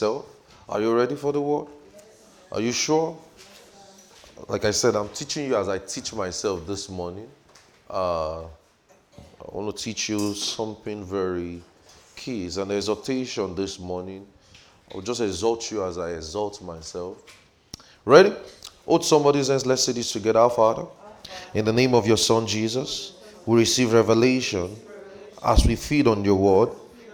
So, 0.00 0.26
are 0.68 0.80
you 0.80 0.94
ready 0.94 1.16
for 1.16 1.32
the 1.32 1.40
word? 1.40 1.66
Are 2.52 2.60
you 2.60 2.70
sure? 2.70 3.18
Like 4.46 4.64
I 4.64 4.70
said, 4.70 4.94
I'm 4.94 5.08
teaching 5.08 5.46
you 5.46 5.56
as 5.56 5.68
I 5.68 5.78
teach 5.78 6.14
myself 6.14 6.64
this 6.68 6.88
morning. 6.88 7.28
Uh, 7.90 8.42
I 8.42 9.48
want 9.50 9.76
to 9.76 9.82
teach 9.82 10.08
you 10.08 10.34
something 10.34 11.04
very 11.04 11.60
key. 12.14 12.46
It's 12.46 12.58
an 12.58 12.70
exhortation 12.70 13.56
this 13.56 13.80
morning. 13.80 14.24
I'll 14.94 15.00
just 15.00 15.20
exhort 15.20 15.68
you 15.72 15.84
as 15.84 15.98
I 15.98 16.10
exalt 16.10 16.62
myself. 16.62 17.16
Ready? 18.04 18.32
Hold 18.86 19.04
somebody's 19.04 19.48
hands. 19.48 19.66
Let's 19.66 19.82
say 19.82 19.90
this 19.90 20.12
together. 20.12 20.38
Our 20.38 20.50
Father, 20.50 20.86
in 21.54 21.64
the 21.64 21.72
name 21.72 21.92
of 21.92 22.06
your 22.06 22.18
Son 22.18 22.46
Jesus, 22.46 23.14
we 23.46 23.58
receive 23.58 23.92
revelation 23.92 24.76
as 25.44 25.66
we 25.66 25.74
feed 25.74 26.06
on 26.06 26.24
your 26.24 26.36
word. 26.36 26.68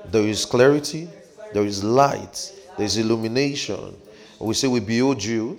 There 0.05 0.29
is 0.29 0.45
clarity, 0.45 1.09
there 1.55 1.65
is 1.65 1.83
light, 1.83 2.53
there 2.77 2.87
is 2.87 2.97
illumination. 2.97 3.97
We 4.39 4.55
say 4.55 4.69
we 4.69 4.81
behold 4.81 5.23
you 5.23 5.59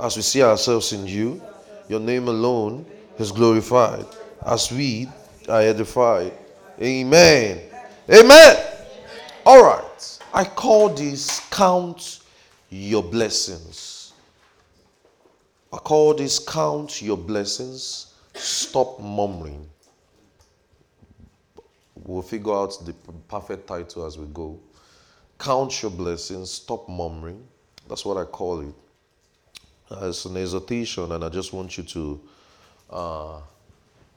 as 0.00 0.16
we 0.16 0.22
see 0.22 0.42
ourselves 0.42 0.92
in 0.92 1.06
you. 1.06 1.42
Your 1.88 2.00
name 2.00 2.28
alone 2.28 2.86
is 3.18 3.30
glorified 3.32 4.06
as 4.46 4.70
we 4.72 5.08
are 5.48 5.60
edified. 5.60 6.32
Amen. 6.80 7.60
Amen. 8.10 8.56
All 9.46 9.62
right. 9.62 10.18
I 10.32 10.44
call 10.44 10.88
this 10.88 11.40
count 11.50 12.20
your 12.70 13.02
blessings. 13.02 14.12
I 15.72 15.78
call 15.78 16.14
this 16.14 16.38
count 16.38 17.02
your 17.02 17.16
blessings. 17.16 18.14
Stop 18.34 19.00
murmuring. 19.00 19.68
We'll 21.94 22.22
figure 22.22 22.52
out 22.52 22.76
the 22.84 22.92
perfect 23.28 23.66
title 23.66 24.06
as 24.06 24.18
we 24.18 24.26
go. 24.26 24.58
Count 25.44 25.82
your 25.82 25.90
blessings. 25.90 26.50
Stop 26.50 26.88
murmuring. 26.88 27.46
That's 27.86 28.02
what 28.06 28.16
I 28.16 28.24
call 28.24 28.60
it. 28.60 28.74
It's 29.90 30.24
an 30.24 30.38
exhortation, 30.38 31.12
and 31.12 31.22
I 31.22 31.28
just 31.28 31.52
want 31.52 31.76
you 31.76 31.84
to 31.84 32.20
uh, 32.88 33.40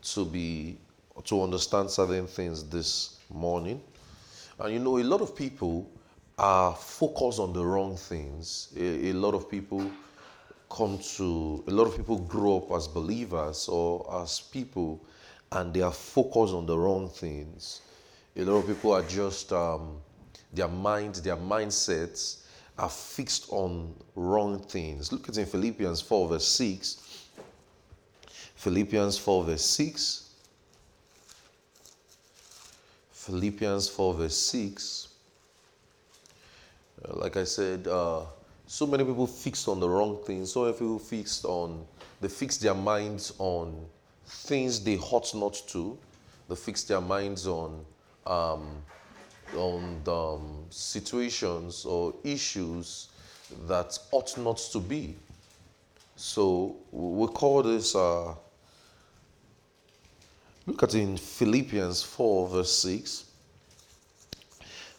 to 0.03 0.23
be 0.23 0.77
to 1.25 1.43
understand 1.43 1.91
certain 1.91 2.27
things 2.27 2.63
this 2.69 3.19
morning. 3.29 3.81
And 4.57 4.73
you 4.73 4.79
know, 4.79 4.99
a 4.99 5.03
lot 5.03 5.19
of 5.19 5.35
people 5.35 5.91
are 6.37 6.73
focused 6.73 7.41
on 7.41 7.51
the 7.51 7.65
wrong 7.65 7.97
things. 7.97 8.69
A, 8.77 9.09
a 9.09 9.13
lot 9.13 9.33
of 9.33 9.51
people 9.51 9.91
come 10.69 10.97
to 11.17 11.61
a 11.67 11.71
lot 11.71 11.87
of 11.87 11.97
people 11.97 12.19
grow 12.19 12.59
up 12.59 12.71
as 12.71 12.87
believers 12.87 13.67
or 13.67 14.21
as 14.21 14.39
people 14.39 15.03
and 15.51 15.73
they 15.73 15.81
are 15.81 15.91
focused 15.91 16.53
on 16.53 16.65
the 16.65 16.77
wrong 16.77 17.09
things. 17.09 17.81
A 18.37 18.43
lot 18.45 18.59
of 18.59 18.67
people 18.67 18.93
are 18.93 19.03
just, 19.03 19.51
um, 19.51 19.97
their 20.53 20.67
minds, 20.67 21.21
their 21.21 21.37
mindsets 21.37 22.43
are 22.77 22.89
fixed 22.89 23.47
on 23.49 23.93
wrong 24.15 24.59
things. 24.59 25.11
Look 25.11 25.29
at 25.29 25.37
in 25.37 25.45
Philippians 25.45 26.01
4, 26.01 26.27
verse 26.27 26.47
6. 26.47 27.25
Philippians 28.55 29.17
4, 29.17 29.43
verse 29.43 29.65
6. 29.65 30.29
Philippians 33.11 33.89
4, 33.89 34.13
verse 34.13 34.37
6. 34.37 35.07
Uh, 37.03 37.15
like 37.17 37.37
I 37.37 37.43
said, 37.43 37.87
uh, 37.87 38.21
so 38.67 38.85
many 38.87 39.03
people 39.03 39.27
fixed 39.27 39.67
on 39.67 39.79
the 39.79 39.89
wrong 39.89 40.17
things. 40.25 40.51
So 40.51 40.63
many 40.63 40.73
people 40.73 40.99
fixed 40.99 41.45
on, 41.45 41.85
they 42.21 42.27
fix 42.27 42.57
their 42.57 42.73
minds 42.73 43.33
on 43.37 43.85
things 44.25 44.83
they 44.83 44.97
ought 44.97 45.33
not 45.35 45.61
to. 45.67 45.97
They 46.49 46.55
fix 46.55 46.83
their 46.83 47.01
minds 47.01 47.47
on 47.47 47.85
um, 48.25 48.67
on 49.55 50.01
um, 50.07 50.65
situations 50.69 51.85
or 51.85 52.13
issues 52.23 53.09
that 53.67 53.97
ought 54.11 54.37
not 54.37 54.57
to 54.71 54.79
be. 54.79 55.15
So 56.15 56.75
we 56.91 57.27
call 57.27 57.63
this. 57.63 57.95
Uh, 57.95 58.33
look 60.65 60.83
at 60.83 60.93
in 60.95 61.17
Philippians 61.17 62.03
four 62.03 62.49
verse 62.49 62.73
six. 62.73 63.25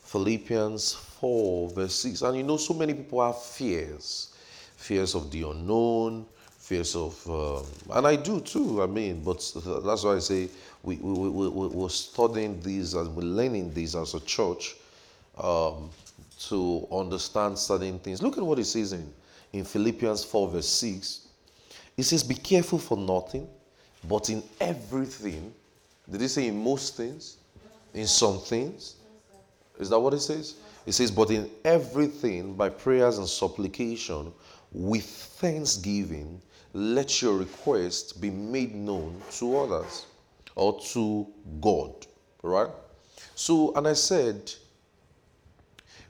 Philippians 0.08 0.94
4, 0.94 1.68
verse 1.68 1.94
6. 1.96 2.22
And 2.22 2.38
you 2.38 2.42
know, 2.42 2.56
so 2.56 2.72
many 2.72 2.94
people 2.94 3.22
have 3.22 3.42
fears 3.42 4.34
fears 4.78 5.14
of 5.14 5.30
the 5.30 5.42
unknown, 5.42 6.24
fears 6.68 6.94
of, 6.94 7.26
um, 7.30 7.64
and 7.96 8.06
I 8.06 8.16
do 8.16 8.40
too, 8.42 8.82
I 8.82 8.86
mean, 8.86 9.22
but 9.24 9.38
that's 9.64 10.04
why 10.04 10.16
I 10.16 10.18
say 10.18 10.50
we, 10.82 10.96
we, 10.96 11.28
we, 11.30 11.48
we, 11.48 11.66
we're 11.68 11.88
studying 11.88 12.60
these 12.60 12.92
and 12.92 13.16
we're 13.16 13.22
learning 13.22 13.72
these 13.72 13.96
as 13.96 14.12
a 14.12 14.20
church 14.20 14.76
um, 15.38 15.88
to 16.40 16.86
understand 16.92 17.58
certain 17.58 17.98
things. 17.98 18.22
Look 18.22 18.36
at 18.36 18.44
what 18.44 18.58
it 18.58 18.66
says 18.66 18.92
in, 18.92 19.10
in 19.54 19.64
Philippians 19.64 20.24
4, 20.24 20.48
verse 20.50 20.68
6. 20.68 21.28
It 21.96 22.02
says, 22.02 22.22
Be 22.22 22.34
careful 22.34 22.78
for 22.78 22.98
nothing, 22.98 23.48
but 24.06 24.28
in 24.28 24.42
everything. 24.60 25.54
Did 26.10 26.20
it 26.20 26.28
say 26.28 26.48
in 26.48 26.62
most 26.62 26.98
things? 26.98 27.38
In 27.94 28.06
some 28.06 28.40
things? 28.40 28.96
Is 29.80 29.88
that 29.88 29.98
what 29.98 30.12
it 30.12 30.20
says? 30.20 30.56
It 30.84 30.92
says, 30.92 31.10
But 31.10 31.30
in 31.30 31.48
everything, 31.64 32.54
by 32.54 32.68
prayers 32.68 33.16
and 33.16 33.26
supplication, 33.26 34.34
with 34.72 35.04
thanksgiving, 35.04 36.40
let 36.72 37.22
your 37.22 37.38
request 37.38 38.20
be 38.20 38.30
made 38.30 38.74
known 38.74 39.20
to 39.32 39.56
others 39.58 40.06
or 40.54 40.78
to 40.80 41.26
God. 41.60 42.06
Right? 42.42 42.70
So, 43.34 43.74
and 43.74 43.86
I 43.88 43.94
said, 43.94 44.52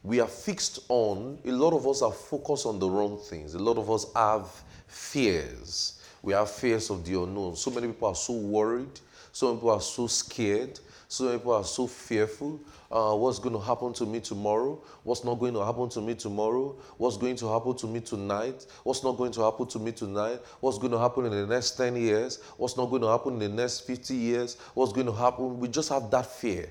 we 0.02 0.20
are 0.20 0.28
fixed 0.28 0.80
on, 0.88 1.38
a 1.44 1.50
lot 1.50 1.72
of 1.72 1.86
us 1.86 2.02
are 2.02 2.12
focused 2.12 2.66
on 2.66 2.78
the 2.78 2.88
wrong 2.88 3.18
things. 3.18 3.54
A 3.54 3.58
lot 3.58 3.76
of 3.76 3.90
us 3.90 4.06
have 4.14 4.48
fears. 4.86 6.00
We 6.22 6.32
have 6.32 6.50
fears 6.50 6.90
of 6.90 7.04
the 7.04 7.20
unknown. 7.22 7.56
So 7.56 7.70
many 7.70 7.88
people 7.88 8.08
are 8.08 8.14
so 8.14 8.32
worried. 8.32 9.00
So 9.32 9.54
people 9.54 9.70
are 9.70 9.80
so 9.80 10.06
scared. 10.06 10.80
So 11.08 11.32
people 11.36 11.52
are 11.52 11.64
so 11.64 11.86
fearful. 11.86 12.60
Uh, 12.90 13.14
what's 13.14 13.38
going 13.38 13.54
to 13.54 13.60
happen 13.60 13.92
to 13.92 14.06
me 14.06 14.18
tomorrow? 14.18 14.82
What's 15.02 15.22
not 15.22 15.34
going 15.34 15.52
to 15.54 15.64
happen 15.64 15.90
to 15.90 16.00
me 16.00 16.14
tomorrow? 16.14 16.74
What's 16.96 17.18
going 17.18 17.36
to 17.36 17.48
happen 17.48 17.76
to 17.76 17.86
me 17.86 18.00
tonight? 18.00 18.66
What's 18.82 19.04
not 19.04 19.18
going 19.18 19.32
to 19.32 19.42
happen 19.42 19.66
to 19.66 19.78
me 19.78 19.92
tonight? 19.92 20.40
What's 20.60 20.78
going 20.78 20.92
to 20.92 20.98
happen 20.98 21.26
in 21.26 21.32
the 21.32 21.46
next 21.46 21.72
10 21.72 21.96
years? 21.96 22.38
What's 22.56 22.78
not 22.78 22.86
going 22.86 23.02
to 23.02 23.08
happen 23.08 23.34
in 23.34 23.38
the 23.40 23.62
next 23.62 23.80
50 23.80 24.14
years? 24.14 24.56
What's 24.72 24.92
going 24.92 25.06
to 25.06 25.12
happen? 25.12 25.60
We 25.60 25.68
just 25.68 25.90
have 25.90 26.10
that 26.12 26.26
fear. 26.26 26.70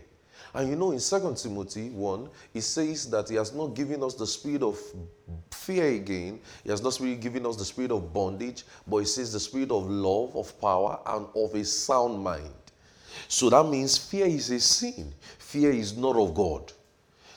And 0.55 0.69
you 0.69 0.75
know, 0.75 0.91
in 0.91 0.99
2 0.99 1.35
Timothy 1.37 1.89
1, 1.89 2.29
it 2.55 2.61
says 2.61 3.09
that 3.11 3.29
He 3.29 3.35
has 3.35 3.53
not 3.53 3.75
given 3.75 4.01
us 4.01 4.15
the 4.15 4.25
spirit 4.25 4.63
of 4.63 4.79
fear 5.51 5.87
again. 5.89 6.39
He 6.63 6.71
has 6.71 6.81
not 6.81 6.97
given 7.21 7.45
us 7.45 7.57
the 7.57 7.65
spirit 7.65 7.91
of 7.91 8.11
bondage, 8.11 8.63
but 8.87 8.97
He 8.97 9.05
says 9.05 9.33
the 9.33 9.39
spirit 9.39 9.69
of 9.69 9.87
love, 9.87 10.35
of 10.35 10.59
power, 10.59 10.99
and 11.05 11.27
of 11.35 11.53
a 11.53 11.63
sound 11.63 12.23
mind. 12.23 12.53
So 13.27 13.49
that 13.49 13.65
means 13.65 13.97
fear 13.97 14.25
is 14.25 14.49
a 14.51 14.59
sin. 14.59 15.13
Fear 15.47 15.71
is 15.71 15.95
not 15.95 16.17
of 16.17 16.33
God. 16.33 16.73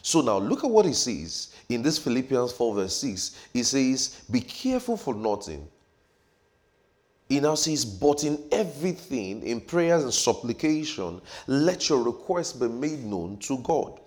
So 0.02 0.20
now 0.20 0.38
look 0.38 0.64
at 0.64 0.70
what 0.70 0.84
he 0.84 0.92
says 0.92 1.54
in 1.68 1.80
this 1.80 1.96
Philippians 1.96 2.50
4, 2.50 2.74
verse 2.74 2.96
6. 2.96 3.36
He 3.52 3.62
says, 3.62 4.22
Be 4.28 4.40
careful 4.40 4.96
for 4.96 5.14
nothing. 5.14 5.68
He 7.28 7.38
now 7.38 7.54
says, 7.54 7.84
But 7.84 8.24
in 8.24 8.42
everything, 8.50 9.44
in 9.44 9.60
prayers 9.60 10.02
and 10.02 10.12
supplication, 10.12 11.20
let 11.46 11.88
your 11.88 12.02
requests 12.02 12.52
be 12.52 12.66
made 12.66 13.04
known 13.04 13.36
to 13.42 13.58
God. 13.58 14.00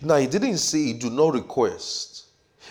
Now, 0.00 0.16
he 0.16 0.26
didn't 0.26 0.56
say, 0.56 0.94
Do 0.94 1.10
not 1.10 1.34
request. 1.34 2.28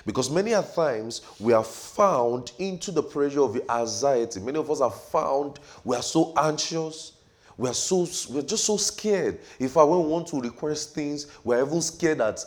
Because 0.07 0.31
many 0.31 0.53
a 0.53 0.63
times 0.63 1.21
we 1.39 1.53
are 1.53 1.63
found 1.63 2.53
into 2.57 2.89
the 2.89 3.03
pressure 3.03 3.43
of 3.43 3.61
anxiety. 3.69 4.39
Many 4.39 4.57
of 4.57 4.71
us 4.71 4.81
are 4.81 4.89
found, 4.89 5.59
we 5.83 5.95
are 5.95 6.01
so 6.01 6.33
anxious, 6.35 7.11
we 7.57 7.69
are 7.69 7.73
so 7.73 8.07
we're 8.29 8.41
just 8.41 8.65
so 8.65 8.77
scared. 8.77 9.39
If 9.59 9.77
I 9.77 9.83
want 9.83 10.27
to 10.27 10.41
request 10.41 10.95
things, 10.95 11.27
we're 11.43 11.63
even 11.65 11.81
scared 11.81 12.19
that 12.19 12.43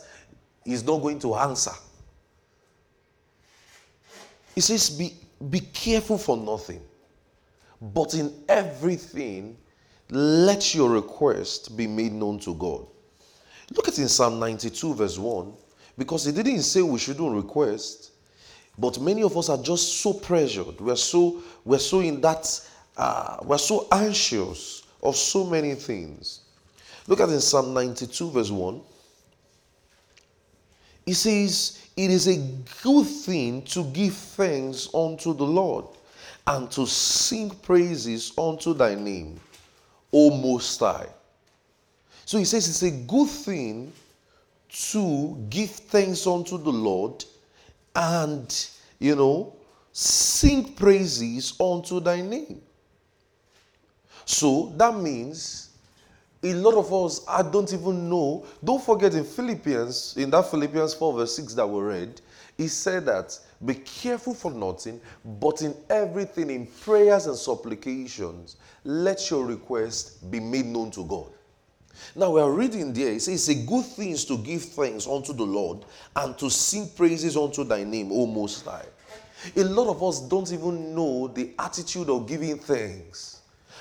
he's 0.63 0.83
not 0.83 1.01
going 1.01 1.19
to 1.19 1.35
answer. 1.35 1.71
He 4.55 4.61
says, 4.61 4.89
be, 4.89 5.13
be 5.49 5.59
careful 5.59 6.17
for 6.17 6.37
nothing, 6.37 6.81
but 7.81 8.13
in 8.13 8.33
everything, 8.47 9.57
let 10.09 10.73
your 10.73 10.89
request 10.89 11.75
be 11.75 11.87
made 11.87 12.13
known 12.13 12.39
to 12.39 12.55
God. 12.55 12.85
Look 13.75 13.87
at 13.87 13.97
in 13.99 14.07
Psalm 14.07 14.39
92, 14.39 14.93
verse 14.93 15.17
1, 15.17 15.53
because 15.97 16.25
he 16.25 16.31
didn't 16.31 16.61
say 16.61 16.81
we 16.81 16.99
shouldn't 16.99 17.35
request, 17.35 18.11
but 18.77 18.99
many 19.01 19.23
of 19.23 19.35
us 19.37 19.49
are 19.49 19.61
just 19.61 20.01
so 20.01 20.13
pressured. 20.13 20.79
We're 20.79 20.95
so, 20.95 21.41
we're 21.63 21.79
so 21.79 21.99
in 21.99 22.21
that, 22.21 22.47
uh, 22.95 23.37
we're 23.43 23.57
so 23.57 23.87
anxious 23.91 24.84
of 25.05 25.15
so 25.15 25.45
many 25.45 25.75
things. 25.75 26.41
Look 27.07 27.19
at 27.19 27.29
in 27.29 27.39
Psalm 27.39 27.73
92, 27.73 28.31
verse 28.31 28.51
1. 28.51 28.81
He 31.05 31.13
says, 31.13 31.79
It 31.95 32.09
is 32.09 32.27
a 32.27 32.37
good 32.81 33.05
thing 33.05 33.61
to 33.63 33.83
give 33.85 34.13
thanks 34.15 34.89
unto 34.93 35.33
the 35.33 35.45
Lord 35.45 35.85
and 36.47 36.69
to 36.71 36.85
sing 36.87 37.51
praises 37.51 38.33
unto 38.37 38.73
thy 38.73 38.95
name, 38.95 39.39
O 40.11 40.31
Most 40.31 40.79
High. 40.79 41.07
So 42.25 42.39
he 42.39 42.45
says 42.45 42.67
it's 42.67 42.81
a 42.81 42.91
good 42.91 43.29
thing 43.29 43.93
to 44.91 45.45
give 45.49 45.69
thanks 45.69 46.25
unto 46.25 46.57
the 46.57 46.71
Lord 46.71 47.23
and, 47.95 48.67
you 48.99 49.15
know, 49.15 49.55
sing 49.91 50.73
praises 50.73 51.53
unto 51.59 51.99
thy 51.99 52.21
name. 52.21 52.61
So 54.25 54.73
that 54.77 54.95
means 54.95 55.69
a 56.43 56.53
lot 56.53 56.75
of 56.75 56.93
us, 56.93 57.25
I 57.27 57.41
don't 57.41 57.71
even 57.73 58.09
know. 58.09 58.45
Don't 58.63 58.83
forget 58.83 59.13
in 59.15 59.23
Philippians, 59.23 60.17
in 60.17 60.29
that 60.31 60.49
Philippians 60.51 60.93
4, 60.93 61.13
verse 61.13 61.35
6 61.35 61.53
that 61.55 61.67
we 61.67 61.81
read, 61.81 62.21
he 62.57 62.67
said 62.67 63.05
that 63.05 63.37
be 63.65 63.75
careful 63.75 64.33
for 64.33 64.51
nothing, 64.51 65.01
but 65.39 65.61
in 65.61 65.75
everything, 65.89 66.49
in 66.49 66.67
prayers 66.67 67.25
and 67.25 67.35
supplications, 67.35 68.57
let 68.83 69.29
your 69.29 69.45
request 69.45 70.29
be 70.29 70.39
made 70.39 70.65
known 70.65 70.91
to 70.91 71.03
God. 71.05 71.31
Now 72.15 72.31
we 72.31 72.41
are 72.41 72.51
reading 72.51 72.93
there, 72.93 73.13
it 73.13 73.21
says, 73.21 73.49
It's 73.49 73.59
a 73.59 73.65
good 73.65 73.85
thing 73.85 74.15
to 74.15 74.37
give 74.37 74.63
thanks 74.63 75.07
unto 75.07 75.33
the 75.33 75.43
Lord 75.43 75.85
and 76.15 76.37
to 76.37 76.49
sing 76.49 76.89
praises 76.95 77.37
unto 77.37 77.63
thy 77.63 77.83
name, 77.83 78.11
O 78.11 78.25
Most 78.25 78.65
High. 78.65 78.85
A 79.55 79.63
lot 79.63 79.89
of 79.89 80.03
us 80.03 80.19
don't 80.21 80.51
even 80.51 80.93
know 80.93 81.27
the 81.27 81.53
attitude 81.57 82.09
of 82.09 82.27
giving 82.27 82.57
thanks. 82.57 83.34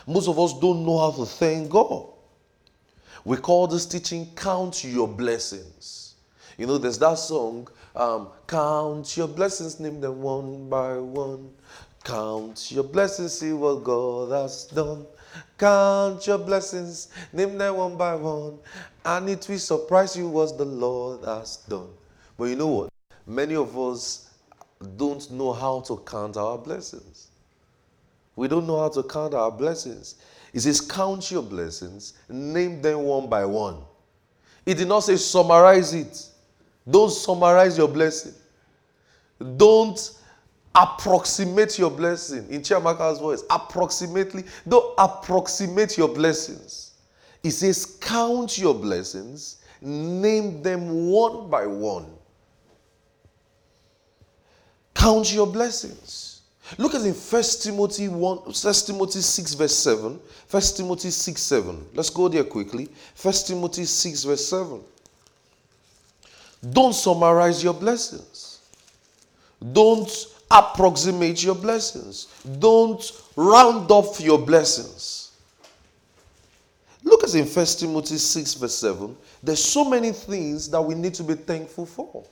Most 0.06 0.28
of 0.28 0.38
us 0.38 0.58
don't 0.58 0.84
know 0.84 0.98
how 0.98 1.10
to 1.12 1.26
thank 1.26 1.70
God. 1.70 2.06
We 3.24 3.36
call 3.38 3.66
this 3.66 3.86
teaching 3.86 4.28
Count 4.36 4.84
Your 4.84 5.08
Blessings. 5.08 6.14
You 6.58 6.66
know, 6.66 6.78
there's 6.78 6.98
that 6.98 7.18
song, 7.18 7.68
um, 7.96 8.28
Count 8.46 9.16
Your 9.16 9.28
Blessings, 9.28 9.80
name 9.80 10.00
them 10.00 10.20
one 10.20 10.68
by 10.68 10.98
one. 10.98 11.50
Count 12.04 12.70
your 12.70 12.84
blessings, 12.84 13.32
see 13.32 13.54
what 13.54 13.82
God 13.82 14.30
has 14.30 14.66
done. 14.66 15.06
Count 15.56 16.26
your 16.26 16.36
blessings, 16.36 17.08
name 17.32 17.56
them 17.56 17.76
one 17.76 17.96
by 17.96 18.14
one. 18.14 18.58
And 19.06 19.30
it 19.30 19.46
will 19.48 19.58
surprise 19.58 20.14
you 20.14 20.28
what 20.28 20.58
the 20.58 20.66
Lord 20.66 21.24
has 21.24 21.56
done. 21.68 21.88
But 22.36 22.44
you 22.44 22.56
know 22.56 22.66
what? 22.68 22.90
Many 23.26 23.54
of 23.54 23.76
us 23.78 24.28
don't 24.98 25.30
know 25.30 25.54
how 25.54 25.80
to 25.80 25.96
count 26.06 26.36
our 26.36 26.58
blessings. 26.58 27.28
We 28.36 28.48
don't 28.48 28.66
know 28.66 28.80
how 28.80 28.88
to 28.90 29.02
count 29.02 29.34
our 29.34 29.50
blessings. 29.50 30.16
He 30.52 30.60
says, 30.60 30.80
Count 30.80 31.30
your 31.30 31.42
blessings, 31.42 32.14
name 32.28 32.82
them 32.82 33.02
one 33.02 33.28
by 33.28 33.44
one. 33.44 33.78
He 34.64 34.74
did 34.74 34.88
not 34.88 35.00
say 35.00 35.16
summarize 35.16 35.94
it. 35.94 36.26
Don't 36.88 37.10
summarize 37.10 37.78
your 37.78 37.88
blessing. 37.88 38.34
Don't 39.56 40.18
approximate 40.74 41.78
your 41.78 41.90
blessing. 41.90 42.46
In 42.50 42.62
Chiamaka's 42.62 43.18
voice, 43.18 43.42
approximately. 43.50 44.44
Don't 44.66 44.94
approximate 44.98 45.96
your 45.96 46.08
blessings. 46.08 46.92
He 47.42 47.50
says, 47.50 47.98
Count 48.00 48.58
your 48.58 48.74
blessings, 48.74 49.62
name 49.80 50.62
them 50.62 51.08
one 51.10 51.48
by 51.50 51.66
one. 51.66 52.06
Count 54.94 55.32
your 55.32 55.46
blessings. 55.46 56.33
Look 56.78 56.94
at 56.94 57.02
in 57.02 57.12
1 57.12 57.42
Timothy 57.60 58.08
1, 58.08 58.38
1 58.38 58.54
Timothy 58.86 59.20
6, 59.20 59.54
verse 59.54 59.76
7. 59.76 60.18
1 60.50 60.62
Timothy 60.76 61.10
6, 61.10 61.40
7. 61.40 61.86
Let's 61.94 62.10
go 62.10 62.28
there 62.28 62.44
quickly. 62.44 62.88
1 63.20 63.34
Timothy 63.46 63.84
6, 63.84 64.24
verse 64.24 64.46
7. 64.46 64.80
Don't 66.72 66.94
summarize 66.94 67.62
your 67.62 67.74
blessings. 67.74 68.60
Don't 69.72 70.10
approximate 70.50 71.42
your 71.42 71.54
blessings. 71.54 72.28
Don't 72.58 73.12
round 73.36 73.90
off 73.90 74.20
your 74.20 74.38
blessings. 74.38 75.32
Look 77.02 77.24
at 77.24 77.34
in 77.34 77.44
1 77.44 77.66
Timothy 77.66 78.16
6, 78.16 78.54
verse 78.54 78.74
7. 78.76 79.14
There's 79.42 79.62
so 79.62 79.84
many 79.84 80.12
things 80.12 80.70
that 80.70 80.80
we 80.80 80.94
need 80.94 81.12
to 81.14 81.22
be 81.22 81.34
thankful 81.34 81.84
for. 81.84 82.24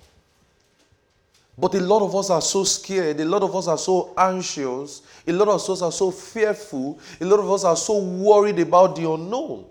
But 1.58 1.74
a 1.74 1.80
lot 1.80 2.02
of 2.02 2.14
us 2.16 2.30
are 2.30 2.40
so 2.40 2.64
scared, 2.64 3.20
a 3.20 3.24
lot 3.24 3.42
of 3.42 3.54
us 3.54 3.68
are 3.68 3.76
so 3.78 4.14
anxious, 4.16 5.02
a 5.26 5.32
lot 5.32 5.48
of 5.48 5.68
us 5.70 5.82
are 5.82 5.92
so 5.92 6.10
fearful, 6.10 6.98
a 7.20 7.24
lot 7.24 7.40
of 7.40 7.50
us 7.50 7.64
are 7.64 7.76
so 7.76 7.98
worried 7.98 8.58
about 8.58 8.96
the 8.96 9.10
unknown. 9.10 9.66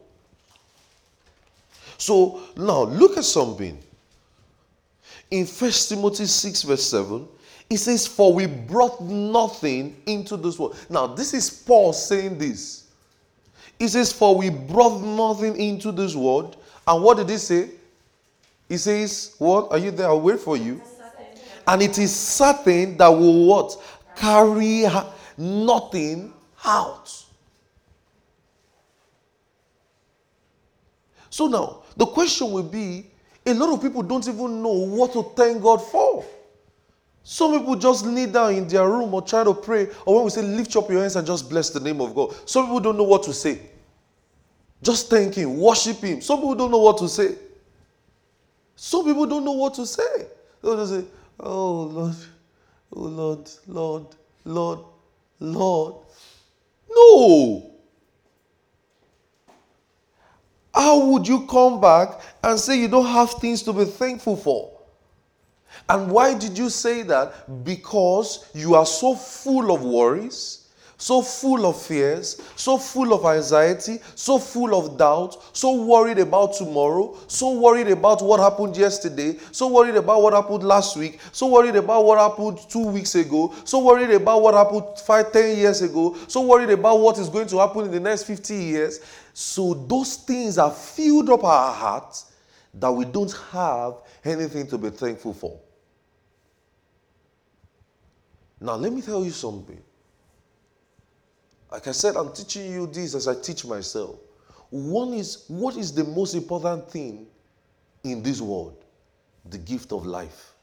So 1.98 2.42
now 2.56 2.84
look 2.84 3.18
at 3.18 3.26
something. 3.26 3.78
In 5.32 5.46
1 5.46 5.72
Timothy 5.72 6.26
6, 6.26 6.64
verse 6.64 6.84
7, 6.90 7.28
it 7.70 7.78
says, 7.78 8.06
For 8.06 8.34
we 8.34 8.48
brought 8.48 9.02
nothing 9.02 9.96
into 10.06 10.36
this 10.36 10.60
world. 10.60 10.76
Now, 10.90 11.08
this 11.08 11.34
is 11.34 11.50
Paul 11.50 11.94
saying 11.94 12.38
this. 12.38 12.90
He 13.80 13.88
says, 13.88 14.12
For 14.12 14.36
we 14.36 14.50
brought 14.50 15.02
nothing 15.02 15.56
into 15.56 15.92
this 15.92 16.16
world. 16.16 16.58
And 16.86 17.02
what 17.02 17.18
did 17.18 17.30
he 17.30 17.38
say? 17.38 17.70
He 18.68 18.78
says, 18.78 19.36
What? 19.38 19.72
Are 19.72 19.78
you 19.78 19.92
there? 19.92 20.08
I'll 20.08 20.20
wait 20.20 20.40
for 20.40 20.58
you. 20.58 20.82
And 21.68 21.82
it 21.82 21.98
is 21.98 22.16
certain 22.16 22.98
that 22.98 23.08
will 23.08 23.46
what? 23.46 23.82
Carry 24.16 24.86
nothing 25.38 26.34
out. 26.66 27.26
So 31.30 31.48
now, 31.48 31.84
the 31.96 32.06
question 32.06 32.52
will 32.52 32.64
be 32.64 33.08
a 33.46 33.54
lot 33.54 33.74
of 33.74 33.82
people 33.82 34.04
don't 34.04 34.28
even 34.28 34.62
know 34.62 34.74
what 34.74 35.14
to 35.14 35.24
thank 35.36 35.62
God 35.62 35.78
for. 35.78 36.26
Some 37.24 37.58
people 37.58 37.76
just 37.76 38.06
kneel 38.06 38.32
down 38.32 38.56
in 38.56 38.68
their 38.68 38.88
room 38.88 39.14
or 39.14 39.22
try 39.22 39.44
to 39.44 39.54
pray, 39.54 39.88
or 40.06 40.16
when 40.16 40.26
we 40.26 40.30
say 40.30 40.42
lift 40.42 40.76
up 40.76 40.90
your 40.90 41.02
hands 41.02 41.16
and 41.16 41.26
just 41.26 41.50
bless 41.50 41.70
the 41.70 41.80
name 41.80 42.02
of 42.02 42.14
God, 42.16 42.34
some 42.46 42.66
people 42.66 42.80
don't 42.80 42.98
know 42.98 43.04
what 43.04 43.24
to 43.24 43.34
say. 43.34 43.60
Just 44.82 45.10
thank 45.10 45.36
Him, 45.36 45.58
worship 45.58 45.98
Him. 45.98 46.22
Some 46.22 46.40
people 46.40 46.56
don't 46.56 46.72
know 46.72 46.80
what 46.80 46.98
to 46.98 47.08
say. 47.08 47.36
Some 48.76 49.06
people 49.06 49.28
don't 49.28 49.46
know 49.46 49.52
what 49.52 49.76
to 49.76 49.86
say. 49.86 50.28
They'll 50.62 50.78
just 50.78 50.94
say, 50.94 51.06
Oh 51.44 51.82
Lord, 51.84 52.16
oh 52.96 53.00
Lord, 53.00 53.50
Lord, 53.68 54.06
Lord, 54.46 54.80
Lord. 55.40 55.96
No. 56.90 57.72
How 60.74 61.06
would 61.08 61.28
you 61.28 61.48
come 61.48 61.82
back 61.82 62.22
and 62.44 62.60
say 62.60 62.80
you 62.80 62.88
don't 62.88 63.08
have 63.08 63.32
things 63.32 63.64
to 63.64 63.74
be 63.74 63.86
thankful 63.86 64.38
for? 64.38 64.80
And 65.90 66.12
why 66.12 66.38
did 66.38 66.58
you 66.58 66.70
say 66.70 67.02
that? 67.04 67.64
Because 67.64 68.50
you 68.54 68.76
are 68.76 68.86
so 68.86 69.16
full 69.16 69.74
of 69.74 69.84
worries 69.84 70.61
so 71.02 71.20
full 71.20 71.66
of 71.66 71.82
fears, 71.82 72.40
so 72.56 72.78
full 72.78 73.12
of 73.12 73.26
anxiety, 73.26 73.98
so 74.14 74.38
full 74.38 74.76
of 74.76 75.00
doubt, 75.00 75.36
so 75.52 75.84
worried 75.84 76.20
about 76.20 76.54
tomorrow, 76.54 77.18
so 77.28 77.60
worried 77.60 77.88
about 77.88 78.22
what 78.22 78.40
happened 78.40 78.78
yesterday, 78.78 79.36
so 79.52 79.68
worried 79.68 79.96
about 79.96 80.22
what 80.22 80.32
happened 80.32 80.62
last 80.62 80.96
week, 80.96 81.20
so 81.32 81.48
worried 81.48 81.76
about 81.76 82.06
what 82.06 82.20
happened 82.20 82.60
two 82.70 82.86
weeks 82.86 83.16
ago, 83.16 83.52
so 83.64 83.84
worried 83.84 84.12
about 84.12 84.44
what 84.44 84.54
happened 84.54 84.86
five, 85.00 85.32
ten 85.32 85.58
years 85.58 85.82
ago, 85.82 86.16
so 86.28 86.46
worried 86.46 86.70
about 86.70 87.00
what 87.00 87.18
is 87.18 87.30
going 87.30 87.48
to 87.48 87.58
happen 87.58 87.86
in 87.86 87.92
the 87.92 88.00
next 88.00 88.26
50 88.26 88.54
years. 88.54 89.00
So 89.34 89.74
those 89.74 90.18
things 90.18 90.60
are 90.60 90.70
filled 90.70 91.32
up 91.32 91.44
our 91.44 91.74
hearts 91.74 92.32
that 92.76 92.92
we 92.92 93.06
don't 93.06 93.36
have 93.52 93.96
anything 94.24 94.68
to 94.68 94.78
be 94.78 94.92
thankful 94.92 95.34
for. 95.34 95.60
Now, 98.60 98.76
let 98.76 98.94
me 98.94 99.02
tell 99.02 99.26
you 99.26 99.32
something. 99.32 99.82
Like 101.72 101.88
I 101.88 101.92
said, 101.92 102.18
I'm 102.18 102.34
teaching 102.34 102.72
you 102.72 102.86
this 102.86 103.16
as 103.16 103.28
I 103.28 103.36
teach 103.36 103.66
myself. 103.66 104.18
One 104.70 105.14
is 105.14 105.46
what 105.48 105.78
is 105.78 105.94
the 105.94 106.04
most 106.04 106.34
important 106.34 106.90
thing 106.90 107.28
in 108.04 108.22
this 108.22 108.42
world? 108.42 108.84
The 109.50 109.58
gift 109.58 109.92
of 109.92 110.06
life. 110.06 110.54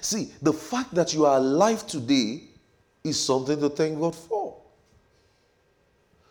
See, 0.00 0.32
the 0.40 0.52
fact 0.52 0.94
that 0.94 1.12
you 1.12 1.26
are 1.26 1.36
alive 1.36 1.86
today 1.86 2.44
is 3.02 3.20
something 3.20 3.60
to 3.60 3.68
thank 3.68 4.00
God 4.00 4.14
for. 4.14 4.56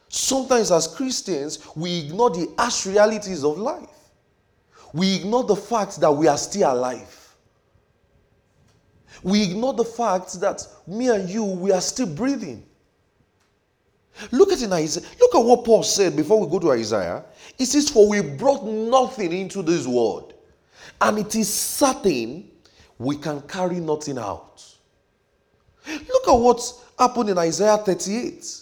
Sometimes, 0.10 0.72
as 0.72 0.88
Christians, 0.88 1.60
we 1.76 2.00
ignore 2.00 2.32
the 2.32 2.52
harsh 2.58 2.86
realities 2.86 3.44
of 3.44 3.58
life. 3.58 3.90
We 4.92 5.16
ignore 5.16 5.44
the 5.44 5.56
fact 5.56 6.00
that 6.02 6.12
we 6.12 6.28
are 6.28 6.38
still 6.38 6.72
alive. 6.72 7.36
We 9.24 9.44
ignore 9.44 9.74
the 9.74 9.86
fact 9.86 10.40
that 10.42 10.66
me 10.88 11.10
and 11.10 11.30
you, 11.30 11.44
we 11.44 11.72
are 11.72 11.82
still 11.82 12.08
breathing. 12.08 12.64
Look 14.32 14.52
at 14.52 14.62
in 14.62 14.72
Isaiah. 14.74 15.06
Look 15.20 15.36
at 15.36 15.40
what 15.40 15.66
Paul 15.66 15.84
said 15.84 16.16
before 16.16 16.40
we 16.40 16.52
go 16.52 16.60
to 16.60 16.72
Isaiah. 16.72 17.24
He 17.58 17.66
says, 17.66 17.90
For 17.90 18.08
we 18.08 18.22
brought 18.22 18.64
nothing 18.64 19.32
into 19.32 19.62
this 19.62 19.88
world, 19.88 20.34
and 21.02 21.20
it 21.20 21.36
is 21.36 21.54
certain 21.54 22.50
we 22.98 23.18
can 23.18 23.42
carry 23.42 23.80
nothing 23.80 24.18
out. 24.18 24.64
Look 25.88 26.28
at 26.28 26.34
what 26.34 26.62
happened 26.98 27.30
in 27.30 27.38
Isaiah 27.38 27.78
38. 27.78 28.62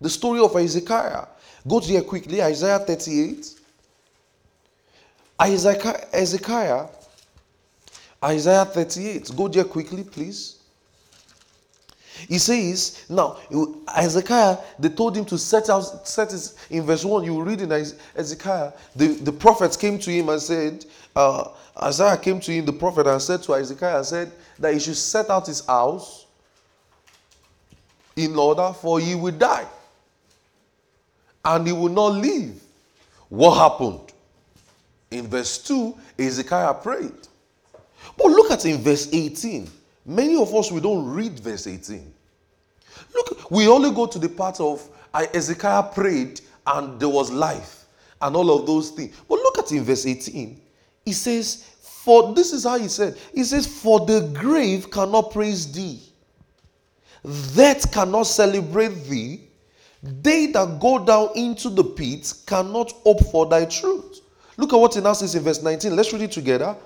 The 0.00 0.10
story 0.10 0.40
of 0.40 0.54
Ezekiah. 0.56 1.26
Go 1.66 1.80
to 1.80 1.86
here 1.86 2.02
quickly, 2.02 2.42
Isaiah 2.42 2.78
38. 2.78 3.54
Isaiah, 5.40 6.88
Isaiah 8.24 8.64
38. 8.64 9.36
Go 9.36 9.48
there 9.48 9.64
quickly, 9.64 10.02
please. 10.02 10.57
He 12.26 12.38
says, 12.38 13.04
now, 13.08 13.38
Hezekiah, 13.94 14.58
they 14.78 14.88
told 14.88 15.16
him 15.16 15.24
to 15.26 15.38
set 15.38 15.70
out, 15.70 16.08
set 16.08 16.30
his, 16.32 16.56
in 16.70 16.82
verse 16.82 17.04
1, 17.04 17.24
you 17.24 17.42
read 17.42 17.60
in 17.60 17.70
Hezekiah, 17.70 18.72
the, 18.96 19.08
the 19.08 19.32
prophets 19.32 19.76
came 19.76 19.98
to 20.00 20.10
him 20.10 20.28
and 20.28 20.40
said, 20.40 20.84
uh, 21.14 21.50
Isaiah 21.80 22.16
came 22.16 22.40
to 22.40 22.52
him, 22.52 22.64
the 22.64 22.72
prophet, 22.72 23.06
and 23.06 23.22
said 23.22 23.42
to 23.44 23.52
Hezekiah, 23.52 24.02
said 24.04 24.32
that 24.58 24.74
he 24.74 24.80
should 24.80 24.96
set 24.96 25.30
out 25.30 25.46
his 25.46 25.64
house 25.64 26.26
in 28.16 28.36
order 28.36 28.72
for 28.72 28.98
he 28.98 29.14
will 29.14 29.32
die. 29.32 29.66
And 31.44 31.66
he 31.66 31.72
will 31.72 31.88
not 31.88 32.14
live. 32.14 32.60
What 33.28 33.54
happened? 33.54 34.12
In 35.10 35.28
verse 35.28 35.58
2, 35.58 35.96
Hezekiah 36.18 36.74
prayed. 36.74 37.12
But 38.16 38.26
look 38.26 38.50
at 38.50 38.64
in 38.64 38.78
verse 38.78 39.08
18. 39.12 39.70
Many 40.08 40.40
of 40.40 40.54
us, 40.54 40.72
we 40.72 40.80
don't 40.80 41.06
read 41.06 41.38
verse 41.38 41.66
18. 41.66 42.14
Look, 43.14 43.50
we 43.50 43.68
only 43.68 43.90
go 43.90 44.06
to 44.06 44.18
the 44.18 44.28
part 44.28 44.58
of 44.58 44.88
Hezekiah 45.14 45.94
prayed 45.94 46.40
and 46.66 46.98
there 46.98 47.10
was 47.10 47.30
life 47.30 47.84
and 48.22 48.34
all 48.34 48.58
of 48.58 48.66
those 48.66 48.90
things. 48.90 49.14
But 49.28 49.36
look 49.36 49.58
at 49.58 49.70
in 49.70 49.84
verse 49.84 50.06
18. 50.06 50.60
He 51.04 51.12
says, 51.12 51.64
For 51.82 52.34
this 52.34 52.54
is 52.54 52.64
how 52.64 52.78
he 52.78 52.88
said, 52.88 53.18
He 53.34 53.44
says, 53.44 53.66
For 53.66 54.00
the 54.06 54.32
grave 54.32 54.90
cannot 54.90 55.30
praise 55.30 55.70
thee, 55.70 56.00
death 57.54 57.92
cannot 57.92 58.24
celebrate 58.24 59.04
thee, 59.04 59.42
they 60.02 60.46
that 60.46 60.80
go 60.80 61.04
down 61.04 61.30
into 61.34 61.68
the 61.68 61.84
pit 61.84 62.32
cannot 62.46 62.92
hope 63.04 63.30
for 63.30 63.46
thy 63.46 63.66
truth. 63.66 64.20
Look 64.56 64.72
at 64.72 64.76
what 64.76 64.94
he 64.94 65.00
now 65.00 65.12
says 65.12 65.34
in 65.34 65.42
verse 65.42 65.62
19. 65.62 65.94
Let's 65.94 66.12
read 66.12 66.22
it 66.22 66.32
together. 66.32 66.76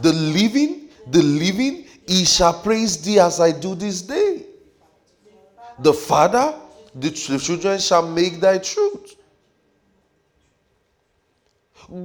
The 0.00 0.12
living, 0.12 0.81
the 1.06 1.22
living, 1.22 1.86
he 2.06 2.24
shall 2.24 2.60
praise 2.62 3.02
thee 3.02 3.18
as 3.18 3.40
I 3.40 3.52
do 3.52 3.74
this 3.74 4.02
day. 4.02 4.46
The 5.78 5.92
Father, 5.92 6.54
the 6.94 7.10
children 7.10 7.78
shall 7.78 8.06
make 8.06 8.40
thy 8.40 8.58
truth. 8.58 9.16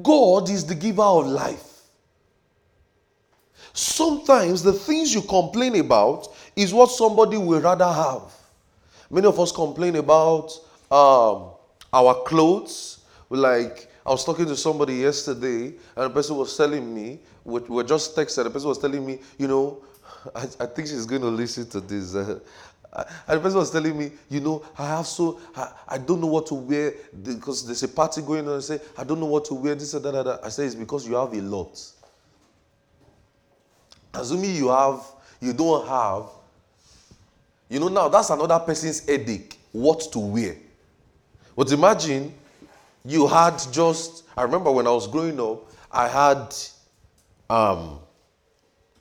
God 0.03 0.49
is 0.49 0.65
the 0.65 0.75
giver 0.75 1.01
of 1.01 1.27
life. 1.27 1.81
Sometimes 3.73 4.63
the 4.63 4.73
things 4.73 5.13
you 5.13 5.21
complain 5.21 5.75
about 5.79 6.35
is 6.55 6.73
what 6.73 6.89
somebody 6.89 7.37
would 7.37 7.63
rather 7.63 7.85
have. 7.85 8.33
Many 9.09 9.27
of 9.27 9.39
us 9.39 9.51
complain 9.51 9.95
about 9.97 10.51
um, 10.89 11.51
our 11.93 12.15
clothes. 12.23 13.05
Like, 13.29 13.89
I 14.05 14.11
was 14.11 14.25
talking 14.25 14.45
to 14.47 14.55
somebody 14.55 14.95
yesterday, 14.95 15.75
and 15.95 16.05
the 16.05 16.09
person 16.09 16.37
was 16.37 16.55
telling 16.57 16.93
me, 16.93 17.19
we 17.47 17.61
were 17.61 17.83
just 17.83 18.15
texting, 18.15 18.43
the 18.43 18.49
person 18.49 18.67
was 18.67 18.77
telling 18.77 19.05
me, 19.05 19.19
you 19.37 19.47
know, 19.47 19.81
I, 20.35 20.43
I 20.59 20.65
think 20.65 20.89
she's 20.89 21.05
going 21.05 21.21
to 21.21 21.29
listen 21.29 21.67
to 21.69 21.79
this. 21.79 22.13
Uh, 22.13 22.39
and 23.27 23.37
the 23.37 23.39
person 23.39 23.59
was 23.59 23.71
telling 23.71 23.97
me, 23.97 24.11
you 24.29 24.41
know, 24.41 24.63
I 24.77 24.87
have 24.87 25.07
so, 25.07 25.39
I, 25.55 25.71
I 25.87 25.97
don't 25.97 26.19
know 26.19 26.27
what 26.27 26.47
to 26.47 26.55
wear 26.55 26.93
because 27.23 27.65
there's 27.65 27.83
a 27.83 27.87
party 27.87 28.21
going 28.21 28.47
on. 28.49 28.57
I 28.57 28.59
say, 28.59 28.79
I 28.97 29.05
don't 29.05 29.21
know 29.21 29.27
what 29.27 29.45
to 29.45 29.53
wear, 29.53 29.75
this 29.75 29.93
and 29.93 30.03
that, 30.03 30.25
that. 30.25 30.41
I 30.43 30.49
say, 30.49 30.65
it's 30.65 30.75
because 30.75 31.07
you 31.07 31.15
have 31.15 31.33
a 31.33 31.41
lot. 31.41 31.81
Assuming 34.13 34.53
you 34.53 34.67
have, 34.67 35.01
you 35.39 35.53
don't 35.53 35.87
have, 35.87 36.25
you 37.69 37.79
know, 37.79 37.87
now 37.87 38.09
that's 38.09 38.29
another 38.29 38.59
person's 38.59 39.07
headache, 39.07 39.57
what 39.71 40.01
to 40.11 40.19
wear. 40.19 40.57
But 41.55 41.71
imagine 41.71 42.33
you 43.05 43.25
had 43.25 43.57
just, 43.71 44.23
I 44.35 44.43
remember 44.43 44.69
when 44.69 44.85
I 44.85 44.91
was 44.91 45.07
growing 45.07 45.39
up, 45.39 45.71
I 45.89 46.09
had 46.09 46.53
um, 47.49 47.99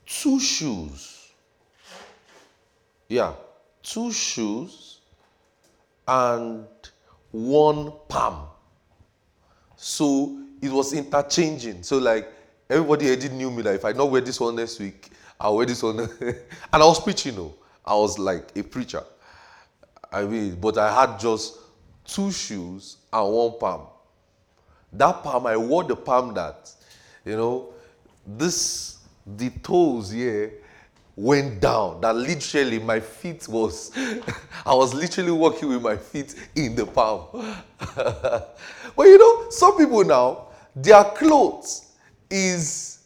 two 0.04 0.38
shoes. 0.40 1.32
Yeah, 3.08 3.34
two 3.82 4.10
shoes 4.12 5.00
and 6.08 6.66
one 7.30 7.92
palm. 8.08 8.48
So 9.76 10.38
it 10.60 10.70
was 10.70 10.92
interchanging. 10.92 11.82
So 11.82 11.98
like 11.98 12.32
everybody 12.68 13.06
already 13.06 13.28
knew 13.28 13.50
me 13.50 13.62
that 13.62 13.74
if 13.74 13.84
I 13.84 13.92
not 13.92 14.10
wear 14.10 14.20
this 14.20 14.40
one 14.40 14.56
next 14.56 14.80
week, 14.80 15.10
I'll 15.38 15.56
wear 15.56 15.66
this 15.66 15.82
one. 15.82 16.00
and 16.20 16.36
I 16.72 16.78
was 16.78 17.00
preaching, 17.00 17.34
you 17.34 17.38
know. 17.38 17.54
I 17.84 17.94
was 17.94 18.18
like 18.18 18.50
a 18.56 18.62
preacher. 18.62 19.04
I 20.10 20.24
mean, 20.24 20.56
but 20.56 20.78
I 20.78 20.92
had 20.92 21.20
just 21.20 21.58
two 22.04 22.32
shoes 22.32 22.96
and 23.12 23.32
one 23.32 23.58
palm. 23.58 23.86
That 24.92 25.22
palm, 25.22 25.46
I 25.46 25.56
wore 25.56 25.84
the 25.84 25.94
palm 25.94 26.34
that, 26.34 26.72
you 27.24 27.36
know, 27.36 27.72
this, 28.26 28.98
the 29.26 29.50
toes 29.50 30.10
here 30.10 30.52
went 31.14 31.60
down. 31.60 32.00
That 32.00 32.14
literally 32.14 32.78
my 32.78 33.00
feet 33.00 33.46
was, 33.48 33.90
I 34.66 34.74
was 34.74 34.94
literally 34.94 35.32
walking 35.32 35.68
with 35.68 35.82
my 35.82 35.96
feet 35.96 36.34
in 36.54 36.74
the 36.74 36.86
palm. 36.86 37.26
but 37.94 38.54
you 38.98 39.18
know, 39.18 39.50
some 39.50 39.76
people 39.76 40.04
now, 40.04 40.48
their 40.74 41.04
clothes 41.04 41.92
is 42.30 42.98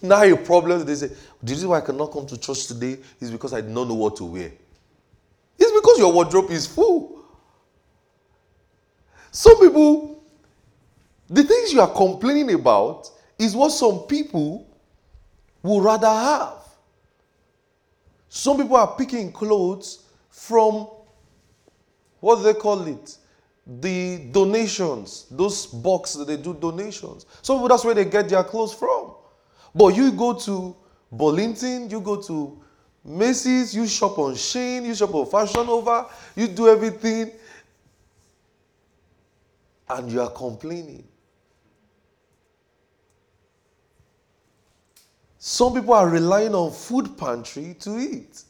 now 0.00 0.22
a 0.22 0.36
problem. 0.36 0.84
They 0.84 0.94
say, 0.94 1.08
the 1.42 1.52
reason 1.52 1.68
why 1.68 1.78
I 1.78 1.82
cannot 1.82 2.12
come 2.12 2.26
to 2.26 2.38
church 2.38 2.66
today 2.66 2.98
is 3.20 3.30
because 3.30 3.52
I 3.52 3.60
do 3.60 3.68
not 3.68 3.88
know 3.88 3.94
what 3.94 4.16
to 4.16 4.24
wear. 4.24 4.52
It's 5.58 5.72
because 5.72 5.98
your 5.98 6.12
wardrobe 6.12 6.50
is 6.50 6.66
full. 6.66 7.24
Some 9.30 9.60
people 9.60 10.10
the 11.30 11.44
things 11.44 11.72
you 11.72 11.80
are 11.80 11.92
complaining 11.92 12.52
about 12.52 13.08
is 13.40 13.56
what 13.56 13.70
some 13.70 14.00
people 14.00 14.66
would 15.62 15.82
rather 15.82 16.06
have. 16.08 16.58
Some 18.28 18.58
people 18.58 18.76
are 18.76 18.94
picking 18.96 19.32
clothes 19.32 20.04
from 20.28 20.88
what 22.20 22.36
do 22.36 22.42
they 22.42 22.54
call 22.54 22.86
it? 22.86 23.16
The 23.66 24.18
donations, 24.30 25.26
those 25.30 25.66
boxes 25.66 26.18
that 26.18 26.26
they 26.26 26.36
do 26.36 26.52
donations. 26.52 27.24
Some 27.40 27.56
people 27.56 27.68
that's 27.68 27.84
where 27.84 27.94
they 27.94 28.04
get 28.04 28.28
their 28.28 28.44
clothes 28.44 28.74
from. 28.74 29.14
But 29.74 29.96
you 29.96 30.12
go 30.12 30.34
to 30.34 30.76
Burlington, 31.10 31.88
you 31.88 32.00
go 32.00 32.20
to 32.20 32.62
Macy's, 33.02 33.74
you 33.74 33.86
shop 33.86 34.18
on 34.18 34.34
Shein, 34.34 34.84
you 34.84 34.94
shop 34.94 35.14
on 35.14 35.24
Fashion 35.26 35.66
Nova, 35.66 36.08
you 36.36 36.46
do 36.46 36.68
everything, 36.68 37.32
and 39.88 40.12
you 40.12 40.20
are 40.20 40.30
complaining. 40.30 41.09
Some 45.42 45.72
people 45.72 45.94
are 45.94 46.06
relying 46.06 46.54
on 46.54 46.70
food 46.70 47.16
pantry 47.16 47.74
to 47.80 47.98
eat. 47.98 48.42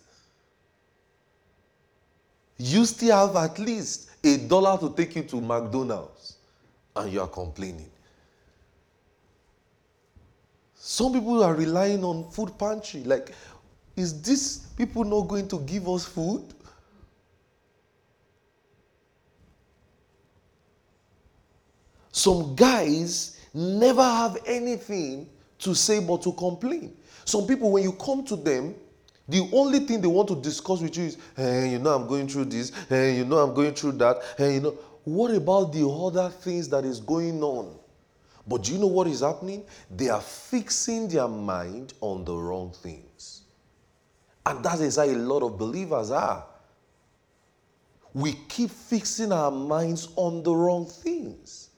You 2.56 2.84
still 2.84 3.28
have 3.28 3.36
at 3.36 3.60
least 3.60 4.10
a 4.24 4.36
dollar 4.38 4.76
to 4.80 4.92
take 4.96 5.14
you 5.14 5.22
to 5.22 5.40
McDonald's 5.40 6.38
and 6.96 7.12
you 7.12 7.20
are 7.20 7.28
complaining. 7.28 7.88
Some 10.74 11.12
people 11.12 11.44
are 11.44 11.54
relying 11.54 12.02
on 12.02 12.28
food 12.28 12.58
pantry. 12.58 13.04
Like, 13.04 13.30
is 13.94 14.20
this 14.20 14.58
people 14.76 15.04
not 15.04 15.28
going 15.28 15.46
to 15.46 15.60
give 15.60 15.88
us 15.88 16.04
food? 16.04 16.42
Some 22.10 22.56
guys 22.56 23.38
never 23.54 24.02
have 24.02 24.38
anything 24.44 25.28
to 25.60 25.74
say 25.74 26.00
but 26.00 26.22
to 26.22 26.32
complain. 26.32 26.96
Some 27.24 27.46
people, 27.46 27.70
when 27.70 27.82
you 27.82 27.92
come 27.92 28.24
to 28.26 28.36
them, 28.36 28.74
the 29.28 29.48
only 29.52 29.80
thing 29.80 30.00
they 30.00 30.08
want 30.08 30.28
to 30.28 30.34
discuss 30.34 30.80
with 30.80 30.96
you 30.96 31.04
is, 31.04 31.18
hey, 31.36 31.70
you 31.70 31.78
know, 31.78 31.94
I'm 31.94 32.08
going 32.08 32.26
through 32.26 32.46
this, 32.46 32.72
hey, 32.88 33.16
you 33.16 33.24
know, 33.24 33.38
I'm 33.38 33.54
going 33.54 33.74
through 33.74 33.92
that, 33.92 34.18
hey, 34.36 34.54
you 34.54 34.60
know. 34.60 34.78
What 35.04 35.34
about 35.34 35.72
the 35.72 35.88
other 35.88 36.28
things 36.28 36.68
that 36.68 36.84
is 36.84 37.00
going 37.00 37.42
on? 37.42 37.78
But 38.46 38.64
do 38.64 38.72
you 38.72 38.78
know 38.78 38.86
what 38.86 39.06
is 39.06 39.20
happening? 39.20 39.64
They 39.90 40.08
are 40.08 40.20
fixing 40.20 41.08
their 41.08 41.28
mind 41.28 41.94
on 42.00 42.24
the 42.24 42.34
wrong 42.36 42.72
things. 42.72 43.42
And 44.44 44.62
that 44.64 44.80
is 44.80 44.96
how 44.96 45.04
a 45.04 45.14
lot 45.14 45.42
of 45.42 45.56
believers 45.56 46.10
are. 46.10 46.44
We 48.12 48.32
keep 48.48 48.70
fixing 48.70 49.32
our 49.32 49.50
minds 49.50 50.08
on 50.16 50.42
the 50.42 50.54
wrong 50.54 50.86
things. 50.86 51.69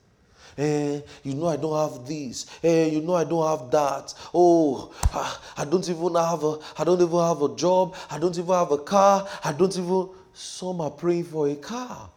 Eh, 0.58 1.00
you 1.22 1.34
know 1.34 1.48
I 1.48 1.56
don't 1.56 1.76
have 1.76 2.06
this. 2.06 2.46
Eh, 2.62 2.86
you 2.86 3.00
know 3.00 3.14
I 3.14 3.24
don't 3.24 3.46
have 3.46 3.70
that. 3.70 4.14
Oh, 4.34 4.92
I, 5.12 5.38
I 5.58 5.64
don't 5.64 5.88
even 5.88 6.14
have 6.14 6.44
a 6.44 6.58
I 6.78 6.84
don't 6.84 7.00
even 7.00 7.18
have 7.18 7.42
a 7.42 7.54
job. 7.56 7.94
I 8.10 8.18
don't 8.18 8.36
even 8.36 8.54
have 8.54 8.70
a 8.70 8.78
car. 8.78 9.26
I 9.44 9.52
don't 9.52 9.76
even 9.76 10.08
some 10.34 10.80
are 10.80 10.90
praying 10.90 11.24
for 11.24 11.48
a 11.48 11.56
car. 11.56 12.10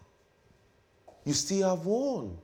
You 1.23 1.33
still 1.33 1.69
have 1.69 1.85
one. 1.85 2.37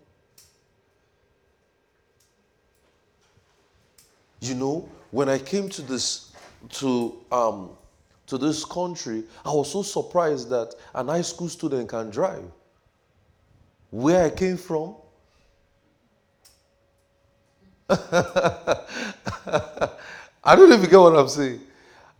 You 4.39 4.55
know, 4.55 4.89
when 5.11 5.29
I 5.29 5.37
came 5.37 5.69
to 5.69 5.81
this 5.81 6.31
to 6.69 7.15
um 7.31 7.71
to 8.27 8.37
this 8.37 8.63
country, 8.63 9.25
I 9.45 9.51
was 9.51 9.71
so 9.71 9.83
surprised 9.83 10.49
that 10.49 10.73
an 10.95 11.07
high 11.09 11.21
school 11.21 11.49
student 11.49 11.89
can 11.89 12.09
drive. 12.09 12.45
Where 13.89 14.25
I 14.25 14.29
came 14.29 14.55
from, 14.55 14.95
I 20.43 20.55
don't 20.55 20.69
know 20.69 20.75
if 20.75 20.81
you 20.81 20.87
get 20.87 20.97
what 20.97 21.15
I'm 21.15 21.27
saying. 21.27 21.59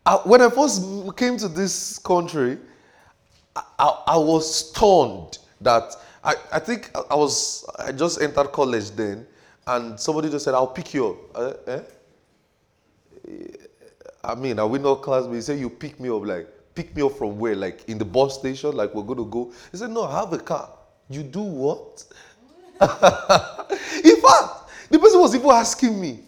I, 0.06 0.16
when 0.18 0.42
I 0.42 0.50
first 0.50 0.84
came 1.16 1.38
to 1.38 1.48
this 1.48 1.98
country, 2.00 2.58
I, 3.56 3.64
I, 3.80 4.04
I 4.08 4.18
was 4.18 4.70
stunned 4.70 5.38
that 5.62 5.96
I, 6.24 6.36
I 6.52 6.60
think 6.60 6.92
I 7.10 7.16
was 7.16 7.66
I 7.80 7.94
just 7.94 8.22
entered 8.22 8.52
college 8.52 8.92
then, 8.92 9.26
and 9.66 10.00
somebody 10.00 10.30
just 10.30 10.46
said, 10.46 10.54
"I'll 10.54 10.68
pick 10.68 10.94
you 10.94 11.08
up." 11.08 11.18
Uh, 11.36 11.54
eh? 11.68 11.82
I 14.24 14.36
mean, 14.36 14.60
are 14.60 14.68
we 14.68 14.78
not 14.78 15.02
classmates? 15.02 15.48
He 15.48 15.54
said, 15.54 15.60
"You 15.60 15.70
pick 15.70 16.00
me 16.00 16.10
up, 16.10 16.24
like 16.26 16.48
pick 16.76 16.96
me 16.96 17.02
up 17.02 17.18
from 17.18 17.40
where? 17.40 17.56
Like 17.56 17.88
in 17.88 17.98
the 17.98 18.06
bus 18.06 18.38
station? 18.38 18.76
Like 18.76 18.94
we're 18.94 19.02
gonna 19.04 19.24
go?" 19.24 19.52
He 19.72 19.78
said, 19.78 19.90
"No, 19.90 20.04
I 20.04 20.20
have 20.20 20.34
a 20.34 20.38
car." 20.38 20.70
You 21.10 21.24
do 21.24 21.42
what? 21.42 22.04
in 22.82 24.22
fact, 24.22 24.61
the 24.92 25.00
person 25.00 25.20
was 25.20 25.34
even 25.34 25.50
asking 25.50 26.00
me, 26.00 26.20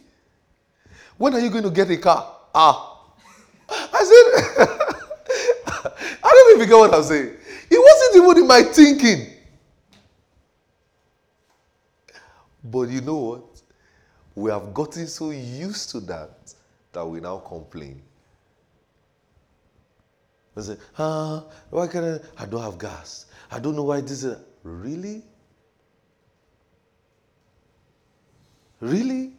"When 1.17 1.33
are 1.33 1.39
you 1.39 1.49
going 1.49 1.63
to 1.63 1.71
get 1.71 1.91
a 1.91 1.97
car?" 1.97 2.35
Ah, 2.55 3.01
I 3.69 4.03
said, 4.03 4.67
"I 6.23 6.29
don't 6.29 6.55
even 6.55 6.69
get 6.69 6.77
what 6.77 6.93
I'm 6.93 7.03
saying." 7.03 7.35
It 7.69 7.79
wasn't 7.79 8.23
even 8.23 8.37
in 8.43 8.47
my 8.47 8.63
thinking. 8.63 9.33
But 12.63 12.89
you 12.89 13.01
know 13.01 13.17
what? 13.17 13.43
We 14.35 14.49
have 14.51 14.73
gotten 14.73 15.07
so 15.07 15.31
used 15.31 15.89
to 15.91 15.99
that 16.01 16.53
that 16.91 17.05
we 17.05 17.19
now 17.19 17.37
complain. 17.37 18.01
I 20.55 20.61
say, 20.61 20.77
ah, 20.97 21.43
why 21.69 21.87
can't 21.87 22.21
I? 22.37 22.43
I 22.43 22.45
don't 22.45 22.61
have 22.61 22.77
gas. 22.77 23.25
I 23.51 23.59
don't 23.59 23.75
know 23.75 23.83
why 23.83 24.01
this 24.01 24.23
is. 24.23 24.37
Really? 24.63 25.23
Really? 28.83 29.31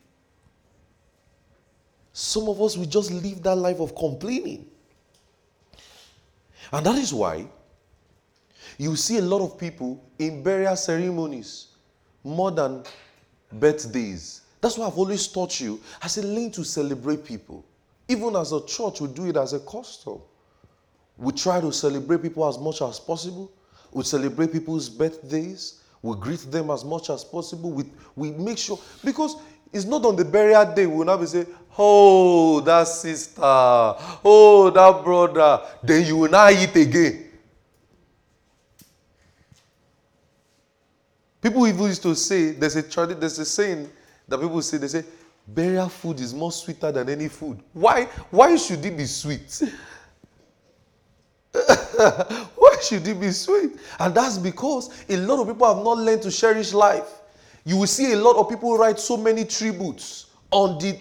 Some 2.15 2.49
of 2.49 2.63
us, 2.63 2.79
we 2.79 2.87
just 2.87 3.11
live 3.11 3.43
that 3.43 3.57
life 3.57 3.79
of 3.79 3.95
complaining. 3.95 4.65
And 6.73 6.87
that 6.87 6.97
is 6.97 7.13
why 7.13 7.47
you 8.79 8.97
see 8.97 9.19
a 9.19 9.23
lot 9.23 9.43
of 9.43 9.59
people 9.59 10.03
in 10.19 10.43
burial 10.43 10.77
ceremonies 10.77 11.67
more 12.23 12.51
than 12.53 12.85
birthdays. 13.53 14.41
That's 14.63 14.79
why 14.79 14.87
I've 14.87 14.97
always 14.97 15.29
taught 15.29 15.61
you. 15.61 15.79
I 16.01 16.07
said, 16.07 16.25
learn 16.25 16.51
to 16.53 16.65
celebrate 16.65 17.23
people. 17.23 17.67
Even 18.09 18.37
as 18.37 18.53
a 18.53 18.65
church, 18.65 19.03
we 19.03 19.09
do 19.09 19.27
it 19.27 19.37
as 19.37 19.53
a 19.53 19.61
custom. 19.61 20.21
We 21.19 21.33
try 21.33 21.61
to 21.61 21.71
celebrate 21.71 22.23
people 22.23 22.49
as 22.49 22.59
much 22.59 22.81
as 22.81 22.99
possible. 22.99 23.53
We 23.93 24.05
celebrate 24.05 24.53
people's 24.53 24.89
birthdays. 24.89 25.83
We 26.05 26.15
greet 26.17 26.41
them 26.53 26.71
as 26.71 26.85
much 26.85 27.09
as 27.09 27.25
possible. 27.25 27.73
We, 27.73 27.85
we 28.15 28.31
make 28.33 28.59
sure, 28.59 28.79
because 29.03 29.37
it's 29.73 29.87
not 29.87 30.05
on 30.05 30.17
the 30.17 30.25
burial 30.25 30.67
day 30.75 30.85
we 30.87 30.99
will 30.99 31.07
not 31.07 31.19
be 31.19 31.25
saying, 31.25 31.47
Oh, 31.79 32.61
that 32.61 32.87
sister, 32.89 33.41
oh, 33.43 34.71
that 34.75 35.03
brother. 35.03 35.63
Then 35.83 36.07
you 36.07 36.19
will 36.19 36.31
not 36.31 36.53
eat 36.53 36.77
again. 36.77 37.31
People 41.41 41.67
even 41.67 41.85
used 41.85 42.03
to 42.03 42.15
say, 42.15 42.51
there's 42.51 42.77
a 42.77 42.83
there's 42.83 43.39
a 43.39 43.45
saying 43.47 43.91
that 44.29 44.39
people 44.39 44.61
say, 44.61 44.77
they 44.77 44.89
say, 44.89 45.05
burial 45.49 45.89
food 45.89 46.21
is 46.21 46.35
more 46.35 46.53
sweeter 46.53 46.93
than 46.93 47.09
any 47.09 47.29
food. 47.29 47.59
Why? 47.73 48.05
Why 48.31 48.57
should 48.57 48.85
it 48.85 48.95
be 48.95 49.07
sweet? 49.07 49.63
Should 52.85 53.07
it 53.09 53.21
be 53.21 53.31
sweet? 53.31 53.73
And 53.99 54.15
that's 54.15 54.39
because 54.39 54.91
a 55.09 55.17
lot 55.17 55.41
of 55.41 55.49
people 55.49 55.67
have 55.73 55.85
not 55.85 55.99
learned 55.99 56.23
to 56.23 56.31
cherish 56.31 56.73
life. 56.73 57.21
You 57.65 57.79
will 57.79 57.87
see 57.87 58.13
a 58.13 58.17
lot 58.17 58.37
of 58.37 58.49
people 58.49 58.77
write 58.77 58.99
so 58.99 59.17
many 59.17 59.45
tributes 59.45 60.27
on 60.51 60.79
the 60.79 60.99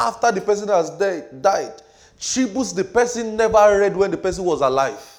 after 0.00 0.32
the 0.32 0.40
person 0.40 0.68
has 0.68 0.90
died. 0.90 1.82
Tributes 2.18 2.72
the 2.72 2.84
person 2.84 3.36
never 3.36 3.78
read 3.78 3.96
when 3.96 4.10
the 4.10 4.16
person 4.16 4.44
was 4.44 4.62
alive. 4.62 5.16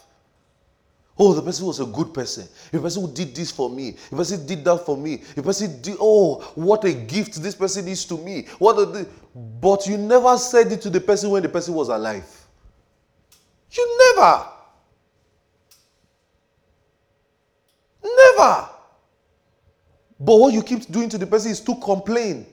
Oh, 1.20 1.34
the 1.34 1.42
person 1.42 1.66
was 1.66 1.80
a 1.80 1.86
good 1.86 2.14
person. 2.14 2.48
The 2.72 2.80
person 2.80 3.02
who 3.02 3.12
did 3.12 3.36
this 3.36 3.50
for 3.52 3.70
me. 3.70 3.96
The 4.12 4.16
person 4.16 4.46
did 4.46 4.64
that 4.66 4.86
for 4.86 4.96
me. 4.96 5.24
The 5.36 5.42
person 5.42 5.82
did, 5.82 5.98
oh, 6.00 6.42
what 6.54 6.84
a 6.84 6.94
gift 6.94 7.42
this 7.42 7.56
person 7.56 7.88
is 7.88 8.06
to 8.06 8.18
me. 8.18 8.48
What 8.60 9.08
but 9.34 9.88
you 9.88 9.98
never 9.98 10.38
said 10.38 10.72
it 10.72 10.82
to 10.82 10.90
the 10.92 11.02
person 11.02 11.32
when 11.32 11.42
the 11.42 11.50
person 11.50 11.74
was 11.74 11.90
alive. 11.90 12.48
You 13.72 14.14
never. 14.16 14.48
Never. 18.16 18.70
But 20.20 20.36
what 20.38 20.54
you 20.54 20.64
keep 20.64 20.92
doing 20.92 21.10
to 21.10 21.18
the 21.18 21.28
person 21.28 21.52
is 21.52 21.60
to 21.62 21.76
complain. 21.76 22.46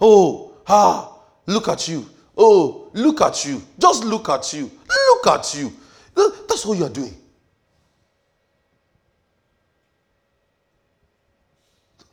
Oh, 0.00 0.52
ah, 0.66 1.18
look 1.46 1.68
at 1.68 1.88
you. 1.88 2.08
Oh, 2.36 2.90
look 2.94 3.20
at 3.20 3.44
you. 3.44 3.62
Just 3.78 4.04
look 4.04 4.28
at 4.28 4.52
you. 4.52 4.70
Look 4.88 5.26
at 5.26 5.54
you. 5.54 5.72
That's 6.14 6.64
all 6.64 6.74
you 6.74 6.84
are 6.84 6.90
doing. 6.90 7.14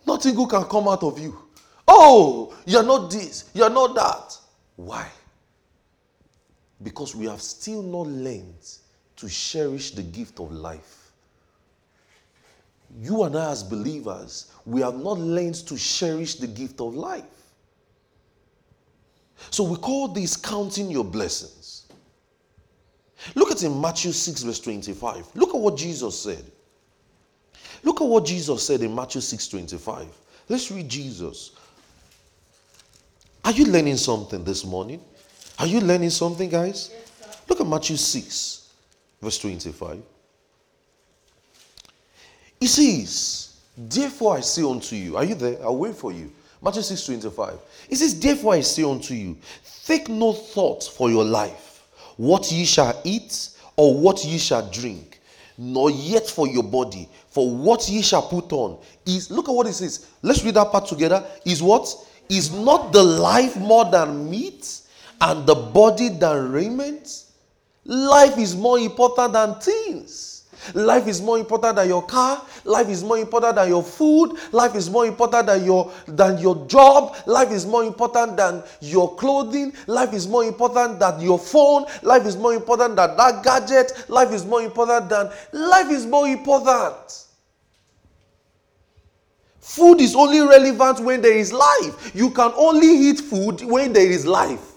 Nothing 0.06 0.36
good 0.36 0.50
can 0.50 0.64
come 0.66 0.88
out 0.88 1.04
of 1.04 1.18
you. 1.20 1.38
Oh, 1.88 2.54
you're 2.66 2.84
not 2.84 3.12
this, 3.12 3.50
you're 3.54 3.70
not 3.70 3.96
that. 3.96 4.38
Why? 4.76 5.08
Because 6.82 7.16
we 7.16 7.28
have 7.28 7.42
still 7.42 7.82
not 7.82 8.08
learned 8.08 8.68
to 9.18 9.30
cherish 9.30 9.92
the 9.92 10.02
gift 10.02 10.40
of 10.40 10.52
life. 10.52 11.01
You 13.00 13.24
and 13.24 13.38
I, 13.38 13.52
as 13.52 13.64
believers, 13.64 14.52
we 14.66 14.82
have 14.82 14.96
not 14.96 15.18
learned 15.18 15.56
to 15.68 15.78
cherish 15.78 16.36
the 16.36 16.48
gift 16.48 16.82
of 16.82 16.96
life. 16.96 17.24
So 19.50 19.64
we 19.64 19.78
call 19.78 20.08
this 20.08 20.36
counting 20.36 20.92
your 20.92 21.04
blessings. 21.04 21.88
Look 23.36 23.52
at 23.52 23.64
in 23.64 23.80
Matthew 23.80 24.12
6, 24.12 24.44
verse 24.44 24.60
25. 24.60 25.28
Look 25.36 25.50
at 25.50 25.60
what 25.60 25.78
Jesus 25.78 26.20
said. 26.20 26.44
Look 27.84 28.02
at 28.02 28.08
what 28.08 28.26
Jesus 28.26 28.66
said 28.66 28.82
in 28.82 28.94
Matthew 28.94 29.22
6, 29.22 29.48
25. 29.48 30.08
Let's 30.50 30.72
read 30.72 30.90
Jesus. 30.90 31.52
Are 33.44 33.52
you 33.52 33.66
learning 33.66 33.98
something 33.98 34.44
this 34.44 34.66
morning? 34.66 35.02
Are 35.58 35.68
you 35.68 35.80
learning 35.80 36.12
something, 36.12 36.50
guys? 36.50 36.92
Yes, 36.92 37.42
Look 37.48 37.62
at 37.62 37.68
Matthew 37.68 37.98
6, 37.98 38.70
verse 39.22 39.38
25. 39.40 40.02
He 42.62 42.68
says, 42.68 43.56
Therefore 43.76 44.38
I 44.38 44.42
say 44.42 44.62
unto 44.62 44.96
you, 44.96 45.18
are 45.18 45.26
you 45.26 45.34
there? 45.34 45.58
I'll 45.64 45.76
wait 45.76 45.96
for 45.96 46.12
you. 46.12 46.32
Matthew 46.62 46.84
6, 46.84 47.06
25. 47.06 47.56
He 47.90 47.96
says, 47.96 48.18
Therefore 48.20 48.54
I 48.54 48.62
say 48.62 48.84
unto 48.84 49.16
you, 49.16 49.36
take 49.84 50.08
no 50.08 50.32
thought 50.32 50.84
for 50.84 51.10
your 51.10 51.26
life 51.26 51.84
what 52.18 52.52
ye 52.52 52.66
shall 52.66 53.02
eat 53.04 53.50
or 53.76 54.00
what 54.00 54.24
ye 54.24 54.38
shall 54.38 54.70
drink, 54.70 55.20
nor 55.58 55.90
yet 55.90 56.28
for 56.28 56.48
your 56.48 56.62
body, 56.62 57.10
for 57.30 57.50
what 57.50 57.90
ye 57.90 58.04
shall 58.04 58.22
put 58.22 58.54
on. 58.54 58.78
Is 59.08 59.32
look 59.32 59.50
at 59.50 59.56
what 59.56 59.66
it 59.66 59.74
says. 59.74 60.08
Let's 60.22 60.44
read 60.44 60.54
that 60.54 60.72
part 60.72 60.86
together. 60.86 61.26
Is 61.44 61.64
what? 61.64 61.90
Is 62.30 62.54
not 62.54 62.94
the 62.94 63.02
life 63.02 63.58
more 63.58 63.86
than 63.86 64.30
meat, 64.30 64.82
and 65.20 65.48
the 65.48 65.56
body 65.56 66.10
than 66.10 66.52
raiment? 66.52 67.24
Life 67.86 68.38
is 68.38 68.56
more 68.56 68.78
important 68.78 69.34
than 69.34 69.56
things. 69.60 70.31
Life 70.74 71.08
is 71.08 71.22
more 71.22 71.38
important 71.38 71.76
than 71.76 71.88
your 71.88 72.06
car. 72.06 72.42
Life 72.64 72.90
is 72.90 73.04
more 73.04 73.18
important 73.18 73.56
than 73.56 73.70
your 73.70 73.84
food. 73.84 74.38
Life 74.52 74.76
is 74.76 74.90
more 74.90 75.06
important 75.06 75.48
than 75.48 75.66
your 75.66 75.92
than 76.08 76.38
your 76.38 76.66
job. 76.68 77.16
Life 77.26 77.52
is 77.52 77.66
more 77.66 77.84
important 77.84 78.38
than 78.38 78.64
your 78.80 79.16
clothing. 79.16 79.74
Life 79.88 80.14
is 80.14 80.28
more 80.28 80.44
important 80.44 81.00
than 81.00 81.20
your 81.22 81.40
phone. 81.40 81.86
Life 82.04 82.26
is 82.26 82.38
more 82.38 82.54
important 82.54 82.96
than 82.96 83.18
that 83.18 83.44
gadget. 83.44 84.06
Life 84.08 84.32
is 84.32 84.46
more 84.46 84.62
important 84.62 85.10
than 85.10 85.32
life 85.52 85.90
is 85.90 86.06
more 86.06 86.28
important. 86.28 87.26
Food 89.60 90.02
is 90.02 90.16
only 90.16 90.42
relevant 90.42 91.00
when 91.00 91.22
there 91.22 91.38
is 91.38 91.54
life. 91.54 92.12
You 92.16 92.32
can 92.32 92.52
only 92.56 92.88
eat 92.88 93.20
food 93.20 93.64
when 93.64 93.94
there 93.94 94.10
is 94.10 94.26
life. 94.26 94.71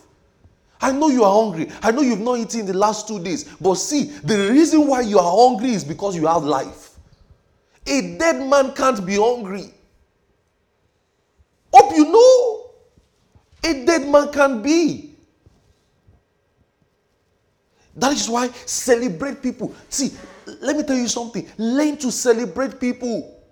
I 0.84 0.92
know 0.92 1.08
you 1.08 1.24
are 1.24 1.32
hungry. 1.32 1.70
I 1.82 1.92
know 1.92 2.02
you've 2.02 2.20
not 2.20 2.38
eaten 2.38 2.60
in 2.60 2.66
the 2.66 2.74
last 2.74 3.08
two 3.08 3.18
days. 3.18 3.44
But 3.58 3.76
see, 3.76 4.04
the 4.22 4.50
reason 4.50 4.86
why 4.86 5.00
you 5.00 5.18
are 5.18 5.48
hungry 5.48 5.70
is 5.70 5.82
because 5.82 6.14
you 6.14 6.26
have 6.26 6.42
life. 6.42 6.90
A 7.86 8.18
dead 8.18 8.46
man 8.46 8.74
can't 8.74 9.04
be 9.06 9.14
hungry. 9.16 9.72
Hope 11.72 11.96
you 11.96 12.04
know. 12.04 12.70
A 13.64 13.86
dead 13.86 14.06
man 14.06 14.30
can't 14.30 14.62
be. 14.62 15.14
That 17.96 18.12
is 18.12 18.28
why 18.28 18.48
celebrate 18.66 19.42
people. 19.42 19.74
See, 19.88 20.12
let 20.60 20.76
me 20.76 20.82
tell 20.82 20.98
you 20.98 21.08
something. 21.08 21.48
Learn 21.56 21.96
to 21.96 22.12
celebrate 22.12 22.78
people. 22.78 23.42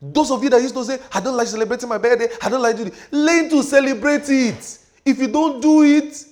Those 0.00 0.30
of 0.30 0.42
you 0.42 0.48
that 0.48 0.62
used 0.62 0.74
to 0.74 0.84
say, 0.86 0.98
I 1.12 1.20
don't 1.20 1.36
like 1.36 1.48
celebrating 1.48 1.90
my 1.90 1.98
birthday, 1.98 2.28
I 2.40 2.48
don't 2.48 2.62
like 2.62 2.76
doing 2.76 2.88
it. 2.88 2.94
Learn 3.10 3.50
to 3.50 3.62
celebrate 3.62 4.30
it. 4.30 4.78
If 5.04 5.18
you 5.18 5.28
don't 5.28 5.60
do 5.60 5.82
it, 5.82 6.24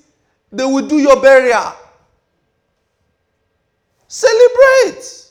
they 0.53 0.65
will 0.65 0.87
do 0.87 0.99
your 0.99 1.21
burial. 1.21 1.73
Celebrate. 4.09 5.23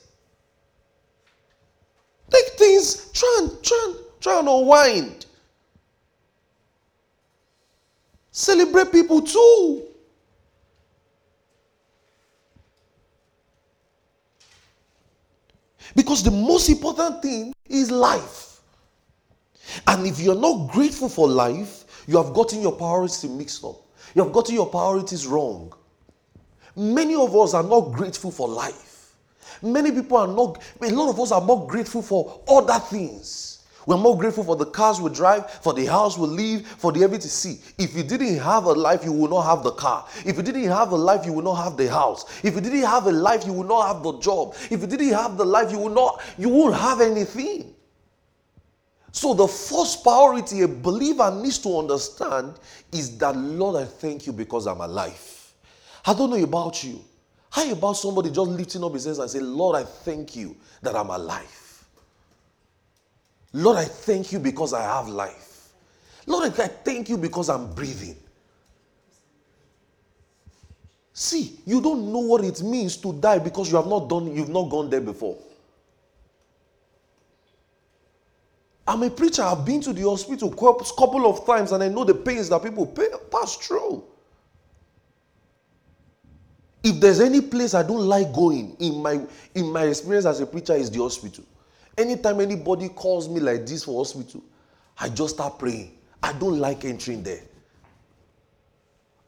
Take 2.30 2.58
things, 2.58 3.10
try 3.12 3.38
and, 3.40 3.62
try 3.62 3.84
and, 3.86 3.96
try 4.20 4.38
and 4.38 4.48
unwind. 4.48 5.26
Celebrate 8.30 8.92
people 8.92 9.22
too. 9.22 9.82
Because 15.94 16.22
the 16.22 16.30
most 16.30 16.68
important 16.68 17.22
thing 17.22 17.54
is 17.64 17.90
life. 17.90 18.60
And 19.86 20.06
if 20.06 20.20
you're 20.20 20.34
not 20.34 20.70
grateful 20.70 21.08
for 21.08 21.26
life, 21.26 22.04
you 22.06 22.22
have 22.22 22.34
gotten 22.34 22.60
your 22.60 22.72
priorities 22.72 23.24
mixed 23.24 23.64
up. 23.64 23.85
You 24.16 24.24
have 24.24 24.32
gotten 24.32 24.54
your 24.54 24.66
priorities 24.66 25.26
wrong. 25.26 25.74
Many 26.74 27.14
of 27.14 27.36
us 27.36 27.52
are 27.52 27.62
not 27.62 27.92
grateful 27.92 28.30
for 28.30 28.48
life. 28.48 29.14
Many 29.62 29.92
people 29.92 30.16
are 30.16 30.26
not, 30.26 30.62
a 30.80 30.88
lot 30.88 31.10
of 31.10 31.20
us 31.20 31.32
are 31.32 31.40
more 31.42 31.66
grateful 31.66 32.00
for 32.00 32.40
other 32.48 32.78
things. 32.78 33.62
We're 33.84 33.98
more 33.98 34.16
grateful 34.16 34.42
for 34.42 34.56
the 34.56 34.64
cars 34.64 35.02
we 35.02 35.10
drive, 35.10 35.50
for 35.50 35.74
the 35.74 35.84
house 35.84 36.16
we 36.16 36.28
live, 36.28 36.66
for 36.66 36.92
the 36.92 37.04
everything. 37.04 37.28
See, 37.28 37.60
if 37.76 37.94
you 37.94 38.02
didn't 38.02 38.38
have 38.38 38.64
a 38.64 38.72
life, 38.72 39.04
you 39.04 39.12
will 39.12 39.28
not 39.28 39.42
have 39.42 39.62
the 39.62 39.72
car. 39.72 40.08
If 40.24 40.38
you 40.38 40.42
didn't 40.42 40.64
have 40.64 40.92
a 40.92 40.96
life, 40.96 41.26
you 41.26 41.34
will 41.34 41.44
not 41.44 41.62
have 41.62 41.76
the 41.76 41.90
house. 41.90 42.42
If 42.42 42.54
you 42.54 42.62
didn't 42.62 42.84
have 42.84 43.04
a 43.06 43.12
life, 43.12 43.44
you 43.44 43.52
will 43.52 43.64
not 43.64 43.86
have 43.86 44.02
the 44.02 44.18
job. 44.18 44.54
If 44.70 44.80
you 44.80 44.86
didn't 44.86 45.12
have 45.12 45.36
the 45.36 45.44
life, 45.44 45.70
you 45.70 45.78
will 45.78 45.90
not, 45.90 46.22
you 46.38 46.48
won't 46.48 46.74
have 46.74 47.02
anything. 47.02 47.75
So 49.16 49.32
the 49.32 49.48
first 49.48 50.02
priority 50.02 50.60
a 50.60 50.68
believer 50.68 51.30
needs 51.30 51.58
to 51.60 51.78
understand 51.78 52.52
is 52.92 53.16
that 53.16 53.34
Lord, 53.34 53.76
I 53.76 53.86
thank 53.86 54.26
you 54.26 54.32
because 54.34 54.66
I'm 54.66 54.82
alive. 54.82 55.54
I 56.04 56.12
don't 56.12 56.28
know 56.28 56.44
about 56.44 56.84
you. 56.84 57.02
How 57.50 57.72
about 57.72 57.94
somebody 57.94 58.28
just 58.28 58.50
lifting 58.50 58.84
up 58.84 58.92
his 58.92 59.06
hands 59.06 59.18
and 59.18 59.30
say, 59.30 59.40
Lord, 59.40 59.74
I 59.74 59.84
thank 59.84 60.36
you 60.36 60.54
that 60.82 60.94
I'm 60.94 61.08
alive. 61.08 61.86
Lord, 63.54 63.78
I 63.78 63.86
thank 63.86 64.32
you 64.32 64.38
because 64.38 64.74
I 64.74 64.82
have 64.82 65.08
life. 65.08 65.70
Lord, 66.26 66.52
I 66.60 66.66
thank 66.66 67.08
you 67.08 67.16
because 67.16 67.48
I'm 67.48 67.72
breathing. 67.72 68.16
See, 71.14 71.58
you 71.64 71.80
don't 71.80 72.12
know 72.12 72.18
what 72.18 72.44
it 72.44 72.62
means 72.62 72.98
to 72.98 73.14
die 73.14 73.38
because 73.38 73.70
you 73.70 73.78
have 73.78 73.86
not 73.86 74.10
done, 74.10 74.36
you've 74.36 74.50
not 74.50 74.68
gone 74.68 74.90
there 74.90 75.00
before. 75.00 75.38
I'm 78.88 79.02
a 79.02 79.10
preacher. 79.10 79.42
I've 79.42 79.64
been 79.64 79.80
to 79.82 79.92
the 79.92 80.02
hospital 80.02 80.52
a 80.52 80.56
couple 80.56 81.26
of 81.28 81.44
times 81.44 81.72
and 81.72 81.82
I 81.82 81.88
know 81.88 82.04
the 82.04 82.14
pains 82.14 82.48
that 82.50 82.62
people 82.62 82.86
pay, 82.86 83.08
pass 83.30 83.56
through. 83.56 84.04
If 86.84 87.00
there's 87.00 87.18
any 87.20 87.40
place 87.40 87.74
I 87.74 87.82
don't 87.82 88.06
like 88.06 88.32
going 88.32 88.76
in 88.78 89.02
my 89.02 89.26
in 89.56 89.72
my 89.72 89.84
experience 89.84 90.24
as 90.24 90.40
a 90.40 90.46
preacher 90.46 90.74
is 90.74 90.88
the 90.88 91.00
hospital. 91.00 91.44
Anytime 91.98 92.40
anybody 92.40 92.88
calls 92.90 93.28
me 93.28 93.40
like 93.40 93.66
this 93.66 93.84
for 93.84 93.98
hospital, 93.98 94.42
I 94.98 95.08
just 95.08 95.34
start 95.34 95.58
praying. 95.58 95.98
I 96.22 96.32
don't 96.32 96.58
like 96.60 96.84
entering 96.84 97.24
there. 97.24 97.42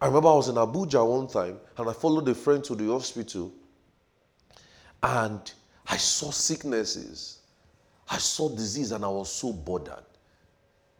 I 0.00 0.06
remember 0.06 0.28
I 0.28 0.34
was 0.34 0.48
in 0.48 0.54
Abuja 0.54 1.04
one 1.04 1.26
time 1.26 1.58
and 1.76 1.90
I 1.90 1.92
followed 1.92 2.28
a 2.28 2.34
friend 2.34 2.62
to 2.64 2.76
the 2.76 2.86
hospital 2.86 3.52
and 5.02 5.52
I 5.88 5.96
saw 5.96 6.30
sicknesses. 6.30 7.37
I 8.08 8.18
saw 8.18 8.48
disease 8.48 8.92
and 8.92 9.04
I 9.04 9.08
was 9.08 9.30
so 9.30 9.52
bothered, 9.52 10.04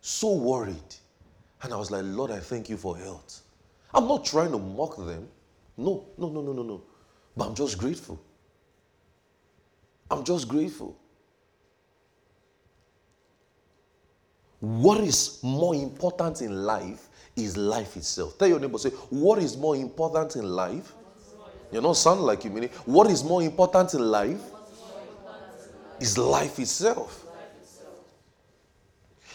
so 0.01 0.35
worried. 0.35 0.95
And 1.63 1.73
I 1.73 1.77
was 1.77 1.91
like, 1.91 2.03
Lord, 2.05 2.31
I 2.31 2.39
thank 2.39 2.69
you 2.69 2.77
for 2.77 2.97
health. 2.97 3.43
I'm 3.95 4.07
not 4.07 4.25
trying 4.25 4.53
to 4.53 4.59
mock 4.59 4.97
them. 4.97 5.29
No, 5.77 6.07
no, 6.19 6.29
no, 6.29 6.43
no, 6.43 6.53
no, 6.53 6.63
no. 6.63 6.83
But 7.37 7.49
I'm 7.49 7.55
just 7.55 7.79
grateful. 7.79 8.21
I'm 10.11 10.25
just 10.25 10.49
grateful. 10.49 10.97
What 14.61 15.01
is 15.01 15.39
more 15.43 15.75
important 15.75 16.43
in 16.43 16.65
life 16.65 17.09
is 17.37 17.57
life 17.57 17.97
itself. 17.97 18.37
Tell 18.39 18.49
your 18.49 18.59
neighbor, 18.59 18.79
say, 18.79 18.91
what 19.11 19.39
is 19.39 19.57
more 19.57 19.77
important 19.77 20.37
in 20.37 20.45
life? 20.45 20.93
You 21.71 21.81
don't 21.81 21.97
sound 21.97 22.23
like 22.23 22.45
you 22.45 22.51
mean 22.51 22.65
it. 22.65 22.73
What 22.87 23.11
is 23.11 23.23
more 23.23 23.43
important 23.43 23.95
in 23.95 24.01
life 24.01 24.41
is 26.01 26.19
life 26.19 26.59
itself. 26.59 27.25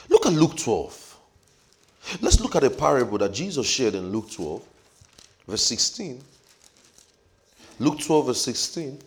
Look 0.09 0.25
at 0.25 0.33
Luke 0.33 0.57
12. 0.57 1.17
Let's 2.21 2.39
look 2.39 2.55
at 2.55 2.63
a 2.63 2.69
parable 2.69 3.17
that 3.19 3.33
Jesus 3.33 3.67
shared 3.67 3.95
in 3.95 4.11
Luke 4.11 4.29
12, 4.31 4.61
verse 5.47 5.63
16. 5.63 6.21
Luke 7.79 7.99
12, 7.99 8.25
verse 8.27 8.41
16. 8.41 8.99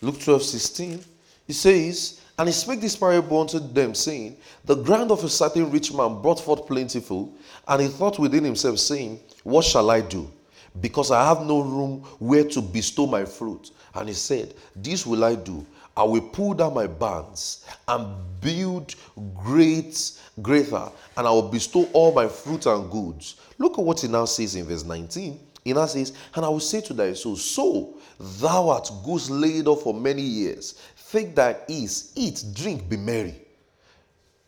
Luke 0.00 0.20
12, 0.20 0.42
16. 0.42 1.04
He 1.46 1.52
says, 1.52 2.20
and 2.38 2.48
he 2.48 2.52
spake 2.52 2.80
this 2.80 2.94
parable 2.94 3.40
unto 3.40 3.58
them, 3.58 3.94
saying, 3.94 4.36
The 4.64 4.76
ground 4.76 5.10
of 5.10 5.24
a 5.24 5.28
certain 5.28 5.70
rich 5.70 5.92
man 5.92 6.22
brought 6.22 6.40
forth 6.40 6.66
plentiful, 6.66 7.32
and 7.66 7.82
he 7.82 7.88
thought 7.88 8.18
within 8.18 8.44
himself, 8.44 8.78
saying, 8.78 9.18
What 9.42 9.64
shall 9.64 9.90
I 9.90 10.00
do? 10.00 10.30
Because 10.80 11.10
I 11.10 11.26
have 11.26 11.44
no 11.44 11.60
room 11.60 12.00
where 12.18 12.44
to 12.44 12.60
bestow 12.60 13.06
my 13.06 13.24
fruit. 13.24 13.70
And 13.94 14.08
he 14.08 14.14
said, 14.14 14.54
This 14.76 15.06
will 15.06 15.24
I 15.24 15.34
do. 15.34 15.66
I 15.96 16.04
will 16.04 16.20
pull 16.20 16.54
down 16.54 16.74
my 16.74 16.86
barns 16.86 17.64
and 17.88 18.06
build 18.40 18.94
great, 19.34 20.12
greater, 20.40 20.88
and 21.16 21.26
I 21.26 21.30
will 21.30 21.48
bestow 21.48 21.88
all 21.92 22.14
my 22.14 22.28
fruit 22.28 22.66
and 22.66 22.88
goods. 22.88 23.34
Look 23.58 23.78
at 23.78 23.84
what 23.84 24.00
he 24.00 24.06
now 24.08 24.24
says 24.26 24.54
in 24.54 24.64
verse 24.64 24.84
19. 24.84 25.40
He 25.64 25.72
now 25.72 25.86
says, 25.86 26.12
And 26.34 26.44
I 26.44 26.48
will 26.48 26.60
say 26.60 26.80
to 26.82 26.94
thy 26.94 27.14
soul, 27.14 27.34
So 27.36 27.98
thou 28.40 28.68
art 28.68 28.88
goods 29.04 29.28
laid 29.28 29.66
up 29.66 29.80
for 29.80 29.92
many 29.92 30.22
years. 30.22 30.80
Take 31.10 31.34
thy 31.34 31.56
ease, 31.66 32.12
eat, 32.14 32.44
drink, 32.54 32.88
be 32.88 32.96
merry. 32.96 33.34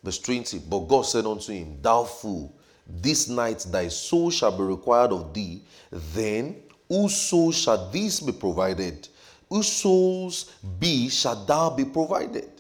Verse 0.05 0.19
20 0.19 0.61
But 0.61 0.79
God 0.81 1.03
said 1.03 1.27
unto 1.27 1.53
him, 1.53 1.79
Thou 1.83 2.05
fool, 2.05 2.55
this 3.01 3.29
night 3.29 3.67
thy 3.71 3.89
soul 3.89 4.31
shall 4.31 4.57
be 4.57 4.63
required 4.65 5.13
of 5.13 5.33
thee. 5.33 5.63
Then 5.91 6.57
whose 6.89 7.17
soul 7.17 7.53
shall 7.53 7.91
this 7.91 8.21
be 8.21 8.33
provided? 8.33 9.09
Whose 9.49 9.69
souls 9.69 10.53
be 10.79 11.09
shall 11.09 11.45
thou 11.45 11.71
be 11.71 11.85
provided? 11.85 12.51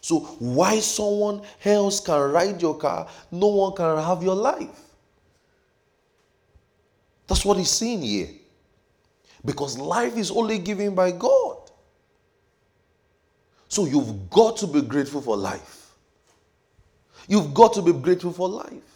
So 0.00 0.20
why 0.38 0.78
someone 0.80 1.42
else 1.64 1.98
can 1.98 2.20
ride 2.30 2.62
your 2.62 2.76
car, 2.76 3.08
no 3.30 3.48
one 3.48 3.74
can 3.74 3.96
have 4.02 4.22
your 4.22 4.36
life. 4.36 4.80
That's 7.26 7.44
what 7.44 7.56
he's 7.56 7.70
saying 7.70 8.02
here. 8.02 8.28
Because 9.44 9.78
life 9.78 10.16
is 10.16 10.30
only 10.30 10.58
given 10.58 10.94
by 10.94 11.10
God. 11.10 11.58
So 13.68 13.84
you've 13.86 14.30
got 14.30 14.56
to 14.58 14.66
be 14.66 14.80
grateful 14.80 15.20
for 15.20 15.36
life. 15.36 15.90
You've 17.28 17.52
got 17.52 17.72
to 17.74 17.82
be 17.82 17.92
grateful 17.92 18.32
for 18.32 18.48
life. 18.48 18.95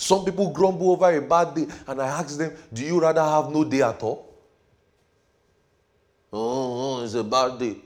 Some 0.00 0.24
people 0.24 0.52
grumble 0.52 0.92
over 0.92 1.10
a 1.10 1.20
bad 1.20 1.56
day, 1.56 1.66
and 1.88 2.00
I 2.00 2.06
ask 2.06 2.38
them, 2.38 2.52
Do 2.72 2.84
you 2.84 3.00
rather 3.00 3.20
have 3.20 3.50
no 3.50 3.64
day 3.64 3.82
at 3.82 4.00
all? 4.00 4.32
Oh, 6.32 7.00
oh, 7.00 7.04
it's 7.04 7.14
a 7.14 7.24
bad 7.24 7.58
day. 7.58 7.76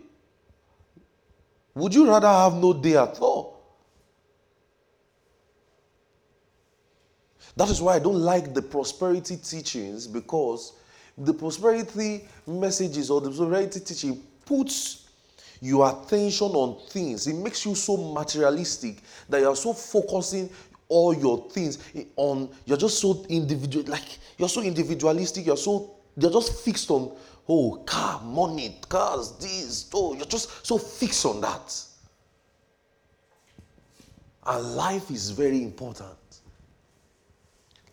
Would 1.74 1.94
you 1.94 2.06
rather 2.06 2.28
have 2.28 2.52
no 2.52 2.74
day 2.74 2.98
at 2.98 3.18
all? 3.18 3.62
That 7.56 7.70
is 7.70 7.80
why 7.80 7.94
I 7.94 7.98
don't 7.98 8.20
like 8.20 8.52
the 8.52 8.60
prosperity 8.60 9.38
teachings 9.38 10.06
because 10.06 10.74
the 11.16 11.32
prosperity 11.32 12.28
messages 12.46 13.10
or 13.10 13.22
the 13.22 13.30
prosperity 13.30 13.80
teaching 13.80 14.22
puts 14.44 15.08
your 15.62 15.88
attention 15.88 16.48
on 16.48 16.78
things. 16.90 17.26
It 17.26 17.36
makes 17.36 17.64
you 17.64 17.74
so 17.74 17.96
materialistic 17.96 18.98
that 19.30 19.40
you're 19.40 19.56
so 19.56 19.72
focusing 19.72 20.50
all 20.92 21.14
your 21.14 21.48
things 21.50 21.78
on 22.16 22.50
you're 22.66 22.76
just 22.76 22.98
so 23.00 23.24
individual 23.30 23.84
like 23.86 24.18
you're 24.36 24.48
so 24.48 24.60
individualistic 24.60 25.46
you're 25.46 25.56
so 25.56 25.94
they're 26.18 26.30
just 26.30 26.62
fixed 26.64 26.90
on 26.90 27.16
oh 27.48 27.82
car 27.86 28.20
money 28.22 28.78
cars 28.90 29.32
this 29.38 29.88
oh 29.94 30.12
you're 30.14 30.26
just 30.26 30.66
so 30.66 30.76
fixed 30.76 31.24
on 31.24 31.40
that. 31.40 31.82
And 34.44 34.76
life 34.76 35.10
is 35.10 35.30
very 35.30 35.62
important. 35.62 36.18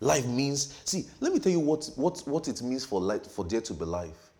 Life 0.00 0.26
means 0.26 0.74
see 0.84 1.06
let 1.20 1.32
me 1.32 1.38
tell 1.38 1.52
you 1.52 1.60
what 1.60 1.88
what 1.96 2.20
what 2.26 2.48
it 2.48 2.60
means 2.60 2.84
for 2.84 3.00
life 3.00 3.30
for 3.30 3.46
there 3.46 3.62
to 3.62 3.72
be 3.72 3.86
life. 3.86 4.30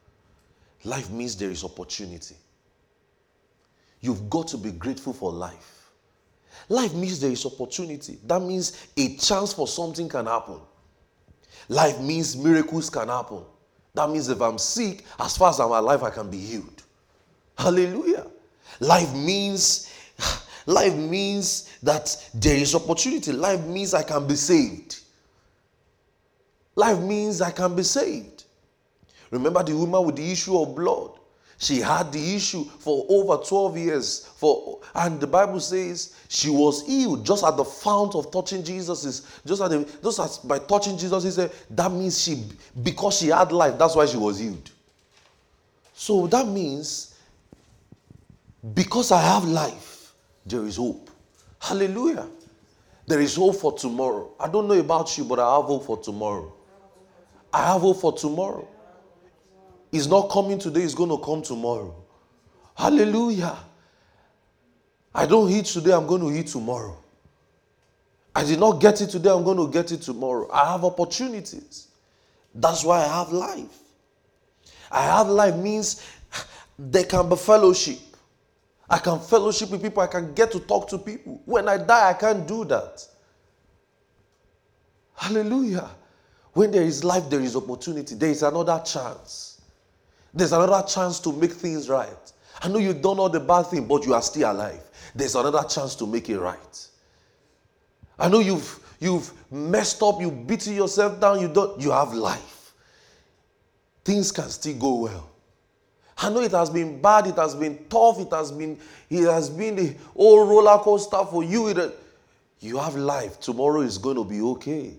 Life 0.84 1.10
means 1.10 1.34
there 1.36 1.50
is 1.50 1.64
opportunity. 1.64 2.36
You've 4.00 4.28
got 4.28 4.48
to 4.48 4.58
be 4.58 4.70
grateful 4.70 5.12
for 5.12 5.30
life. 5.32 5.79
Life 6.68 6.94
means 6.94 7.20
there 7.20 7.30
is 7.30 7.44
opportunity. 7.46 8.18
That 8.26 8.40
means 8.40 8.86
a 8.96 9.16
chance 9.16 9.52
for 9.52 9.66
something 9.66 10.08
can 10.08 10.26
happen. 10.26 10.60
Life 11.68 12.00
means 12.00 12.36
miracles 12.36 12.90
can 12.90 13.08
happen. 13.08 13.42
That 13.94 14.10
means 14.10 14.28
if 14.28 14.40
I'm 14.40 14.58
sick, 14.58 15.04
as 15.18 15.36
far 15.36 15.50
as 15.50 15.60
I'm 15.60 15.70
alive, 15.70 16.02
I 16.02 16.10
can 16.10 16.30
be 16.30 16.38
healed. 16.38 16.82
Hallelujah. 17.56 18.26
Life 18.80 19.14
means 19.14 19.92
life 20.66 20.94
means 20.94 21.76
that 21.82 22.30
there 22.34 22.56
is 22.56 22.74
opportunity. 22.74 23.32
Life 23.32 23.64
means 23.64 23.94
I 23.94 24.02
can 24.02 24.26
be 24.26 24.36
saved. 24.36 25.00
Life 26.74 26.98
means 27.00 27.40
I 27.40 27.50
can 27.50 27.76
be 27.76 27.82
saved. 27.82 28.44
Remember 29.30 29.62
the 29.62 29.76
woman 29.76 30.04
with 30.04 30.16
the 30.16 30.32
issue 30.32 30.58
of 30.58 30.74
blood? 30.74 31.19
She 31.60 31.80
had 31.80 32.10
the 32.10 32.34
issue 32.34 32.64
for 32.64 33.06
over 33.08 33.36
12 33.36 33.76
years. 33.78 34.26
For 34.36 34.80
and 34.94 35.20
the 35.20 35.26
Bible 35.26 35.60
says 35.60 36.16
she 36.28 36.50
was 36.50 36.84
healed 36.86 37.24
just 37.24 37.44
at 37.44 37.56
the 37.56 37.64
fount 37.64 38.14
of 38.16 38.32
touching 38.32 38.64
Jesus. 38.64 39.04
Is 39.04 39.26
just 39.46 39.62
at 39.62 39.70
the, 39.70 39.88
just 40.02 40.18
as 40.18 40.38
by 40.38 40.58
touching 40.58 40.98
Jesus, 40.98 41.22
he 41.22 41.30
said 41.30 41.52
that 41.70 41.92
means 41.92 42.20
she 42.20 42.42
because 42.82 43.18
she 43.18 43.28
had 43.28 43.52
life, 43.52 43.78
that's 43.78 43.94
why 43.94 44.06
she 44.06 44.16
was 44.16 44.38
healed. 44.38 44.70
So 45.94 46.26
that 46.28 46.48
means 46.48 47.10
Because 48.74 49.10
I 49.10 49.20
have 49.22 49.44
life, 49.44 50.12
there 50.44 50.64
is 50.66 50.76
hope. 50.76 51.10
Hallelujah. 51.58 52.26
There 53.06 53.20
is 53.20 53.34
hope 53.36 53.56
for 53.56 53.72
tomorrow. 53.72 54.30
I 54.38 54.48
don't 54.48 54.68
know 54.68 54.78
about 54.78 55.16
you, 55.16 55.24
but 55.24 55.38
I 55.38 55.56
have 55.56 55.64
hope 55.64 55.86
for 55.86 55.96
tomorrow. 55.98 56.52
I 57.52 57.72
have 57.72 57.80
hope 57.80 58.00
for 58.00 58.12
tomorrow. 58.12 58.68
It's 59.92 60.06
not 60.06 60.30
coming 60.30 60.58
today, 60.58 60.82
it's 60.82 60.94
going 60.94 61.10
to 61.10 61.18
come 61.18 61.42
tomorrow. 61.42 61.94
Hallelujah. 62.76 63.56
I 65.14 65.26
don't 65.26 65.50
eat 65.50 65.66
today, 65.66 65.92
I'm 65.92 66.06
going 66.06 66.22
to 66.22 66.30
eat 66.30 66.46
tomorrow. 66.46 66.96
I 68.34 68.44
did 68.44 68.60
not 68.60 68.80
get 68.80 69.00
it 69.00 69.10
today, 69.10 69.30
I'm 69.30 69.42
going 69.42 69.56
to 69.56 69.68
get 69.68 69.90
it 69.90 70.02
tomorrow. 70.02 70.48
I 70.52 70.70
have 70.70 70.84
opportunities. 70.84 71.88
That's 72.54 72.84
why 72.84 73.00
I 73.04 73.08
have 73.08 73.32
life. 73.32 73.78
I 74.90 75.02
have 75.02 75.28
life 75.28 75.56
means 75.56 76.06
there 76.78 77.04
can 77.04 77.28
be 77.28 77.36
fellowship. 77.36 77.98
I 78.88 78.98
can 78.98 79.20
fellowship 79.20 79.70
with 79.70 79.82
people, 79.82 80.02
I 80.02 80.06
can 80.06 80.34
get 80.34 80.50
to 80.52 80.60
talk 80.60 80.88
to 80.88 80.98
people. 80.98 81.40
When 81.44 81.68
I 81.68 81.76
die, 81.76 82.10
I 82.10 82.14
can't 82.14 82.46
do 82.46 82.64
that. 82.66 83.06
Hallelujah. 85.14 85.90
When 86.52 86.70
there 86.72 86.82
is 86.82 87.04
life, 87.04 87.28
there 87.30 87.40
is 87.40 87.54
opportunity. 87.54 88.14
There 88.14 88.30
is 88.30 88.42
another 88.42 88.82
chance. 88.84 89.59
There's 90.32 90.52
another 90.52 90.86
chance 90.86 91.18
to 91.20 91.32
make 91.32 91.52
things 91.52 91.88
right. 91.88 92.32
I 92.62 92.68
know 92.68 92.78
you've 92.78 93.02
done 93.02 93.18
all 93.18 93.28
the 93.28 93.40
bad 93.40 93.66
thing, 93.66 93.86
but 93.86 94.04
you 94.06 94.14
are 94.14 94.22
still 94.22 94.50
alive. 94.50 94.82
There's 95.14 95.34
another 95.34 95.66
chance 95.68 95.94
to 95.96 96.06
make 96.06 96.28
it 96.28 96.38
right. 96.38 96.88
I 98.18 98.28
know 98.28 98.38
you've 98.40 98.78
you've 99.00 99.32
messed 99.50 100.02
up, 100.02 100.20
you've 100.20 100.46
beaten 100.46 100.74
yourself 100.74 101.20
down, 101.20 101.40
you 101.40 101.48
don't 101.48 101.80
you 101.80 101.90
have 101.90 102.12
life. 102.12 102.72
Things 104.04 104.30
can 104.30 104.48
still 104.48 104.76
go 104.78 104.94
well. 104.96 105.30
I 106.18 106.28
know 106.28 106.42
it 106.42 106.52
has 106.52 106.68
been 106.68 107.00
bad, 107.00 107.26
it 107.28 107.36
has 107.36 107.54
been 107.54 107.86
tough, 107.88 108.20
it 108.20 108.30
has 108.30 108.52
been 108.52 108.78
it 109.08 109.24
has 109.24 109.48
been 109.48 109.78
a 109.78 109.96
whole 110.14 110.46
roller 110.46 110.78
coaster 110.82 111.24
for 111.24 111.42
you. 111.42 111.92
You 112.60 112.76
have 112.76 112.94
life. 112.94 113.40
Tomorrow 113.40 113.80
is 113.80 113.96
going 113.96 114.16
to 114.16 114.24
be 114.24 114.42
okay. 114.42 114.92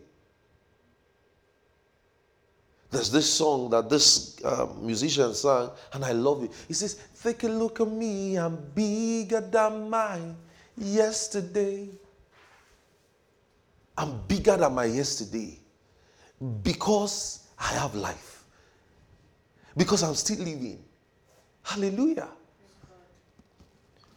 There's 2.91 3.09
this 3.09 3.31
song 3.31 3.69
that 3.69 3.89
this 3.89 4.43
uh, 4.43 4.67
musician 4.81 5.33
sang, 5.33 5.69
and 5.93 6.03
I 6.03 6.11
love 6.11 6.43
it. 6.43 6.51
He 6.67 6.73
says, 6.73 6.99
Take 7.23 7.43
a 7.43 7.47
look 7.47 7.79
at 7.79 7.87
me, 7.87 8.35
I'm 8.35 8.57
bigger 8.75 9.39
than 9.39 9.89
my 9.89 10.19
yesterday. 10.77 11.87
I'm 13.97 14.21
bigger 14.27 14.57
than 14.57 14.73
my 14.73 14.85
yesterday 14.85 15.57
because 16.63 17.47
I 17.57 17.67
have 17.75 17.95
life, 17.95 18.43
because 19.77 20.03
I'm 20.03 20.15
still 20.15 20.39
living. 20.39 20.83
Hallelujah. 21.63 22.29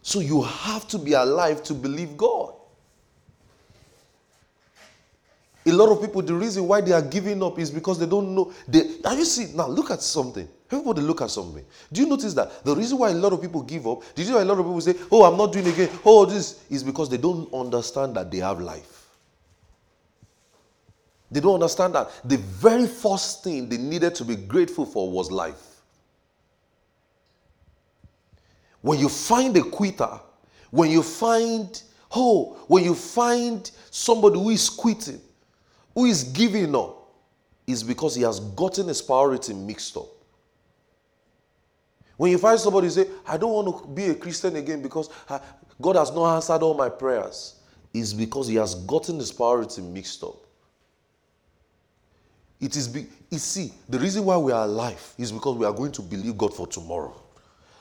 So 0.01 0.19
you 0.19 0.41
have 0.41 0.87
to 0.89 0.97
be 0.97 1.13
alive 1.13 1.63
to 1.63 1.73
believe 1.73 2.17
God. 2.17 2.54
A 5.67 5.71
lot 5.71 5.89
of 5.89 5.99
people, 5.99 6.21
the 6.21 6.33
reason 6.33 6.67
why 6.67 6.79
they 6.81 6.91
are 6.91 7.01
giving 7.01 7.41
up 7.41 7.57
is 7.57 7.71
because 7.71 7.97
they 7.97 8.05
don't 8.05 8.35
know. 8.35 8.53
They, 8.67 8.83
have 9.03 9.17
you 9.17 9.25
see 9.25 9.55
Now, 9.55 9.67
look 9.67 9.89
at 9.89 10.01
something. 10.01 10.47
Everybody 10.71 11.01
look 11.01 11.21
at 11.21 11.31
something. 11.31 11.65
Do 11.91 12.01
you 12.01 12.07
notice 12.07 12.33
that 12.35 12.63
the 12.63 12.75
reason 12.75 12.99
why 12.99 13.09
a 13.09 13.13
lot 13.13 13.33
of 13.33 13.41
people 13.41 13.63
give 13.63 13.87
up, 13.87 14.01
the 14.13 14.21
reason 14.21 14.35
why 14.35 14.41
a 14.41 14.45
lot 14.45 14.59
of 14.59 14.65
people 14.65 14.81
say, 14.81 14.93
oh, 15.11 15.23
I'm 15.23 15.37
not 15.37 15.53
doing 15.53 15.67
again, 15.67 15.89
oh, 16.05 16.25
this 16.25 16.63
is 16.69 16.83
because 16.83 17.09
they 17.09 17.17
don't 17.17 17.51
understand 17.53 18.15
that 18.15 18.29
they 18.29 18.37
have 18.39 18.59
life. 18.59 19.07
They 21.31 21.39
don't 21.39 21.55
understand 21.55 21.95
that 21.95 22.11
the 22.23 22.37
very 22.37 22.87
first 22.87 23.43
thing 23.43 23.67
they 23.67 23.77
needed 23.77 24.13
to 24.15 24.25
be 24.25 24.35
grateful 24.35 24.85
for 24.85 25.09
was 25.09 25.31
life. 25.31 25.81
When 28.81 28.99
you 28.99 29.09
find 29.09 29.57
a 29.57 29.63
quitter, 29.63 30.19
when 30.69 30.91
you 30.91 31.01
find, 31.01 31.81
oh, 32.15 32.57
when 32.67 32.83
you 32.83 32.93
find 32.93 33.69
somebody 33.89 34.37
who 34.37 34.51
is 34.51 34.69
quitting, 34.69 35.19
who 35.95 36.05
is 36.05 36.23
giving 36.25 36.75
up 36.75 37.09
is 37.65 37.81
because 37.81 38.13
he 38.15 38.21
has 38.21 38.39
gotten 38.39 38.89
his 38.89 39.01
priority 39.01 39.53
mixed 39.53 39.97
up. 39.97 40.07
When 42.17 42.31
you 42.31 42.37
find 42.37 42.59
somebody 42.59 42.89
say, 42.89 43.07
I 43.25 43.37
don't 43.37 43.51
want 43.51 43.81
to 43.81 43.87
be 43.87 44.05
a 44.07 44.15
Christian 44.15 44.55
again 44.57 44.81
because 44.81 45.09
ah, 45.29 45.41
God 45.81 45.95
has 45.95 46.11
not 46.13 46.35
answered 46.35 46.61
all 46.61 46.73
my 46.73 46.89
prayers, 46.89 47.55
is 47.93 48.13
because 48.13 48.47
he 48.47 48.55
has 48.55 48.75
gotten 48.75 49.17
his 49.17 49.31
priority 49.31 49.81
mixed 49.81 50.23
up. 50.23 50.35
It 52.59 52.75
is, 52.75 52.87
be, 52.87 53.07
you 53.29 53.37
see, 53.37 53.73
the 53.89 53.99
reason 53.99 54.23
why 54.23 54.37
we 54.37 54.51
are 54.51 54.63
alive 54.63 55.13
is 55.17 55.31
because 55.31 55.57
we 55.57 55.65
are 55.65 55.73
going 55.73 55.91
to 55.93 56.01
believe 56.01 56.37
God 56.37 56.53
for 56.53 56.67
tomorrow. 56.67 57.21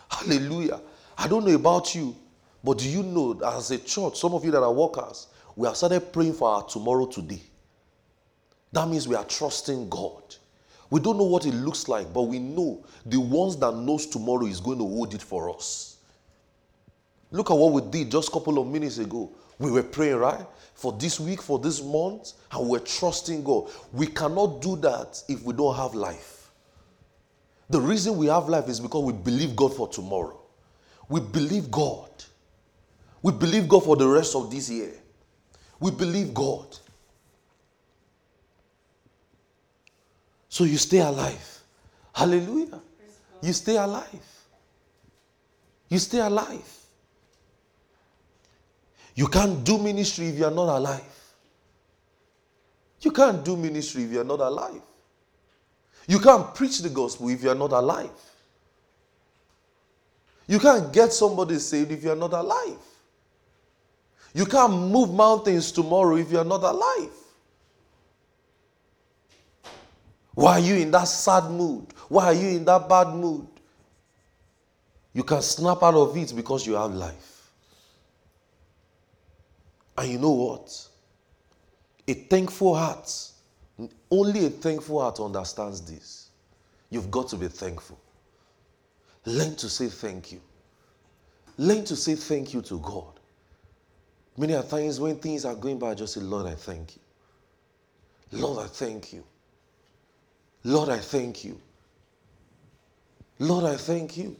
Hallelujah. 0.08 0.80
I 1.16 1.28
don't 1.28 1.46
know 1.46 1.54
about 1.54 1.94
you, 1.94 2.16
but 2.62 2.78
do 2.78 2.88
you 2.88 3.02
know 3.02 3.40
as 3.46 3.70
a 3.70 3.78
church, 3.78 4.18
some 4.18 4.34
of 4.34 4.44
you 4.44 4.50
that 4.50 4.62
are 4.62 4.72
workers, 4.72 5.28
we 5.54 5.66
have 5.68 5.76
started 5.76 6.12
praying 6.12 6.34
for 6.34 6.48
our 6.48 6.64
tomorrow 6.64 7.06
today. 7.06 7.40
That 8.74 8.88
means 8.88 9.06
we 9.06 9.14
are 9.14 9.24
trusting 9.24 9.88
God. 9.88 10.22
We 10.90 10.98
don't 10.98 11.16
know 11.16 11.24
what 11.24 11.46
it 11.46 11.54
looks 11.54 11.86
like, 11.86 12.12
but 12.12 12.22
we 12.22 12.40
know 12.40 12.84
the 13.06 13.20
ones 13.20 13.56
that 13.58 13.72
knows 13.72 14.04
tomorrow 14.04 14.46
is 14.46 14.60
going 14.60 14.78
to 14.78 14.84
hold 14.84 15.14
it 15.14 15.22
for 15.22 15.48
us. 15.48 15.98
Look 17.30 17.52
at 17.52 17.56
what 17.56 17.72
we 17.72 17.88
did 17.88 18.10
just 18.10 18.28
a 18.28 18.32
couple 18.32 18.58
of 18.58 18.66
minutes 18.66 18.98
ago. 18.98 19.30
We 19.60 19.70
were 19.70 19.84
praying, 19.84 20.16
right? 20.16 20.44
For 20.74 20.92
this 20.92 21.20
week, 21.20 21.40
for 21.40 21.60
this 21.60 21.80
month, 21.84 22.32
and 22.50 22.68
we're 22.68 22.80
trusting 22.80 23.44
God. 23.44 23.70
We 23.92 24.08
cannot 24.08 24.60
do 24.60 24.74
that 24.78 25.22
if 25.28 25.44
we 25.44 25.54
don't 25.54 25.76
have 25.76 25.94
life. 25.94 26.50
The 27.70 27.80
reason 27.80 28.16
we 28.16 28.26
have 28.26 28.48
life 28.48 28.68
is 28.68 28.80
because 28.80 29.04
we 29.04 29.12
believe 29.12 29.54
God 29.54 29.72
for 29.76 29.86
tomorrow. 29.86 30.40
We 31.08 31.20
believe 31.20 31.70
God. 31.70 32.10
We 33.22 33.30
believe 33.30 33.68
God 33.68 33.84
for 33.84 33.94
the 33.94 34.08
rest 34.08 34.34
of 34.34 34.50
this 34.50 34.68
year. 34.68 34.94
We 35.78 35.92
believe 35.92 36.34
God. 36.34 36.76
So 40.54 40.62
you 40.62 40.78
stay 40.78 41.00
alive. 41.00 41.62
Hallelujah. 42.12 42.80
You 43.42 43.52
stay 43.52 43.76
alive. 43.76 44.24
You 45.88 45.98
stay 45.98 46.20
alive. 46.20 46.78
You 49.16 49.26
can't 49.26 49.64
do 49.64 49.78
ministry 49.78 50.28
if 50.28 50.38
you 50.38 50.44
are 50.44 50.52
not 50.52 50.68
alive. 50.76 51.34
You 53.00 53.10
can't 53.10 53.44
do 53.44 53.56
ministry 53.56 54.04
if 54.04 54.12
you 54.12 54.20
are 54.20 54.30
not 54.32 54.38
alive. 54.38 54.80
You 56.06 56.20
can't 56.20 56.54
preach 56.54 56.78
the 56.78 56.88
gospel 56.88 57.30
if 57.30 57.42
you 57.42 57.50
are 57.50 57.56
not 57.56 57.72
alive. 57.72 58.10
You 60.46 60.60
can't 60.60 60.92
get 60.92 61.12
somebody 61.12 61.58
saved 61.58 61.90
if 61.90 62.04
you 62.04 62.12
are 62.12 62.22
not 62.24 62.32
alive. 62.32 62.78
You 64.32 64.46
can't 64.46 64.72
move 64.72 65.12
mountains 65.12 65.72
tomorrow 65.72 66.14
if 66.14 66.30
you 66.30 66.38
are 66.38 66.44
not 66.44 66.62
alive. 66.62 67.10
Why 70.34 70.52
are 70.52 70.60
you 70.60 70.74
in 70.76 70.90
that 70.90 71.04
sad 71.04 71.50
mood? 71.50 71.86
Why 72.08 72.26
are 72.26 72.34
you 72.34 72.48
in 72.48 72.64
that 72.64 72.88
bad 72.88 73.14
mood? 73.14 73.46
You 75.12 75.22
can 75.22 75.42
snap 75.42 75.82
out 75.82 75.94
of 75.94 76.16
it 76.16 76.34
because 76.34 76.66
you 76.66 76.74
have 76.74 76.92
life. 76.92 77.50
And 79.96 80.10
you 80.10 80.18
know 80.18 80.30
what? 80.30 80.88
A 82.08 82.14
thankful 82.14 82.74
heart, 82.74 83.10
only 84.10 84.46
a 84.46 84.50
thankful 84.50 85.00
heart 85.00 85.20
understands 85.20 85.80
this. 85.80 86.30
You've 86.90 87.10
got 87.10 87.28
to 87.28 87.36
be 87.36 87.48
thankful. 87.48 87.98
Learn 89.24 89.54
to 89.56 89.68
say 89.68 89.86
thank 89.86 90.32
you. 90.32 90.40
Learn 91.56 91.84
to 91.84 91.96
say 91.96 92.16
thank 92.16 92.52
you 92.52 92.60
to 92.62 92.80
God. 92.80 93.20
Many 94.36 94.60
times 94.68 94.98
when 94.98 95.16
things 95.16 95.44
are 95.44 95.54
going 95.54 95.78
bad, 95.78 95.98
just 95.98 96.14
say, 96.14 96.20
Lord, 96.20 96.46
I 96.46 96.56
thank 96.56 96.96
you. 96.96 97.02
Lord, 98.32 98.64
I 98.64 98.66
thank 98.66 99.12
you. 99.12 99.24
Lord, 100.64 100.88
I 100.88 100.98
thank 100.98 101.44
you. 101.44 101.60
Lord, 103.38 103.64
I 103.64 103.76
thank 103.76 104.16
you. 104.16 104.36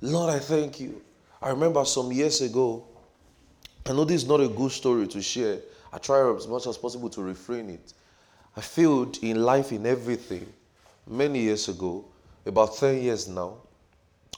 Lord, 0.00 0.32
I 0.34 0.38
thank 0.38 0.78
you. 0.80 1.02
I 1.42 1.50
remember 1.50 1.84
some 1.84 2.12
years 2.12 2.40
ago, 2.40 2.84
I 3.86 3.92
know 3.92 4.04
this 4.04 4.22
is 4.22 4.28
not 4.28 4.40
a 4.40 4.48
good 4.48 4.70
story 4.70 5.08
to 5.08 5.20
share. 5.20 5.58
I 5.92 5.98
try 5.98 6.34
as 6.34 6.46
much 6.46 6.66
as 6.66 6.78
possible 6.78 7.10
to 7.10 7.22
refrain 7.22 7.70
it. 7.70 7.92
I 8.56 8.60
failed 8.60 9.18
in 9.22 9.42
life 9.42 9.72
in 9.72 9.84
everything 9.84 10.46
many 11.06 11.40
years 11.40 11.68
ago, 11.68 12.04
about 12.46 12.76
10 12.76 13.02
years 13.02 13.28
now. 13.28 13.56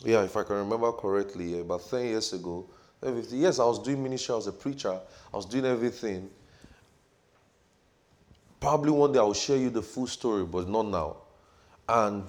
Yeah, 0.05 0.23
if 0.23 0.37
I 0.37 0.43
can 0.43 0.57
remember 0.57 0.91
correctly, 0.93 1.61
about 1.61 1.89
10 1.89 2.05
years 2.07 2.33
ago. 2.33 2.67
Yes, 3.31 3.59
I 3.59 3.65
was 3.65 3.79
doing 3.79 4.03
ministry, 4.03 4.33
I 4.33 4.37
was 4.37 4.47
a 4.47 4.53
preacher, 4.53 4.99
I 5.33 5.37
was 5.37 5.45
doing 5.47 5.67
everything. 5.67 6.31
Probably 8.61 8.91
one 8.91 9.13
day 9.13 9.19
I'll 9.19 9.35
share 9.35 9.57
you 9.57 9.71
the 9.71 9.83
full 9.83 10.07
story, 10.07 10.45
but 10.45 10.69
not 10.69 10.87
now. 10.87 11.17
And 11.89 12.25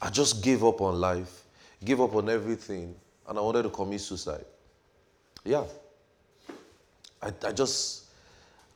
I 0.00 0.10
just 0.10 0.42
gave 0.42 0.64
up 0.64 0.80
on 0.80 1.00
life, 1.00 1.44
gave 1.84 2.00
up 2.00 2.14
on 2.14 2.28
everything, 2.28 2.94
and 3.28 3.38
I 3.38 3.40
wanted 3.40 3.64
to 3.64 3.70
commit 3.70 4.00
suicide. 4.00 4.44
Yeah. 5.44 5.64
I, 7.22 7.32
I 7.46 7.52
just, 7.52 8.04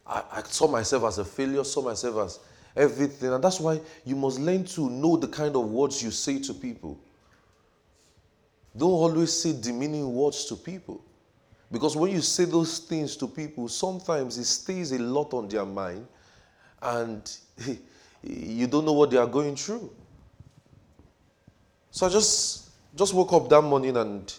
I, 0.06 0.22
I 0.32 0.42
saw 0.42 0.68
myself 0.68 1.04
as 1.04 1.18
a 1.18 1.24
failure, 1.24 1.64
saw 1.64 1.82
myself 1.82 2.16
as 2.24 2.40
everything. 2.76 3.32
And 3.32 3.42
that's 3.42 3.60
why 3.60 3.80
you 4.04 4.16
must 4.16 4.38
learn 4.38 4.64
to 4.64 4.90
know 4.90 5.16
the 5.16 5.28
kind 5.28 5.54
of 5.56 5.70
words 5.70 6.02
you 6.02 6.10
say 6.10 6.38
to 6.40 6.54
people. 6.54 6.98
Don't 8.76 8.90
always 8.90 9.32
say 9.32 9.58
demeaning 9.60 10.12
words 10.12 10.44
to 10.46 10.56
people. 10.56 11.04
Because 11.70 11.96
when 11.96 12.12
you 12.12 12.22
say 12.22 12.44
those 12.44 12.78
things 12.78 13.16
to 13.16 13.26
people, 13.26 13.68
sometimes 13.68 14.38
it 14.38 14.44
stays 14.44 14.92
a 14.92 14.98
lot 14.98 15.34
on 15.34 15.48
their 15.48 15.66
mind 15.66 16.06
and 16.82 17.36
you 18.22 18.66
don't 18.66 18.84
know 18.84 18.92
what 18.92 19.10
they 19.10 19.16
are 19.16 19.26
going 19.26 19.56
through. 19.56 19.90
So 21.90 22.06
I 22.06 22.10
just 22.10 22.70
just 22.94 23.14
woke 23.14 23.32
up 23.32 23.48
that 23.48 23.62
morning 23.62 23.96
and 23.96 24.32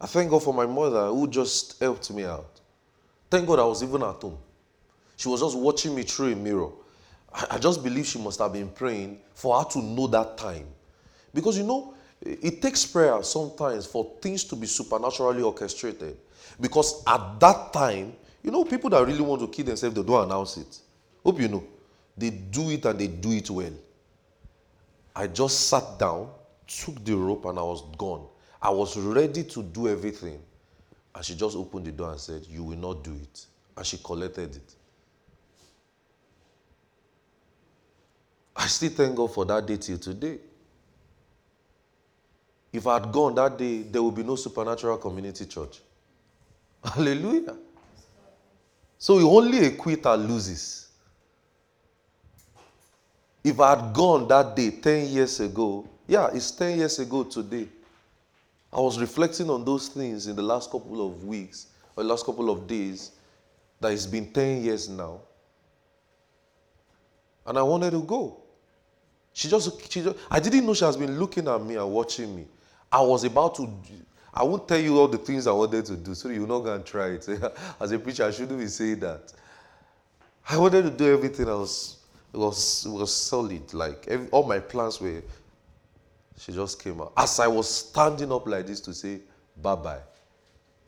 I 0.00 0.06
thank 0.06 0.30
God 0.30 0.42
for 0.42 0.54
my 0.54 0.66
mother 0.66 1.06
who 1.08 1.28
just 1.28 1.80
helped 1.80 2.10
me 2.10 2.24
out. 2.24 2.60
Thank 3.30 3.46
God 3.46 3.58
I 3.58 3.64
was 3.64 3.82
even 3.82 4.02
at 4.02 4.14
home. 4.14 4.38
She 5.16 5.28
was 5.28 5.40
just 5.40 5.56
watching 5.56 5.94
me 5.94 6.02
through 6.02 6.32
a 6.32 6.36
mirror. 6.36 6.70
I, 7.32 7.46
I 7.52 7.58
just 7.58 7.82
believe 7.82 8.06
she 8.06 8.18
must 8.18 8.38
have 8.38 8.52
been 8.52 8.68
praying 8.68 9.18
for 9.34 9.58
her 9.58 9.68
to 9.70 9.82
know 9.82 10.06
that 10.08 10.38
time. 10.38 10.66
Because 11.34 11.58
you 11.58 11.64
know, 11.64 11.94
it 12.20 12.62
takes 12.62 12.86
prayer 12.86 13.22
sometimes 13.22 13.86
for 13.86 14.12
things 14.22 14.44
to 14.44 14.56
be 14.56 14.66
supernaturally 14.66 15.42
orchestrated. 15.42 16.16
Because 16.60 17.02
at 17.06 17.38
that 17.40 17.72
time, 17.72 18.14
you 18.42 18.50
know, 18.50 18.64
people 18.64 18.90
that 18.90 19.06
really 19.06 19.20
want 19.20 19.40
to 19.42 19.48
kill 19.48 19.66
themselves, 19.66 19.94
they 19.94 20.02
don't 20.02 20.24
announce 20.24 20.56
it. 20.56 20.78
Hope 21.24 21.40
you 21.40 21.48
know. 21.48 21.64
They 22.18 22.30
do 22.30 22.70
it 22.70 22.84
and 22.84 22.98
they 22.98 23.06
do 23.06 23.30
it 23.32 23.48
well. 23.48 23.72
I 25.14 25.26
just 25.26 25.68
sat 25.68 25.98
down, 25.98 26.30
took 26.66 27.04
the 27.04 27.14
rope, 27.14 27.44
and 27.46 27.58
I 27.58 27.62
was 27.62 27.82
gone. 27.96 28.26
I 28.60 28.70
was 28.70 28.96
ready 28.96 29.44
to 29.44 29.62
do 29.62 29.88
everything. 29.88 30.40
And 31.14 31.24
she 31.24 31.34
just 31.34 31.56
opened 31.56 31.86
the 31.86 31.92
door 31.92 32.10
and 32.10 32.20
said, 32.20 32.46
You 32.48 32.64
will 32.64 32.76
not 32.76 33.04
do 33.04 33.14
it. 33.14 33.46
And 33.76 33.86
she 33.86 33.98
collected 33.98 34.56
it. 34.56 34.74
I 38.56 38.66
still 38.66 38.90
thank 38.90 39.16
God 39.16 39.32
for 39.32 39.44
that 39.44 39.64
day 39.66 39.76
till 39.76 39.98
today. 39.98 40.38
If 42.72 42.86
I 42.86 42.94
had 42.94 43.12
gone 43.12 43.34
that 43.36 43.56
day, 43.56 43.82
there 43.82 44.02
would 44.02 44.14
be 44.14 44.24
no 44.24 44.36
supernatural 44.36 44.98
community 44.98 45.46
church. 45.46 45.80
Hallelujah. 46.84 47.56
So 48.98 49.16
we 49.16 49.22
only 49.22 49.64
a 49.66 49.70
quitter 49.70 50.16
loses. 50.16 50.87
If 53.42 53.60
I 53.60 53.76
had 53.76 53.94
gone 53.94 54.28
that 54.28 54.54
day 54.56 54.70
10 54.70 55.08
years 55.08 55.40
ago, 55.40 55.88
yeah, 56.06 56.28
it's 56.32 56.50
10 56.50 56.78
years 56.78 56.98
ago 56.98 57.24
today. 57.24 57.68
I 58.72 58.80
was 58.80 59.00
reflecting 59.00 59.48
on 59.48 59.64
those 59.64 59.88
things 59.88 60.26
in 60.26 60.36
the 60.36 60.42
last 60.42 60.70
couple 60.70 61.06
of 61.06 61.24
weeks 61.24 61.68
or 61.96 62.04
last 62.04 62.26
couple 62.26 62.50
of 62.50 62.66
days 62.66 63.12
that 63.80 63.92
it's 63.92 64.06
been 64.06 64.32
10 64.32 64.62
years 64.62 64.88
now. 64.88 65.20
And 67.46 67.56
I 67.56 67.62
wanted 67.62 67.92
to 67.92 68.02
go. 68.02 68.36
She 69.32 69.48
just, 69.48 69.90
she 69.90 70.02
just, 70.02 70.16
I 70.30 70.40
didn't 70.40 70.66
know 70.66 70.74
she 70.74 70.84
has 70.84 70.96
been 70.96 71.18
looking 71.18 71.48
at 71.48 71.62
me 71.62 71.76
and 71.76 71.90
watching 71.90 72.34
me. 72.34 72.46
I 72.90 73.00
was 73.00 73.24
about 73.24 73.54
to, 73.56 73.72
I 74.34 74.42
won't 74.42 74.66
tell 74.66 74.80
you 74.80 74.98
all 74.98 75.08
the 75.08 75.18
things 75.18 75.46
I 75.46 75.52
wanted 75.52 75.86
to 75.86 75.96
do, 75.96 76.14
so 76.14 76.28
you're 76.28 76.46
not 76.46 76.60
going 76.60 76.82
to 76.82 76.86
try 76.86 77.08
it. 77.10 77.28
As 77.80 77.92
a 77.92 77.98
preacher, 77.98 78.24
I 78.24 78.30
shouldn't 78.30 78.58
be 78.58 78.66
saying 78.66 79.00
that. 79.00 79.32
I 80.50 80.56
wanted 80.56 80.82
to 80.82 80.90
do 80.90 81.12
everything 81.12 81.48
else. 81.48 81.97
It 82.32 82.36
was, 82.36 82.86
it 82.86 82.90
was 82.90 83.14
solid. 83.14 83.72
Like, 83.72 84.06
every, 84.08 84.28
all 84.30 84.46
my 84.46 84.58
plans 84.58 85.00
were, 85.00 85.22
she 86.36 86.52
just 86.52 86.82
came 86.82 87.00
out. 87.00 87.12
As 87.16 87.40
I 87.40 87.46
was 87.46 87.68
standing 87.68 88.30
up 88.32 88.46
like 88.46 88.66
this 88.66 88.80
to 88.82 88.94
say 88.94 89.20
bye 89.60 89.74
bye, 89.74 90.00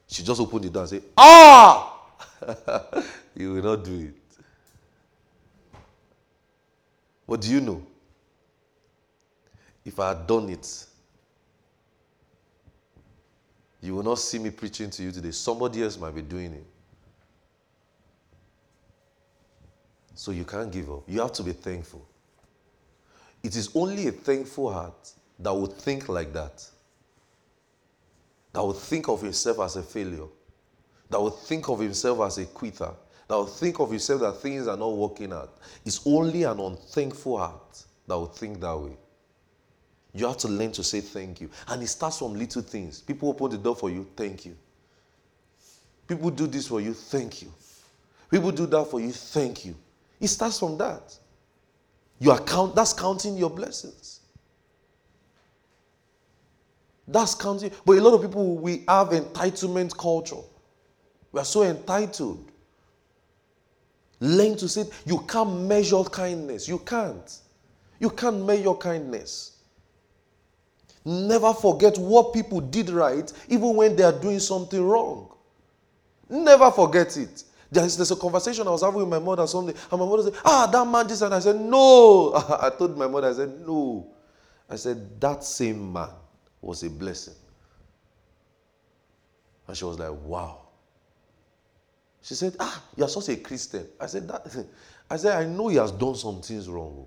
she 0.06 0.22
just 0.22 0.40
opened 0.40 0.64
the 0.64 0.70
door 0.70 0.82
and 0.82 0.90
said, 0.90 1.02
Ah! 1.16 1.96
you 3.34 3.54
will 3.54 3.62
not 3.62 3.84
do 3.84 4.00
it. 4.00 4.14
What 7.26 7.40
do 7.40 7.48
you 7.50 7.60
know? 7.60 7.86
If 9.84 9.98
I 9.98 10.08
had 10.08 10.26
done 10.26 10.48
it, 10.50 10.86
you 13.80 13.94
will 13.94 14.02
not 14.02 14.18
see 14.18 14.38
me 14.38 14.50
preaching 14.50 14.90
to 14.90 15.02
you 15.02 15.10
today. 15.10 15.30
Somebody 15.30 15.82
else 15.82 15.96
might 15.96 16.14
be 16.14 16.22
doing 16.22 16.52
it. 16.52 16.66
So 20.14 20.32
you 20.32 20.44
can't 20.44 20.70
give 20.70 20.90
up. 20.90 21.02
You 21.06 21.20
have 21.20 21.32
to 21.34 21.42
be 21.42 21.52
thankful. 21.52 22.06
It 23.42 23.56
is 23.56 23.70
only 23.74 24.08
a 24.08 24.12
thankful 24.12 24.72
heart 24.72 25.12
that 25.38 25.54
would 25.54 25.72
think 25.72 26.08
like 26.08 26.32
that. 26.32 26.68
That 28.52 28.64
would 28.64 28.76
think 28.76 29.08
of 29.08 29.22
himself 29.22 29.60
as 29.60 29.76
a 29.76 29.82
failure. 29.82 30.26
That 31.08 31.20
would 31.20 31.34
think 31.34 31.68
of 31.68 31.80
himself 31.80 32.20
as 32.20 32.38
a 32.38 32.46
quitter. 32.46 32.90
That 33.28 33.38
would 33.38 33.48
think 33.48 33.78
of 33.78 33.90
himself 33.90 34.20
that 34.20 34.38
things 34.38 34.66
are 34.66 34.76
not 34.76 34.92
working 34.92 35.32
out. 35.32 35.56
It's 35.84 36.00
only 36.04 36.42
an 36.42 36.58
unthankful 36.58 37.38
heart 37.38 37.84
that 38.06 38.18
would 38.18 38.34
think 38.34 38.60
that 38.60 38.76
way. 38.76 38.96
You 40.12 40.26
have 40.26 40.38
to 40.38 40.48
learn 40.48 40.72
to 40.72 40.82
say 40.82 41.00
thank 41.00 41.40
you. 41.40 41.48
And 41.68 41.82
it 41.82 41.86
starts 41.86 42.18
from 42.18 42.34
little 42.34 42.62
things. 42.62 43.00
People 43.00 43.28
open 43.28 43.50
the 43.50 43.58
door 43.58 43.76
for 43.76 43.88
you, 43.88 44.06
thank 44.16 44.44
you. 44.44 44.56
People 46.08 46.30
do 46.30 46.48
this 46.48 46.66
for 46.66 46.80
you, 46.80 46.92
thank 46.92 47.42
you. 47.42 47.52
People 48.28 48.50
do 48.50 48.66
that 48.66 48.84
for 48.86 49.00
you, 49.00 49.12
thank 49.12 49.64
you. 49.64 49.76
It 50.20 50.28
starts 50.28 50.58
from 50.58 50.76
that. 50.78 51.16
You 52.18 52.30
are 52.30 52.40
count, 52.40 52.74
that's 52.74 52.92
counting 52.92 53.36
your 53.36 53.50
blessings. 53.50 54.20
That's 57.08 57.34
counting. 57.34 57.72
But 57.84 57.98
a 57.98 58.00
lot 58.00 58.14
of 58.14 58.20
people, 58.20 58.58
we 58.58 58.84
have 58.86 59.08
entitlement 59.08 59.96
culture. 59.96 60.36
We 61.32 61.40
are 61.40 61.44
so 61.44 61.62
entitled. 61.62 62.52
Learn 64.20 64.56
to 64.58 64.68
say, 64.68 64.84
you 65.06 65.24
can't 65.26 65.62
measure 65.62 66.04
kindness. 66.04 66.68
You 66.68 66.78
can't. 66.78 67.38
You 67.98 68.10
can't 68.10 68.44
measure 68.44 68.74
kindness. 68.74 69.56
Never 71.04 71.54
forget 71.54 71.96
what 71.96 72.34
people 72.34 72.60
did 72.60 72.90
right, 72.90 73.32
even 73.48 73.74
when 73.74 73.96
they 73.96 74.02
are 74.02 74.12
doing 74.12 74.38
something 74.38 74.82
wrong. 74.82 75.32
Never 76.28 76.70
forget 76.70 77.16
it. 77.16 77.44
There's, 77.70 77.96
there's 77.96 78.10
a 78.10 78.16
conversation 78.16 78.66
I 78.66 78.70
was 78.70 78.82
having 78.82 79.00
with 79.00 79.08
my 79.08 79.18
mother 79.18 79.46
Sunday, 79.46 79.74
and 79.90 80.00
my 80.00 80.06
mother 80.06 80.24
said, 80.24 80.40
Ah, 80.44 80.66
that 80.66 80.84
man, 80.86 81.06
this. 81.06 81.22
And 81.22 81.34
I 81.34 81.38
said, 81.38 81.56
No. 81.56 82.32
I 82.60 82.70
told 82.70 82.98
my 82.98 83.06
mother, 83.06 83.28
I 83.28 83.32
said, 83.32 83.60
No. 83.60 84.12
I 84.68 84.76
said, 84.76 85.20
That 85.20 85.44
same 85.44 85.92
man 85.92 86.10
was 86.60 86.82
a 86.82 86.90
blessing. 86.90 87.34
And 89.68 89.76
she 89.76 89.84
was 89.84 89.98
like, 89.98 90.10
Wow. 90.10 90.70
She 92.22 92.34
said, 92.34 92.56
Ah, 92.58 92.82
you're 92.96 93.08
such 93.08 93.28
a 93.28 93.36
Christian. 93.36 93.86
I 94.00 94.06
said, 94.06 94.28
that 94.28 94.46
I 95.10 95.16
said, 95.16 95.36
I 95.36 95.46
know 95.46 95.68
he 95.68 95.76
has 95.76 95.92
done 95.92 96.14
some 96.14 96.40
things 96.42 96.68
wrong. 96.68 97.06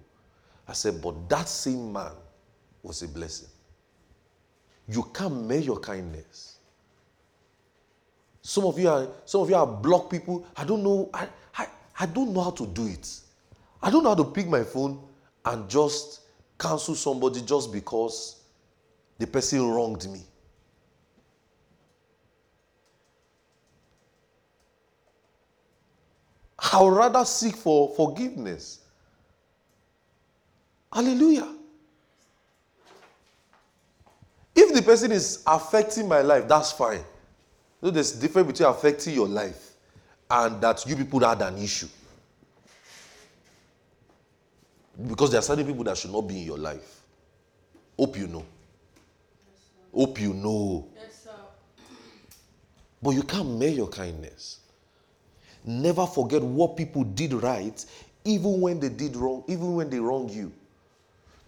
I 0.67 0.73
said, 0.73 1.01
but 1.01 1.29
that 1.29 1.47
same 1.47 1.91
man 1.91 2.13
was 2.81 3.01
a 3.01 3.07
blessing. 3.07 3.49
You 4.87 5.03
can't 5.13 5.45
measure 5.45 5.75
kindness. 5.75 6.52
Some 8.45 8.65
of 8.65 8.77
you 8.77 8.89
are 8.89 9.07
some 9.25 9.41
of 9.41 9.49
you 9.49 9.55
are 9.55 9.65
block 9.65 10.11
people. 10.11 10.45
I 10.55 10.65
don't 10.65 10.83
know. 10.83 11.09
I, 11.13 11.29
I, 11.57 11.67
I 12.01 12.05
don't 12.05 12.33
know 12.33 12.41
how 12.41 12.51
to 12.51 12.67
do 12.67 12.85
it. 12.85 13.09
I 13.81 13.89
don't 13.89 14.03
know 14.03 14.09
how 14.09 14.15
to 14.15 14.25
pick 14.25 14.47
my 14.47 14.63
phone 14.63 15.01
and 15.45 15.69
just 15.69 16.19
cancel 16.59 16.93
somebody 16.93 17.41
just 17.41 17.71
because 17.71 18.41
the 19.17 19.25
person 19.25 19.65
wronged 19.71 20.09
me. 20.11 20.23
I 26.71 26.81
would 26.81 26.93
rather 26.93 27.23
seek 27.23 27.55
for 27.55 27.93
forgiveness. 27.95 28.81
Hallelujah. 30.91 31.55
If 34.53 34.73
the 34.73 34.81
person 34.81 35.13
is 35.13 35.43
affecting 35.47 36.09
my 36.09 36.21
life, 36.21 36.47
that's 36.47 36.73
fine. 36.73 37.03
You 37.83 37.89
know, 37.89 37.95
there's 37.95 38.15
a 38.15 38.21
difference 38.21 38.47
between 38.47 38.69
affecting 38.69 39.13
your 39.13 39.27
life 39.27 39.71
and 40.31 40.61
that 40.61 40.85
you 40.87 40.95
people 40.95 41.19
had 41.19 41.41
an 41.41 41.57
issue. 41.57 41.89
Because 45.05 45.31
there 45.31 45.39
are 45.39 45.43
certain 45.43 45.65
people 45.65 45.83
that 45.83 45.97
should 45.97 46.13
not 46.13 46.21
be 46.21 46.39
in 46.39 46.45
your 46.45 46.57
life. 46.57 47.01
Hope 47.99 48.17
you 48.17 48.27
know. 48.27 48.45
Hope 49.93 50.17
you 50.21 50.33
know. 50.33 50.87
Yes, 50.95 51.27
but 53.01 53.09
you 53.09 53.23
can't 53.23 53.49
measure 53.49 53.75
your 53.75 53.89
kindness. 53.89 54.59
Never 55.65 56.07
forget 56.07 56.41
what 56.41 56.77
people 56.77 57.03
did 57.03 57.33
right, 57.33 57.85
even 58.23 58.61
when 58.61 58.79
they 58.79 58.87
did 58.87 59.17
wrong, 59.17 59.43
even 59.49 59.75
when 59.75 59.89
they 59.89 59.99
wronged 59.99 60.31
you. 60.31 60.53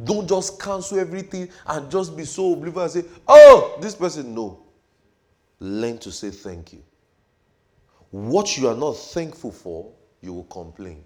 Don't 0.03 0.27
just 0.27 0.61
cancel 0.61 0.99
everything 0.99 1.47
and 1.65 1.89
just 1.89 2.17
be 2.17 2.25
so 2.25 2.51
oblivious 2.51 2.95
and 2.95 3.05
say, 3.05 3.11
oh, 3.25 3.77
this 3.79 3.95
person. 3.95 4.35
No. 4.35 4.64
Learn 5.59 5.97
to 5.99 6.11
say 6.11 6.29
thank 6.29 6.73
you. 6.73 6.83
What 8.11 8.57
you 8.57 8.67
are 8.67 8.75
not 8.75 8.93
thankful 8.93 9.51
for, 9.51 9.91
you 10.21 10.33
will 10.33 10.43
complain. 10.45 11.03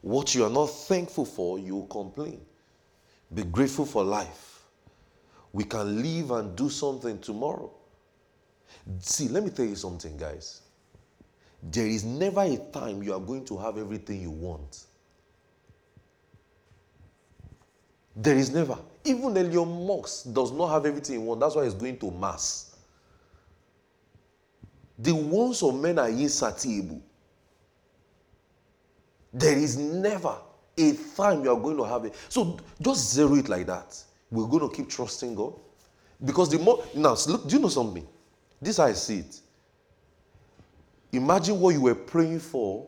What 0.00 0.34
you 0.34 0.44
are 0.44 0.50
not 0.50 0.66
thankful 0.66 1.24
for, 1.24 1.58
you 1.58 1.76
will 1.76 1.86
complain. 1.86 2.40
Be 3.32 3.44
grateful 3.44 3.86
for 3.86 4.04
life. 4.04 4.62
We 5.52 5.64
can 5.64 6.02
live 6.02 6.30
and 6.32 6.56
do 6.56 6.68
something 6.68 7.18
tomorrow. 7.18 7.70
See, 9.00 9.28
let 9.28 9.44
me 9.44 9.50
tell 9.50 9.66
you 9.66 9.76
something, 9.76 10.16
guys. 10.16 10.62
There 11.62 11.86
is 11.86 12.04
never 12.04 12.42
a 12.42 12.56
time 12.72 13.02
you 13.02 13.14
are 13.14 13.20
going 13.20 13.44
to 13.46 13.56
have 13.58 13.78
everything 13.78 14.20
you 14.20 14.30
want. 14.30 14.86
There 18.16 18.36
is 18.36 18.50
never. 18.52 18.76
Even 19.04 19.36
Elon 19.36 19.86
Musk 19.86 20.32
does 20.32 20.52
not 20.52 20.68
have 20.68 20.84
everything 20.84 21.20
he 21.20 21.26
wants. 21.26 21.40
That's 21.40 21.54
why 21.54 21.64
he's 21.64 21.74
going 21.74 21.98
to 21.98 22.10
Mars. 22.10 22.71
The 24.98 25.14
wants 25.14 25.62
of 25.62 25.74
men 25.74 25.98
are 25.98 26.08
insatiable. 26.08 27.02
There 29.32 29.56
is 29.56 29.76
never 29.78 30.36
a 30.76 30.92
time 31.16 31.44
you 31.44 31.50
are 31.50 31.60
going 31.60 31.76
to 31.76 31.84
have 31.84 32.04
it. 32.04 32.14
So 32.28 32.58
just 32.80 33.14
zero 33.14 33.34
it 33.34 33.48
like 33.48 33.66
that. 33.66 33.96
We're 34.30 34.46
going 34.46 34.68
to 34.68 34.74
keep 34.74 34.88
trusting 34.88 35.34
God. 35.34 35.54
Because 36.24 36.50
the 36.50 36.58
more 36.58 36.84
now 36.94 37.16
look, 37.26 37.48
do 37.48 37.56
you 37.56 37.62
know 37.62 37.68
something? 37.68 38.06
This 38.60 38.78
I 38.78 38.92
see 38.92 39.18
it. 39.20 39.40
Imagine 41.12 41.58
what 41.60 41.74
you 41.74 41.82
were 41.82 41.94
praying 41.94 42.40
for 42.40 42.86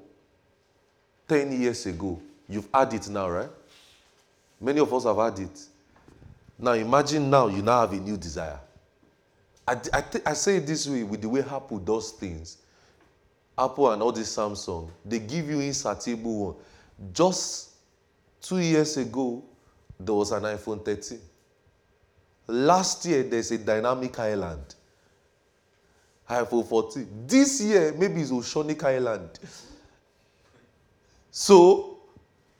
10 1.28 1.60
years 1.60 1.84
ago. 1.86 2.20
You've 2.48 2.68
had 2.72 2.92
it 2.94 3.08
now, 3.08 3.28
right? 3.28 3.50
Many 4.60 4.80
of 4.80 4.92
us 4.94 5.04
have 5.04 5.16
had 5.16 5.38
it. 5.38 5.60
Now 6.58 6.72
imagine 6.72 7.28
now 7.28 7.48
you 7.48 7.62
now 7.62 7.80
have 7.80 7.92
a 7.92 7.96
new 7.96 8.16
desire. 8.16 8.60
I, 9.66 9.74
th- 9.74 10.24
I 10.26 10.32
say 10.34 10.56
it 10.56 10.66
this 10.66 10.86
way 10.86 11.02
with 11.02 11.22
the 11.22 11.28
way 11.28 11.40
Apple 11.40 11.78
does 11.78 12.10
things. 12.10 12.58
Apple 13.56 13.92
and 13.92 14.02
all 14.02 14.12
the 14.12 14.20
Samsung, 14.20 14.90
they 15.04 15.20
give 15.20 15.48
you 15.48 15.60
insatiable 15.60 16.46
one. 16.46 16.54
Just 17.12 17.70
two 18.42 18.58
years 18.58 18.96
ago, 18.96 19.42
there 19.98 20.14
was 20.14 20.32
an 20.32 20.42
iPhone 20.42 20.84
13. 20.84 21.18
Last 22.46 23.06
year, 23.06 23.22
there's 23.22 23.50
a 23.52 23.58
dynamic 23.58 24.18
island. 24.18 24.74
iPhone 26.28 26.66
14. 26.66 27.24
This 27.26 27.62
year, 27.62 27.94
maybe 27.96 28.20
it's 28.20 28.32
Oceanic 28.32 28.82
Island. 28.84 29.38
So, 31.30 31.98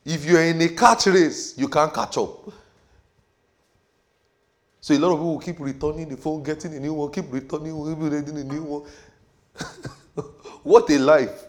if 0.04 0.24
you're 0.24 0.42
in 0.42 0.60
a 0.62 0.68
catch 0.68 1.06
race, 1.06 1.54
you 1.58 1.68
can't 1.68 1.92
catch 1.92 2.16
up. 2.18 2.52
So 4.84 4.92
a 4.92 4.98
lot 4.98 5.12
of 5.12 5.18
people 5.18 5.38
keep 5.38 5.60
returning 5.60 6.10
the 6.10 6.16
phone, 6.18 6.42
getting 6.42 6.74
a 6.74 6.78
new 6.78 6.92
one, 6.92 7.10
keep 7.10 7.32
returning, 7.32 7.72
getting 8.10 8.36
a 8.36 8.44
new 8.44 8.62
one. 8.64 8.82
what 10.62 10.90
a 10.90 10.98
life. 10.98 11.44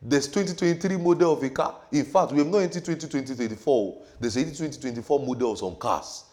There's 0.00 0.26
2023 0.28 0.96
model 0.96 1.34
of 1.34 1.42
a 1.42 1.50
car. 1.50 1.74
In 1.92 2.06
fact, 2.06 2.32
we 2.32 2.38
have 2.38 2.46
not 2.46 2.60
entered 2.60 2.86
2024. 2.86 4.02
There's 4.18 4.36
2024 4.36 5.20
model 5.20 5.52
of 5.52 5.58
some 5.58 5.76
cars. 5.76 6.24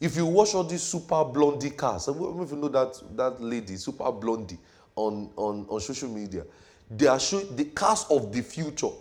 If 0.00 0.16
you 0.16 0.24
watch 0.24 0.54
all 0.54 0.64
these 0.64 0.82
super 0.82 1.26
blondie 1.26 1.68
cars, 1.68 2.08
I 2.08 2.14
don't 2.14 2.34
know 2.34 2.42
if 2.44 2.52
you 2.52 2.56
know 2.56 2.68
that, 2.68 3.02
that 3.14 3.38
lady, 3.38 3.76
super 3.76 4.10
blondie, 4.10 4.58
on, 4.96 5.28
on, 5.36 5.66
on 5.68 5.78
social 5.78 6.08
media, 6.08 6.44
they 6.90 7.06
are 7.06 7.20
showing 7.20 7.54
the 7.54 7.66
cars 7.66 8.06
of 8.08 8.32
the 8.32 8.40
future. 8.40 8.92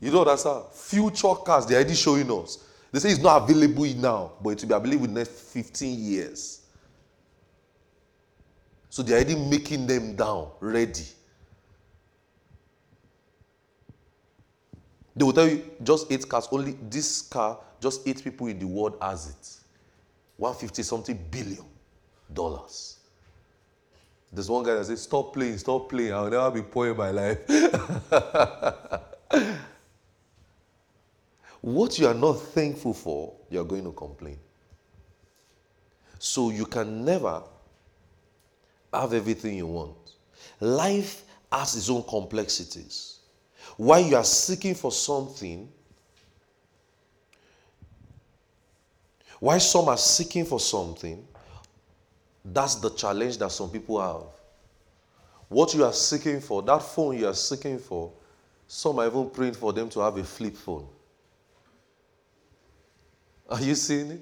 You 0.00 0.10
know 0.10 0.24
that's 0.24 0.44
a 0.44 0.62
future 0.72 1.34
cars 1.34 1.66
they're 1.66 1.78
already 1.78 1.94
showing 1.94 2.30
us. 2.30 2.58
They 2.92 2.98
say 2.98 3.10
it's 3.10 3.22
not 3.22 3.42
available 3.42 3.86
now, 3.96 4.32
but 4.42 4.50
it 4.50 4.62
will 4.62 4.68
be 4.68 4.74
available 4.74 5.04
in 5.06 5.14
the 5.14 5.20
next 5.20 5.32
15 5.52 5.98
years. 5.98 6.60
So 8.88 9.02
they're 9.02 9.16
already 9.16 9.34
making 9.34 9.86
them 9.86 10.16
down, 10.16 10.50
ready. 10.60 11.04
They 15.14 15.24
will 15.24 15.32
tell 15.32 15.48
you 15.48 15.64
just 15.82 16.10
eight 16.12 16.28
cars, 16.28 16.48
only 16.52 16.76
this 16.88 17.22
car, 17.22 17.58
just 17.80 18.06
eight 18.06 18.22
people 18.22 18.46
in 18.48 18.58
the 18.58 18.66
world 18.66 18.96
has 19.00 19.30
it. 19.30 19.60
150 20.36 20.82
something 20.82 21.18
billion 21.30 21.64
dollars. 22.32 22.98
There's 24.32 24.50
one 24.50 24.64
guy 24.64 24.74
that 24.74 24.84
says, 24.84 25.02
Stop 25.02 25.32
playing, 25.32 25.56
stop 25.58 25.88
playing. 25.88 26.12
I'll 26.12 26.28
never 26.28 26.50
be 26.50 26.62
poor 26.62 26.90
in 26.90 26.96
my 26.96 27.10
life. 27.10 27.38
what 31.66 31.98
you 31.98 32.06
are 32.06 32.14
not 32.14 32.34
thankful 32.34 32.94
for, 32.94 33.34
you 33.50 33.60
are 33.60 33.64
going 33.64 33.82
to 33.82 33.90
complain. 33.90 34.38
So 36.20 36.50
you 36.50 36.64
can 36.64 37.04
never 37.04 37.42
have 38.94 39.12
everything 39.12 39.56
you 39.56 39.66
want. 39.66 39.96
Life 40.60 41.24
has 41.50 41.74
its 41.74 41.90
own 41.90 42.04
complexities. 42.04 43.18
While 43.76 44.00
you 44.00 44.14
are 44.14 44.22
seeking 44.22 44.76
for 44.76 44.92
something, 44.92 45.68
while 49.40 49.58
some 49.58 49.88
are 49.88 49.98
seeking 49.98 50.44
for 50.44 50.60
something, 50.60 51.26
that's 52.44 52.76
the 52.76 52.90
challenge 52.90 53.38
that 53.38 53.50
some 53.50 53.70
people 53.70 54.00
have. 54.00 54.28
What 55.48 55.74
you 55.74 55.84
are 55.84 55.92
seeking 55.92 56.40
for, 56.40 56.62
that 56.62 56.80
phone 56.80 57.18
you 57.18 57.26
are 57.26 57.34
seeking 57.34 57.80
for, 57.80 58.12
some 58.68 59.00
are 59.00 59.06
even 59.08 59.30
praying 59.30 59.54
for 59.54 59.72
them 59.72 59.88
to 59.88 59.98
have 59.98 60.16
a 60.16 60.22
flip 60.22 60.56
phone. 60.56 60.86
Are 63.48 63.60
you 63.60 63.74
seeing 63.74 64.10
it? 64.12 64.20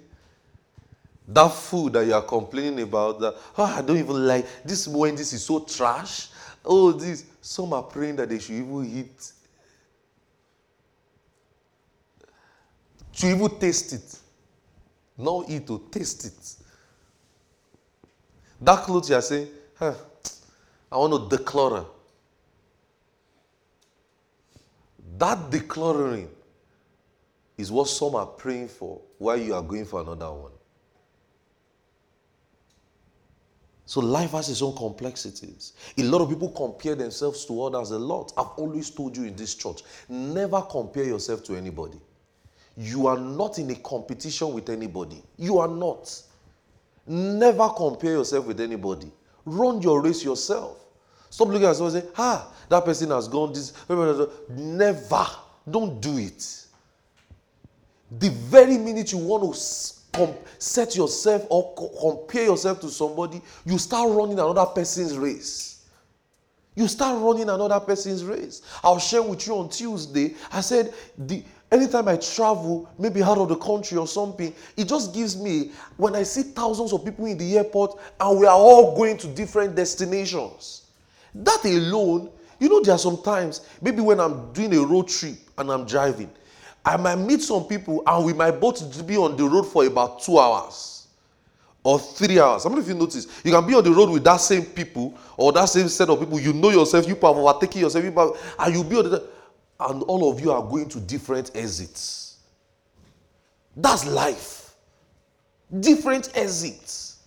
That 1.27 1.49
food 1.49 1.95
that 1.95 2.07
you 2.07 2.14
are 2.14 2.22
complaining 2.22 2.83
about, 2.83 3.18
that 3.20 3.35
oh, 3.57 3.64
I 3.64 3.81
don't 3.81 3.97
even 3.97 4.27
like 4.27 4.47
this 4.64 4.87
when 4.87 5.16
this 5.16 5.33
is 5.33 5.45
so 5.45 5.61
trash. 5.61 6.29
Oh, 6.64 6.93
this. 6.93 7.25
Some 7.41 7.72
are 7.72 7.83
praying 7.83 8.16
that 8.16 8.29
they 8.29 8.39
should 8.39 8.57
even 8.57 8.85
eat 8.87 9.33
to 13.16 13.27
even 13.31 13.49
taste 13.59 13.93
it. 13.93 14.18
Not 15.16 15.49
eat 15.49 15.66
to 15.66 15.87
taste 15.91 16.25
it. 16.25 16.57
That 18.61 18.83
clothes 18.85 19.11
you 19.11 19.16
are 19.16 19.22
saying, 19.22 19.49
huh, 19.79 19.95
I 20.91 20.97
want 20.97 21.31
to 21.31 21.37
declare. 21.37 21.85
That 25.16 25.51
declaring 25.51 26.29
is 27.57 27.70
what 27.70 27.89
some 27.89 28.16
are 28.16 28.27
praying 28.27 28.68
for 28.68 29.01
while 29.25 29.39
you 29.39 29.55
are 29.55 29.62
going 29.62 29.87
for 29.87 30.03
another 30.03 30.31
one. 30.31 30.53
So 33.87 34.01
life 34.01 34.33
has 34.33 34.49
its 34.51 34.61
own 34.61 34.77
complexities. 34.77 35.72
A 35.97 36.03
lot 36.03 36.20
of 36.20 36.29
people 36.29 36.51
compare 36.51 36.95
themselves 36.95 37.45
to 37.47 37.62
others 37.62 37.91
a 37.91 37.99
lot. 37.99 38.33
I've 38.37 38.59
always 38.59 38.91
told 38.91 39.16
you 39.16 39.25
in 39.25 39.35
this 39.35 39.55
church, 39.55 39.83
never 40.09 40.61
compare 40.62 41.05
yourself 41.05 41.43
to 41.45 41.57
anybody. 41.57 42.01
You 42.77 43.07
are 43.07 43.18
not 43.18 43.59
in 43.59 43.70
a 43.70 43.77
competition 43.77 44.53
with 44.53 44.68
anybody. 44.68 45.22
You 45.39 45.59
are 45.59 45.68
not. 45.68 46.22
Never 47.07 47.68
compare 47.70 48.12
yourself 48.12 48.47
with 48.47 48.61
anybody. 48.61 49.11
Run 49.45 49.81
your 49.81 50.03
race 50.03 50.25
yourself. 50.25 50.85
Stop 51.31 51.49
looking 51.49 51.68
at 51.68 51.77
someone 51.77 51.95
and 51.95 52.05
say, 52.05 52.11
ah, 52.16 52.53
that 52.68 52.85
person 52.85 53.11
has 53.11 53.29
gone 53.29 53.53
this. 53.53 53.72
Never. 54.49 55.27
Don't 55.70 56.01
do 56.01 56.18
it. 56.18 56.63
The 58.18 58.30
very 58.30 58.78
minute 58.78 59.12
you 59.12 59.18
want 59.18 59.54
to 59.54 60.34
set 60.58 60.96
yourself 60.96 61.46
or 61.50 61.74
compare 62.00 62.44
yourself 62.44 62.80
to 62.80 62.88
somebody, 62.88 63.42
you 63.64 63.78
start 63.78 64.10
running 64.10 64.38
another 64.38 64.66
person's 64.66 65.16
race. 65.16 65.86
You 66.76 66.88
start 66.88 67.22
running 67.22 67.48
another 67.48 67.78
person's 67.80 68.24
race. 68.24 68.62
I'll 68.82 68.98
share 68.98 69.22
with 69.22 69.46
you 69.46 69.56
on 69.56 69.68
Tuesday. 69.68 70.34
I 70.52 70.60
said 70.60 70.92
the 71.16 71.44
Anytime 71.74 72.06
I 72.06 72.16
travel, 72.16 72.88
maybe 73.00 73.20
out 73.20 73.36
of 73.36 73.48
the 73.48 73.56
country 73.56 73.98
or 73.98 74.06
something, 74.06 74.54
it 74.76 74.86
just 74.86 75.12
gives 75.12 75.36
me, 75.36 75.72
when 75.96 76.14
I 76.14 76.22
see 76.22 76.42
thousands 76.42 76.92
of 76.92 77.04
people 77.04 77.26
in 77.26 77.36
the 77.36 77.58
airport 77.58 77.98
and 78.20 78.38
we 78.38 78.46
are 78.46 78.56
all 78.56 78.96
going 78.96 79.16
to 79.18 79.26
different 79.26 79.74
destinations, 79.74 80.82
that 81.34 81.64
alone, 81.64 82.30
you 82.60 82.68
know, 82.68 82.80
there 82.80 82.94
are 82.94 82.98
some 82.98 83.20
times, 83.22 83.66
maybe 83.82 84.02
when 84.02 84.20
I'm 84.20 84.52
doing 84.52 84.72
a 84.72 84.82
road 84.82 85.08
trip 85.08 85.34
and 85.58 85.68
I'm 85.68 85.84
driving, 85.84 86.30
I 86.85 86.97
might 86.97 87.16
meet 87.16 87.41
some 87.41 87.64
people 87.64 88.03
and 88.07 88.24
we 88.24 88.32
might 88.32 88.53
both 88.53 89.07
be 89.07 89.16
on 89.16 89.37
the 89.37 89.45
road 89.45 89.64
for 89.64 89.87
about 89.87 90.20
two 90.20 90.39
hours 90.39 91.07
or 91.82 91.99
three 91.99 92.39
hours. 92.39 92.64
How 92.64 92.70
many 92.70 92.82
of 92.82 92.89
you 92.89 92.95
notice? 92.95 93.26
You 93.45 93.53
can 93.53 93.66
be 93.66 93.74
on 93.74 93.85
the 93.85 93.91
road 93.91 94.11
with 94.11 94.24
that 94.24 94.39
same 94.39 94.64
people 94.64 95.16
or 95.37 95.53
that 95.53 95.66
same 95.66 95.89
set 95.89 96.09
of 96.11 96.18
people. 96.20 96.39
You 96.39 96.53
know 96.53 96.70
yourself, 96.70 97.07
you 97.07 97.14
have 97.14 97.24
overtaken 97.24 97.80
yourself, 97.80 98.05
you 98.05 98.12
have, 98.12 98.30
and 98.59 98.74
you'll 98.74 98.85
be 98.85 98.97
on 98.97 99.11
the 99.11 99.24
and 99.80 100.03
all 100.05 100.30
of 100.30 100.41
you 100.41 100.53
are 100.53 100.62
going 100.62 100.89
to 100.89 101.01
different 101.01 101.51
exits. 101.55 102.37
That's 103.76 104.07
life. 104.07 104.74
Different 105.80 106.30
exits. 106.37 107.18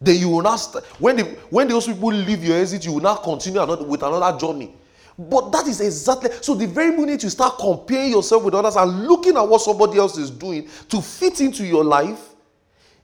Then 0.00 0.18
you 0.18 0.28
will 0.28 0.42
not 0.42 0.60
when, 0.98 1.16
the, 1.16 1.24
when 1.50 1.68
those 1.68 1.86
people 1.86 2.08
leave 2.08 2.44
your 2.44 2.58
exit, 2.58 2.84
you 2.84 2.92
will 2.92 3.00
not 3.00 3.22
continue 3.22 3.60
another, 3.60 3.84
with 3.84 4.02
another 4.02 4.38
journey. 4.38 4.74
But 5.18 5.52
that 5.52 5.68
is 5.68 5.80
exactly 5.80 6.30
so. 6.40 6.54
The 6.54 6.66
very 6.66 6.96
minute 6.96 7.22
you 7.22 7.30
start 7.30 7.58
comparing 7.58 8.10
yourself 8.10 8.42
with 8.42 8.54
others 8.54 8.74
and 8.76 9.06
looking 9.06 9.36
at 9.36 9.46
what 9.46 9.60
somebody 9.60 9.98
else 9.98 10.18
is 10.18 10.30
doing 10.30 10.68
to 10.88 11.00
fit 11.00 11.40
into 11.40 11.64
your 11.64 11.84
life, 11.84 12.20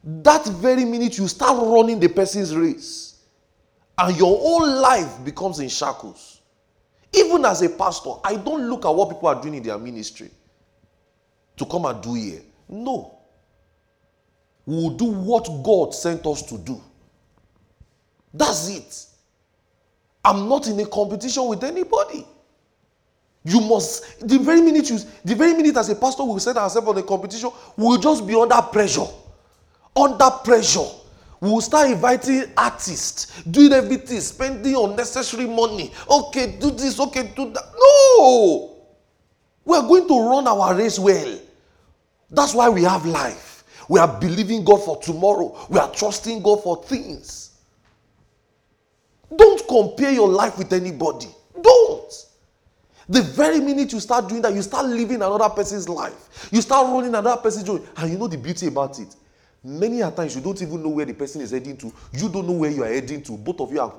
that 0.03 0.45
very 0.47 0.85
minute 0.85 1.19
you 1.19 1.29
start 1.29 1.57
running 1.57 2.01
the 2.01 2.09
person's 2.09 2.57
race, 2.57 3.21
and 3.99 4.17
your 4.17 4.37
whole 4.37 4.69
life 4.81 5.25
becomes 5.25 5.61
in 5.61 5.69
shackles. 5.69 6.41
Even 7.13 7.45
as 7.45 7.63
a 7.63 7.69
pastor, 7.69 8.11
I 8.25 8.37
don't 8.37 8.69
look 8.69 8.85
at 8.85 8.91
what 8.95 9.11
people 9.11 9.29
are 9.29 9.41
doing 9.41 9.55
in 9.55 9.63
their 9.63 9.79
ministry 9.79 10.31
to 11.57 11.67
come 11.67 11.85
and 11.85 12.03
do 12.03 12.15
here. 12.15 12.41
No. 12.69 13.19
We 14.67 14.77
will 14.77 14.91
do 14.91 15.07
what 15.07 15.63
God 15.63 15.95
sent 15.95 16.27
us 16.27 16.43
to 16.43 16.59
do. 16.59 16.81
That's 18.33 18.69
it. 18.69 19.07
I'm 20.25 20.49
not 20.49 20.67
in 20.69 20.79
a 20.81 20.87
competition 20.87 21.47
with 21.47 21.65
anybody. 21.65 22.27
You 23.43 23.61
must, 23.61 24.27
the 24.27 24.39
very 24.39 24.61
minute 24.61 24.91
you, 24.91 24.99
the 25.25 25.35
very 25.35 25.55
minute 25.55 25.77
as 25.77 25.89
a 25.89 25.97
pastor 25.97 26.25
we 26.25 26.39
set 26.41 26.57
ourselves 26.57 26.87
on 26.89 26.99
a 26.99 27.03
competition, 27.03 27.51
we'll 27.77 27.99
just 27.99 28.27
be 28.27 28.35
under 28.35 28.61
pressure. 28.61 29.07
Under 29.97 30.31
pressure. 30.45 30.87
We'll 31.41 31.63
start 31.63 31.91
inviting 31.91 32.45
artists, 32.55 33.43
doing 33.45 33.73
everything, 33.73 34.21
spending 34.21 34.77
unnecessary 34.77 35.47
money. 35.47 35.91
Okay, 36.11 36.59
do 36.61 36.71
this, 36.71 37.01
okay, 37.01 37.33
do 37.35 37.51
that. 37.53 37.65
No! 37.75 38.77
We're 39.65 39.83
going 39.83 40.07
to 40.07 40.29
run 40.29 40.47
our 40.47 40.75
race 40.75 40.99
well. 40.99 41.39
That's 42.31 42.55
why 42.55 42.69
we 42.69 42.83
have 42.83 43.07
life. 43.07 43.65
We 43.89 43.99
are 43.99 44.21
believing 44.21 44.65
God 44.65 44.85
for 44.85 45.01
tomorrow. 45.01 45.67
We 45.71 45.79
are 45.79 45.91
trusting 45.91 46.43
God 46.43 46.63
for 46.63 46.85
things. 46.85 47.50
Don't 49.35 49.67
compare 49.69 50.11
your 50.13 50.29
life 50.29 50.59
with 50.59 50.73
anybody. 50.73 51.29
Don't. 51.61 52.13
The 53.09 53.23
very 53.23 53.61
minute 53.61 53.93
you 53.93 54.01
start 54.01 54.29
doing 54.29 54.43
that, 54.43 54.55
you 54.55 54.63
start 54.63 54.87
living 54.87 55.17
another 55.17 55.49
person's 55.49 55.89
life. 55.89 56.49
You 56.53 56.61
start 56.61 56.87
running 56.87 57.15
another 57.15 57.41
person's 57.41 57.65
journey. 57.65 57.85
And 57.97 58.13
you 58.13 58.19
know 58.19 58.29
the 58.29 58.39
beauty 58.39 58.67
about 58.69 58.99
it. 58.99 59.15
Many 59.63 60.01
a 60.01 60.11
times 60.11 60.35
you 60.35 60.43
don't 60.43 60.61
even 60.63 60.83
know 60.83 60.89
where 60.89 61.05
the 61.05 61.13
person 61.13 61.41
is 61.41 61.51
heading 61.51 61.77
to. 61.79 61.93
You 62.13 62.29
don't 62.29 62.47
know 62.47 62.55
where 62.55 62.71
you 62.71 62.83
are 62.83 62.89
heading 62.89 63.23
to. 63.25 63.33
Both 63.33 63.61
of 63.61 63.73
you 63.73 63.81
are 63.81 63.93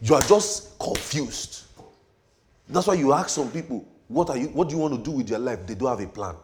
you 0.00 0.14
are 0.14 0.20
just 0.22 0.78
confused. 0.78 1.62
That's 2.68 2.86
why 2.86 2.94
you 2.94 3.12
ask 3.12 3.30
some 3.30 3.50
people, 3.50 3.84
what 4.08 4.30
are 4.30 4.36
you 4.36 4.48
what 4.48 4.68
do 4.68 4.76
you 4.76 4.80
want 4.80 4.94
to 4.94 5.02
do 5.02 5.16
with 5.16 5.28
your 5.28 5.38
life? 5.38 5.66
They 5.66 5.74
don't 5.74 5.88
have 5.88 6.06
a 6.06 6.10
plan. 6.10 6.36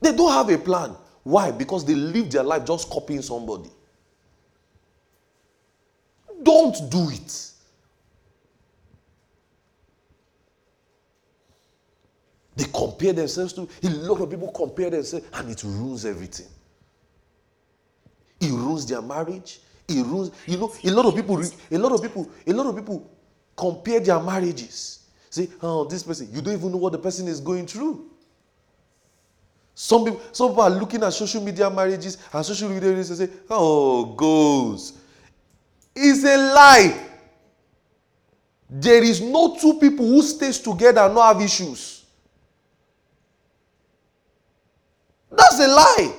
They 0.00 0.14
don't 0.14 0.32
have 0.32 0.48
a 0.48 0.58
plan. 0.58 0.94
Why? 1.22 1.50
Because 1.50 1.84
they 1.84 1.94
live 1.94 2.30
their 2.30 2.42
life 2.42 2.64
just 2.64 2.88
copying 2.88 3.20
somebody. 3.22 3.70
Don't 6.42 6.90
do 6.90 7.10
it. 7.10 7.50
They 12.56 12.64
compare 12.64 13.12
themselves 13.12 13.52
to, 13.54 13.68
a 13.82 13.88
lot 13.88 14.20
of 14.20 14.30
people 14.30 14.52
compare 14.52 14.90
themselves 14.90 15.26
and 15.32 15.50
it 15.50 15.62
ruins 15.64 16.04
everything. 16.04 16.46
It 18.40 18.50
ruins 18.50 18.86
their 18.86 19.02
marriage. 19.02 19.60
It 19.88 20.04
ruins, 20.04 20.30
you 20.46 20.58
know, 20.58 20.72
a 20.84 20.90
lot 20.90 21.06
of 21.06 21.14
people, 21.14 21.42
a 21.70 21.78
lot 21.78 21.92
of 21.92 22.02
people, 22.02 22.30
a 22.46 22.52
lot 22.52 22.66
of 22.66 22.76
people 22.76 23.10
compare 23.56 24.00
their 24.00 24.20
marriages. 24.20 25.00
Say, 25.30 25.48
oh, 25.62 25.84
this 25.84 26.02
person, 26.02 26.28
you 26.32 26.42
don't 26.42 26.54
even 26.54 26.70
know 26.72 26.78
what 26.78 26.92
the 26.92 26.98
person 26.98 27.28
is 27.28 27.40
going 27.40 27.66
through. 27.66 28.10
Some 29.74 30.04
people, 30.04 30.20
some 30.32 30.48
people 30.50 30.62
are 30.62 30.70
looking 30.70 31.02
at 31.02 31.12
social 31.12 31.42
media 31.42 31.70
marriages 31.70 32.18
and 32.32 32.44
social 32.44 32.68
media 32.68 32.90
and 32.90 33.06
say, 33.06 33.28
oh, 33.48 34.04
goes. 34.14 34.99
It's 36.02 36.24
a 36.24 36.36
lie. 36.54 37.06
There 38.70 39.02
is 39.02 39.20
no 39.20 39.56
two 39.60 39.74
people 39.74 40.06
who 40.06 40.22
stays 40.22 40.58
together 40.58 41.02
and 41.02 41.14
not 41.14 41.34
have 41.34 41.42
issues. 41.42 42.04
That's 45.30 45.60
a 45.60 45.66
lie. 45.68 46.14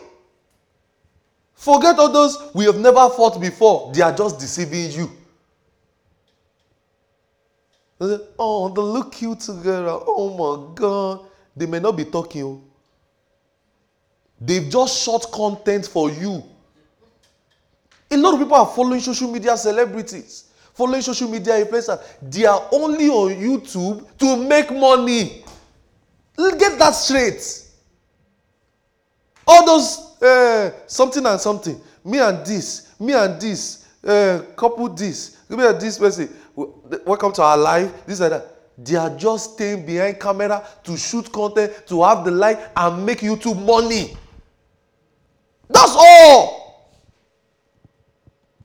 Forget 1.55 1.97
all 1.97 2.11
those 2.11 2.51
we 2.53 2.65
have 2.65 2.77
never 2.77 3.09
fought 3.09 3.41
before. 3.41 3.91
They 3.93 4.01
are 4.01 4.15
just 4.15 4.39
deceiving 4.39 4.91
you. 4.91 5.11
Oh, 8.37 8.69
they 8.69 8.81
look 8.81 9.13
cute 9.13 9.39
together. 9.39 9.97
Oh 10.07 10.29
my 10.29 10.75
God. 10.75 11.25
They 11.55 11.65
may 11.65 11.79
not 11.79 11.97
be 11.97 12.05
talking. 12.05 12.43
Oh. 12.43 12.61
They've 14.39 14.69
just 14.69 15.03
shot 15.03 15.31
content 15.31 15.87
for 15.87 16.11
you. 16.11 16.43
A 18.11 18.17
lot 18.17 18.33
of 18.33 18.39
people 18.39 18.55
are 18.55 18.65
following 18.65 18.99
social 18.99 19.31
media 19.31 19.55
celebrities, 19.55 20.51
following 20.73 21.01
social 21.01 21.29
media 21.29 21.65
influencers. 21.65 22.03
They 22.21 22.45
are 22.45 22.67
only 22.73 23.07
on 23.07 23.33
YouTube 23.35 24.05
to 24.17 24.35
make 24.35 24.69
money. 24.69 25.45
Get 26.37 26.77
that 26.77 26.91
straight. 26.91 27.67
All 29.47 29.65
those 29.65 30.21
uh, 30.21 30.71
something 30.87 31.25
and 31.25 31.39
something, 31.39 31.79
me 32.03 32.19
and 32.19 32.45
this, 32.45 32.93
me 32.99 33.13
and 33.13 33.39
this, 33.39 33.87
uh, 34.05 34.41
couple 34.57 34.89
this, 34.89 35.37
me 35.49 35.65
and 35.65 35.79
this 35.79 35.97
person, 35.97 36.29
welcome 37.05 37.31
to 37.31 37.41
our 37.41 37.57
life, 37.57 38.05
this 38.05 38.19
and 38.19 38.33
that. 38.33 38.47
They 38.77 38.95
are 38.95 39.15
just 39.15 39.53
staying 39.53 39.85
behind 39.85 40.19
camera 40.19 40.65
to 40.83 40.97
shoot 40.97 41.31
content, 41.31 41.87
to 41.87 42.03
have 42.03 42.25
the 42.25 42.31
light 42.31 42.57
and 42.75 43.05
make 43.05 43.19
YouTube 43.19 43.63
money. 43.63 44.17
That's 45.69 45.93
all. 45.95 46.60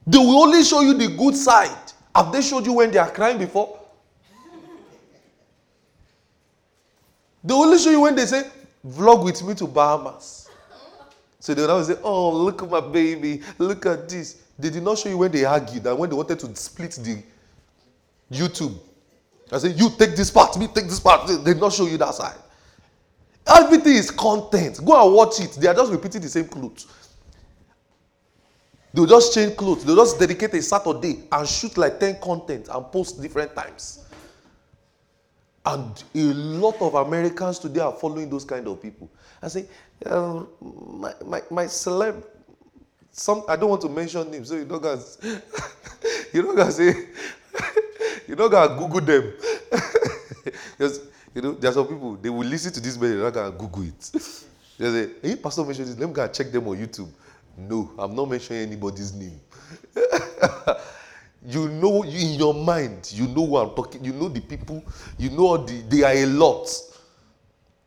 They 0.07 0.19
will 0.19 0.41
only 0.43 0.63
show 0.63 0.83
you 0.83 0.95
the 0.95 1.09
good 1.09 1.35
side. 1.37 1.93
Have 2.15 2.33
they 2.33 2.41
showed 2.41 2.65
you 2.65 2.75
when 2.75 2.91
they 2.91 2.99
are 2.99 3.11
crying 3.11 3.39
before? 3.39 3.79
They 7.43 7.55
only 7.55 7.79
show 7.79 7.91
you 7.91 8.01
when 8.01 8.15
they 8.15 8.27
say, 8.27 8.45
vlog 8.87 9.25
with 9.25 9.43
me 9.43 9.55
to 9.55 9.67
Bahamas. 9.67 10.49
So 11.41 11.55
they 11.55 11.65
always 11.65 11.87
say, 11.89 11.97
Oh, 12.03 12.33
look 12.33 12.63
at 12.63 12.69
my 12.71 12.81
baby, 12.81 13.41
look 13.59 13.87
at 13.87 14.09
this. 14.09 14.43
They 14.59 14.71
did 14.71 14.83
not 14.83 14.99
show 14.99 15.09
you 15.09 15.19
when 15.19 15.31
they 15.31 15.45
argued 15.45 15.87
and 15.87 15.99
when 15.99 16.11
they 16.11 16.17
wanted 16.17 16.41
to 16.41 16.57
split 16.57 16.93
the 16.93 17.23
YouTube. 18.33 18.77
I 19.53 19.59
said, 19.59 19.79
You 19.79 19.91
take 19.91 20.17
this 20.17 20.31
part, 20.31 20.57
me 20.59 20.67
take 20.67 20.87
this 20.87 20.99
part. 20.99 21.29
They 21.29 21.53
did 21.53 21.61
not 21.61 21.73
show 21.73 21.87
you 21.87 21.99
that 21.99 22.15
side. 22.15 22.37
Everything 23.47 23.93
is 23.95 24.11
content. 24.11 24.85
Go 24.85 25.05
and 25.07 25.15
watch 25.15 25.39
it. 25.41 25.53
They 25.53 25.69
are 25.69 25.75
just 25.75 25.93
repeating 25.93 26.21
the 26.23 26.29
same 26.29 26.49
clothes. 26.49 26.87
They'll 28.97 29.05
just 29.05 29.35
change 29.35 29.57
clothes. 29.57 29.85
They'll 29.85 29.97
just 29.97 30.19
dedicate 30.19 30.55
a 30.55 30.63
Saturday 30.63 31.25
and 31.31 31.47
shoot 31.47 31.77
like 31.77 32.01
10 32.01 32.19
content 32.19 32.69
and 32.73 32.91
post 32.91 33.21
different 33.21 33.55
times. 33.55 34.07
And 35.67 36.03
a 36.15 36.19
lot 36.33 36.81
of 36.81 36.95
Americans 36.95 37.59
today 37.59 37.81
are 37.81 37.93
following 37.93 38.31
those 38.31 38.47
kind 38.47 38.67
of 38.67 38.81
people. 38.81 39.11
I 39.43 39.49
say, 39.49 39.67
um, 40.07 40.49
my, 40.63 41.13
my, 41.27 41.43
my 41.51 41.65
celeb, 41.65 42.25
some, 43.11 43.45
I 43.47 43.57
don't 43.57 43.69
want 43.69 43.83
to 43.83 43.91
mention 43.91 44.31
names, 44.31 44.49
so 44.49 44.55
you 44.55 44.65
don't 44.65 44.83
guys, 44.83 45.19
you 46.33 46.41
don't 46.41 46.57
guys 46.57 46.77
say, 46.77 46.95
you 48.29 48.35
don't 48.35 48.51
gotta 48.51 48.77
Google 48.77 49.03
them. 49.03 49.35
because, 50.79 51.01
you 51.35 51.43
know, 51.43 51.53
there 51.53 51.71
are 51.71 51.75
some 51.75 51.87
people, 51.87 52.15
they 52.17 52.31
will 52.31 52.47
listen 52.47 52.73
to 52.73 52.81
this, 52.81 52.97
but 52.97 53.09
they're 53.09 53.19
not 53.19 53.35
gonna 53.35 53.51
Google 53.51 53.83
it. 53.83 54.11
they 54.79 54.91
say, 54.91 55.11
hey, 55.21 55.37
Pastor 55.37 55.65
mentioned 55.65 55.89
this, 55.89 55.99
let 55.99 56.09
me 56.09 56.15
go 56.15 56.23
and 56.23 56.33
check 56.33 56.51
them 56.51 56.67
on 56.67 56.79
YouTube. 56.79 57.11
No, 57.57 57.93
I'm 57.99 58.15
not 58.15 58.29
mentioning 58.29 58.63
anybody's 58.63 59.13
name. 59.15 59.41
you 61.49 61.69
know 61.69 62.03
in 62.03 62.35
your 62.35 62.53
mind 62.53 63.13
you 63.13 63.29
know 63.29 63.47
who 63.47 63.57
i'm 63.57 63.71
talking 63.71 64.05
you 64.05 64.13
know 64.13 64.29
the 64.29 64.41
people 64.41 64.83
you 65.17 65.31
know 65.31 65.57
the 65.57 65.81
they 65.83 66.03
are 66.03 66.13
a 66.13 66.27
lot 66.27 66.69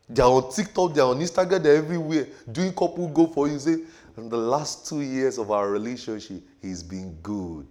they 0.07 0.21
are 0.21 0.29
on 0.31 0.49
tiktok 0.51 0.93
they 0.93 1.01
are 1.01 1.09
on 1.09 1.19
instagram 1.19 1.61
they 1.61 1.69
are 1.71 1.77
everywhere 1.77 2.25
doing 2.51 2.71
couple 2.71 3.07
go 3.09 3.27
for 3.27 3.49
you 3.49 3.59
say 3.59 3.77
in 4.17 4.29
the 4.29 4.37
last 4.37 4.87
two 4.87 5.01
years 5.01 5.37
of 5.37 5.51
our 5.51 5.69
relationship 5.69 6.41
he's 6.61 6.81
been 6.81 7.13
good 7.21 7.67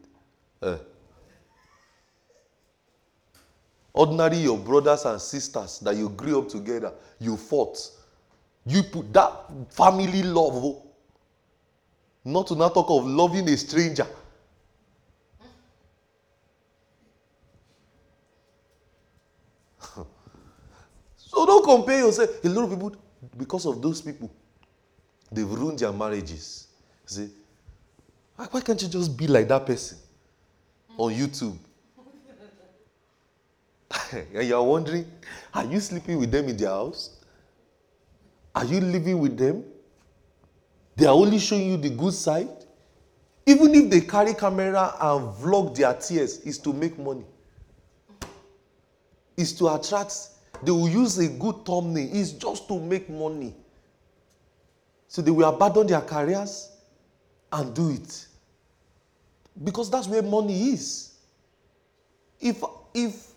uh. 0.60 0.76
ordinary 3.94 4.36
your 4.36 4.58
brothers 4.58 5.06
and 5.06 5.18
sisters 5.20 5.78
that 5.78 5.96
you 5.96 6.10
grew 6.10 6.38
up 6.40 6.48
together 6.48 6.92
you 7.18 7.34
fought 7.36 7.78
you 8.66 8.82
put 8.82 9.10
that 9.12 9.32
family 9.70 10.22
love 10.22 10.52
oh. 10.54 10.87
Not 12.24 12.46
to 12.46 12.54
not 12.54 12.74
talk 12.74 12.90
of 12.90 13.06
loving 13.06 13.48
a 13.48 13.56
stranger 13.56 14.06
So 21.16 21.46
don't 21.46 21.64
compare 21.64 22.00
yourself. 22.00 22.30
A 22.44 22.48
lot 22.48 22.64
of 22.64 22.70
people, 22.70 22.92
because 23.36 23.66
of 23.66 23.80
those 23.82 24.00
people, 24.00 24.30
they've 25.30 25.48
ruined 25.48 25.78
their 25.78 25.92
marriages. 25.92 26.66
See, 27.06 27.28
why 28.34 28.60
can't 28.60 28.80
you 28.80 28.88
just 28.88 29.16
be 29.16 29.26
like 29.26 29.46
that 29.48 29.66
person 29.66 29.98
on 30.96 31.12
YouTube? 31.12 31.56
and 34.12 34.48
you're 34.48 34.62
wondering, 34.62 35.10
are 35.54 35.64
you 35.64 35.80
sleeping 35.80 36.18
with 36.18 36.30
them 36.30 36.48
in 36.48 36.56
their 36.56 36.68
house? 36.68 37.20
Are 38.54 38.64
you 38.64 38.80
living 38.80 39.18
with 39.18 39.36
them? 39.36 39.64
They 40.98 41.06
are 41.06 41.14
only 41.14 41.38
showing 41.38 41.70
you 41.70 41.76
the 41.76 41.90
good 41.90 42.12
side. 42.12 42.48
Even 43.46 43.72
if 43.74 43.88
they 43.88 44.00
carry 44.00 44.34
camera 44.34 44.94
and 45.00 45.32
vlog 45.36 45.76
their 45.76 45.94
tears, 45.94 46.40
is 46.40 46.58
to 46.58 46.72
make 46.72 46.98
money. 46.98 47.24
Is 49.36 49.52
to 49.58 49.68
attract 49.68 50.12
they 50.62 50.72
will 50.72 50.88
use 50.88 51.18
a 51.18 51.28
good 51.28 51.64
thumbnail. 51.64 52.08
It's 52.12 52.32
just 52.32 52.66
to 52.68 52.80
make 52.80 53.08
money. 53.08 53.54
So 55.06 55.22
they 55.22 55.30
will 55.30 55.48
abandon 55.48 55.86
their 55.86 56.00
careers 56.00 56.70
and 57.52 57.74
do 57.74 57.90
it. 57.90 58.26
Because 59.62 59.90
that's 59.90 60.08
where 60.08 60.22
money 60.22 60.70
is. 60.70 61.12
If 62.40 62.62
if 62.92 63.28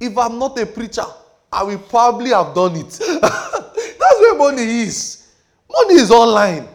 if 0.00 0.16
I'm 0.16 0.38
not 0.38 0.58
a 0.58 0.66
preacher, 0.66 1.04
I 1.52 1.64
will 1.64 1.78
probably 1.78 2.30
have 2.30 2.54
done 2.54 2.76
it. 2.76 2.90
that's 3.20 4.20
where 4.20 4.38
money 4.38 4.62
is. 4.62 5.27
Money 5.70 5.94
is 5.94 6.10
online. 6.10 6.68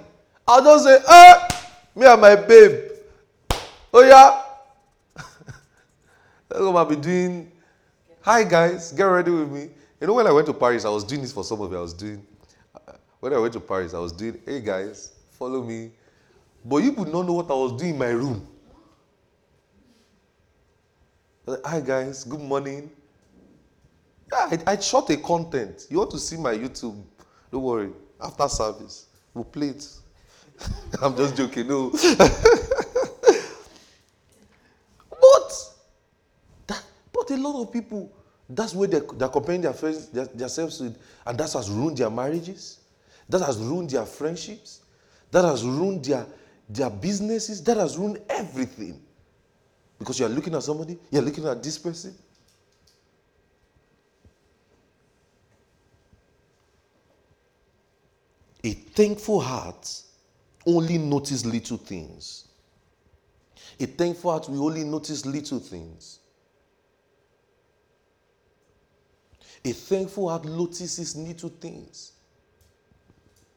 I'll 0.47 0.63
just 0.63 0.85
say, 0.85 0.99
eh, 1.07 1.47
me 1.95 2.05
and 2.05 2.21
my 2.21 2.35
babe. 2.35 2.91
Oh 3.93 4.03
yeah. 4.03 4.41
That's 6.49 6.61
what 6.61 6.75
I'll 6.75 6.85
be 6.85 6.95
doing 6.95 7.53
Hi 8.25 8.45
guys, 8.45 8.93
get 8.93 9.03
ready 9.03 9.31
with 9.31 9.51
me. 9.51 9.67
You 9.99 10.07
know, 10.07 10.13
when 10.13 10.25
I 10.25 10.31
went 10.31 10.47
to 10.47 10.53
Paris, 10.53 10.85
I 10.85 10.89
was 10.89 11.03
doing 11.03 11.19
this 11.19 11.33
for 11.33 11.43
some 11.43 11.59
of 11.59 11.69
you. 11.69 11.77
I 11.77 11.81
was 11.81 11.93
doing, 11.93 12.25
when 13.19 13.33
I 13.33 13.37
went 13.37 13.51
to 13.51 13.59
Paris, 13.59 13.93
I 13.93 13.99
was 13.99 14.13
doing, 14.13 14.39
hey 14.45 14.61
guys, 14.61 15.11
follow 15.31 15.61
me. 15.61 15.91
But 16.63 16.77
you 16.77 16.93
would 16.93 17.09
not 17.09 17.27
know 17.27 17.33
what 17.33 17.51
I 17.51 17.53
was 17.53 17.73
doing 17.73 17.91
in 17.91 17.97
my 17.97 18.11
room. 18.11 18.47
Hi 21.65 21.81
guys, 21.81 22.23
good 22.23 22.39
morning. 22.39 22.89
Yeah, 24.31 24.47
I, 24.51 24.71
I 24.71 24.79
shot 24.79 25.09
a 25.09 25.17
content. 25.17 25.87
You 25.89 25.97
want 25.97 26.11
to 26.11 26.17
see 26.17 26.37
my 26.37 26.55
YouTube? 26.55 27.03
Don't 27.51 27.61
worry. 27.61 27.89
After 28.23 28.47
service, 28.47 29.07
we'll 29.33 29.43
play 29.43 29.67
it. 29.69 29.85
I'm 31.01 31.15
just 31.17 31.35
joking. 31.35 31.67
No. 31.67 31.89
but 31.89 31.99
that, 36.67 36.83
but 37.11 37.29
a 37.31 37.35
lot 37.35 37.61
of 37.61 37.73
people, 37.73 38.09
that's 38.49 38.73
where 38.73 38.87
they're, 38.87 39.01
they're 39.01 39.27
comparing 39.27 39.61
their 39.61 39.73
friends, 39.73 40.07
their, 40.07 40.25
themselves 40.25 40.79
with, 40.79 40.97
and 41.25 41.37
that 41.37 41.51
has 41.51 41.69
ruined 41.69 41.97
their 41.97 42.09
marriages. 42.09 42.79
That 43.27 43.41
has 43.41 43.57
ruined 43.57 43.89
their 43.89 44.05
friendships. 44.05 44.81
That 45.31 45.43
has 45.43 45.65
ruined 45.65 46.05
their, 46.05 46.25
their 46.69 46.89
businesses. 46.89 47.61
That 47.63 47.77
has 47.77 47.97
ruined 47.97 48.21
everything. 48.29 49.01
Because 49.99 50.19
you're 50.19 50.29
looking 50.29 50.55
at 50.55 50.63
somebody, 50.63 50.97
you're 51.11 51.21
looking 51.21 51.45
at 51.47 51.61
this 51.61 51.77
person. 51.77 52.15
A 58.63 58.71
thankful 58.71 59.41
heart 59.41 60.01
only 60.65 60.97
notice 60.97 61.45
little 61.45 61.77
things. 61.77 62.47
A 63.79 63.85
thankful 63.85 64.31
heart 64.31 64.49
will 64.49 64.65
only 64.65 64.83
notice 64.83 65.25
little 65.25 65.59
things. 65.59 66.19
A 69.65 69.71
thankful 69.71 70.29
heart 70.29 70.45
notices 70.45 71.15
little 71.15 71.49
things. 71.49 72.13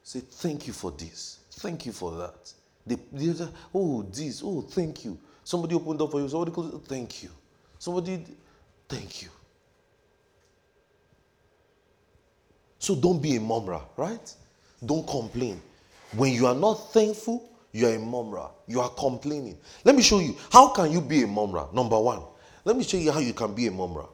Say, 0.03 0.21
thank 0.21 0.67
you 0.67 0.73
for 0.73 0.91
this. 0.91 1.39
Thank 1.51 1.85
you 1.85 1.91
for 1.91 2.11
that. 2.17 2.53
They, 2.85 2.95
they, 3.11 3.47
oh, 3.73 4.03
this. 4.03 4.41
Oh, 4.43 4.61
thank 4.61 5.03
you. 5.03 5.19
Somebody 5.43 5.75
opened 5.75 6.01
up 6.01 6.11
for 6.11 6.21
you. 6.21 6.29
Somebody 6.29 6.51
closed. 6.51 6.85
Thank 6.85 7.23
you. 7.23 7.29
Somebody, 7.77 8.23
thank 8.87 9.21
you. 9.21 9.29
So 12.79 12.95
don't 12.95 13.21
be 13.21 13.35
a 13.35 13.41
murmurer, 13.41 13.81
right? 13.97 14.33
Don't 14.85 15.07
complain. 15.07 15.61
When 16.15 16.33
you 16.33 16.47
are 16.47 16.55
not 16.55 16.93
thankful, 16.93 17.49
you 17.71 17.87
are 17.87 17.95
a 17.95 17.99
murmurer. 17.99 18.49
You 18.67 18.81
are 18.81 18.89
complaining. 18.89 19.57
Let 19.83 19.95
me 19.95 20.01
show 20.01 20.19
you. 20.19 20.35
How 20.51 20.69
can 20.69 20.91
you 20.91 21.01
be 21.01 21.23
a 21.23 21.27
murmurer? 21.27 21.67
Number 21.73 21.99
one. 21.99 22.21
Let 22.63 22.75
me 22.75 22.83
show 22.83 22.97
you 22.97 23.11
how 23.11 23.19
you 23.19 23.33
can 23.33 23.53
be 23.53 23.67
a 23.67 23.71
murmurer. 23.71 24.07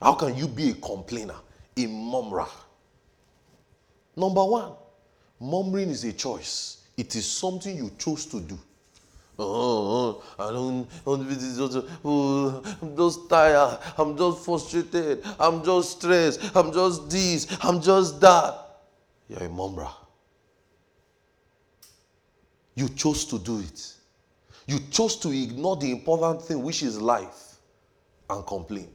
How 0.00 0.14
can 0.14 0.36
you 0.36 0.48
be 0.48 0.70
a 0.70 0.74
complainer? 0.74 1.36
A 1.76 1.86
murmurer. 1.86 2.46
Number 4.16 4.44
one, 4.44 4.72
murmuring 5.38 5.90
is 5.90 6.04
a 6.04 6.12
choice. 6.12 6.78
It 6.96 7.14
is 7.14 7.30
something 7.30 7.76
you 7.76 7.90
chose 7.98 8.24
to 8.26 8.40
do. 8.40 8.58
Oh, 9.38 10.22
I 10.38 10.50
don't, 10.50 10.88
I'm 11.06 11.28
just 12.96 13.28
tired. 13.28 13.78
I'm 13.98 14.16
just 14.16 14.44
frustrated. 14.44 15.22
I'm 15.38 15.62
just 15.62 15.98
stressed. 15.98 16.56
I'm 16.56 16.72
just 16.72 17.10
this. 17.10 17.46
I'm 17.62 17.82
just 17.82 18.18
that. 18.22 18.65
You're 19.28 19.42
a 19.42 19.48
murmurer. 19.48 19.90
You 22.74 22.88
chose 22.90 23.24
to 23.26 23.38
do 23.38 23.60
it. 23.60 23.94
You 24.66 24.78
chose 24.90 25.16
to 25.16 25.30
ignore 25.30 25.76
the 25.76 25.90
important 25.90 26.42
thing, 26.42 26.62
which 26.62 26.82
is 26.82 27.00
life, 27.00 27.56
and 28.28 28.46
complain. 28.46 28.88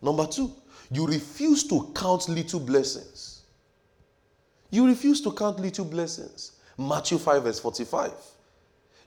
Number 0.00 0.26
two, 0.26 0.52
you 0.90 1.06
refuse 1.06 1.64
to 1.68 1.90
count 1.94 2.28
little 2.28 2.60
blessings. 2.60 3.42
You 4.70 4.86
refuse 4.86 5.20
to 5.22 5.32
count 5.32 5.60
little 5.60 5.84
blessings. 5.84 6.52
Matthew 6.78 7.18
5, 7.18 7.42
verse 7.42 7.60
45. 7.60 8.12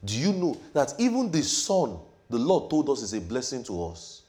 Do 0.04 0.18
you 0.18 0.34
know 0.34 0.58
that 0.74 0.94
even 1.00 1.32
the 1.32 1.42
sun, 1.42 1.98
the 2.30 2.38
Lord 2.38 2.70
told 2.70 2.90
us, 2.90 3.02
is 3.02 3.14
a 3.14 3.22
blessing 3.22 3.64
to 3.66 3.86
us? 3.86 4.22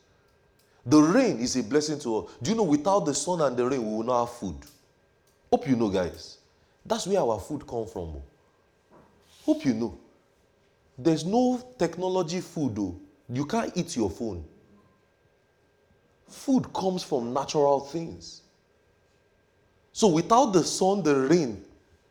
The 0.86 0.98
rain 0.98 1.38
is 1.40 1.56
a 1.56 1.62
blessing 1.62 1.98
to 2.00 2.18
us. 2.18 2.32
Do 2.40 2.50
you 2.50 2.56
know 2.56 2.62
without 2.62 3.00
the 3.00 3.14
sun 3.14 3.40
and 3.40 3.56
the 3.56 3.66
rain, 3.68 3.82
we 3.82 3.96
will 3.96 4.04
not 4.04 4.26
have 4.26 4.36
food? 4.36 4.56
Hope 5.50 5.68
you 5.68 5.76
know, 5.76 5.88
guys. 5.88 6.38
That's 6.84 7.06
where 7.06 7.20
our 7.20 7.38
food 7.40 7.66
comes 7.66 7.92
from. 7.92 8.02
Oh. 8.02 8.22
Hope 9.44 9.64
you 9.64 9.74
know. 9.74 9.98
There's 10.98 11.24
no 11.24 11.62
technology 11.78 12.40
food 12.40 12.76
though. 12.76 12.98
You 13.28 13.44
can't 13.44 13.72
eat 13.76 13.96
your 13.96 14.10
phone. 14.10 14.44
Food 16.28 16.72
comes 16.72 17.02
from 17.02 17.32
natural 17.32 17.80
things. 17.80 18.42
So 19.92 20.08
without 20.08 20.52
the 20.52 20.62
sun, 20.62 21.02
the 21.02 21.14
rain, 21.14 21.64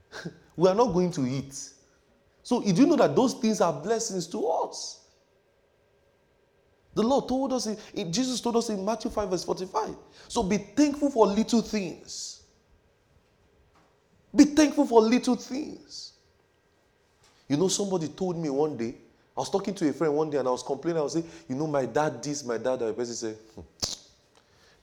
we 0.56 0.70
are 0.70 0.76
not 0.76 0.94
going 0.94 1.12
to 1.12 1.26
eat. 1.26 1.54
So 2.44 2.62
do 2.62 2.82
you 2.82 2.88
know 2.88 2.96
that 2.96 3.16
those 3.16 3.34
things 3.34 3.62
are 3.62 3.74
blessings 3.74 4.28
to 4.28 4.46
us? 4.48 5.02
The 6.94 7.04
Lord 7.04 7.28
told 7.28 7.54
us, 7.54 7.68
in, 7.94 8.12
Jesus 8.12 8.40
told 8.40 8.56
us 8.56 8.70
in 8.70 8.84
Matthew 8.84 9.12
5, 9.12 9.30
verse 9.30 9.44
45. 9.44 9.96
So 10.30 10.44
be 10.44 10.58
thankful 10.58 11.10
for 11.10 11.28
little 11.28 11.62
things. 11.62 12.35
Be 14.36 14.44
thankful 14.46 14.86
for 14.86 15.02
little 15.02 15.36
things. 15.36 16.14
You 17.48 17.58
know, 17.58 17.68
somebody 17.68 18.08
told 18.10 18.38
me 18.38 18.50
one 18.50 18.76
day, 18.76 18.96
I 19.38 19.40
was 19.42 19.50
talking 19.50 19.74
to 19.76 19.90
a 19.90 19.94
friend 19.94 20.14
one 20.14 20.30
day 20.30 20.38
and 20.38 20.48
I 20.48 20.52
was 20.52 20.64
complaining. 20.64 21.00
I 21.00 21.04
was 21.04 21.14
saying, 21.14 21.28
you 21.48 21.56
know, 21.56 21.68
my 21.68 21.86
dad 21.86 22.24
this, 22.24 22.44
my 22.44 22.58
dad 22.58 22.80
that. 22.80 22.86
The 22.86 22.94
person 22.94 23.16
said, 23.16 23.36
hmm. 23.54 23.62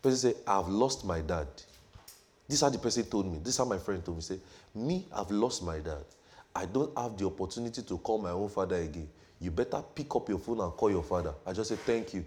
person 0.02 0.18
said, 0.18 0.34
I've 0.46 0.68
lost 0.68 1.04
my 1.04 1.20
dad. 1.20 1.46
This 2.48 2.58
is 2.58 2.60
how 2.60 2.68
the 2.68 2.78
person 2.78 3.04
told 3.04 3.30
me. 3.32 3.38
This 3.38 3.54
is 3.54 3.58
how 3.58 3.64
my 3.64 3.78
friend 3.78 4.04
told 4.04 4.18
me. 4.18 4.22
Say, 4.22 4.38
me, 4.74 5.06
I've 5.12 5.30
lost 5.30 5.62
my 5.62 5.78
dad. 5.78 6.04
I 6.54 6.66
don't 6.66 6.96
have 6.98 7.16
the 7.16 7.26
opportunity 7.26 7.82
to 7.82 7.98
call 7.98 8.18
my 8.18 8.30
own 8.30 8.50
father 8.50 8.76
again. 8.76 9.08
You 9.40 9.50
better 9.50 9.82
pick 9.94 10.14
up 10.14 10.28
your 10.28 10.38
phone 10.38 10.60
and 10.60 10.70
call 10.72 10.90
your 10.90 11.02
father. 11.02 11.32
I 11.46 11.52
just 11.52 11.70
said, 11.70 11.78
thank 11.80 12.12
you. 12.14 12.24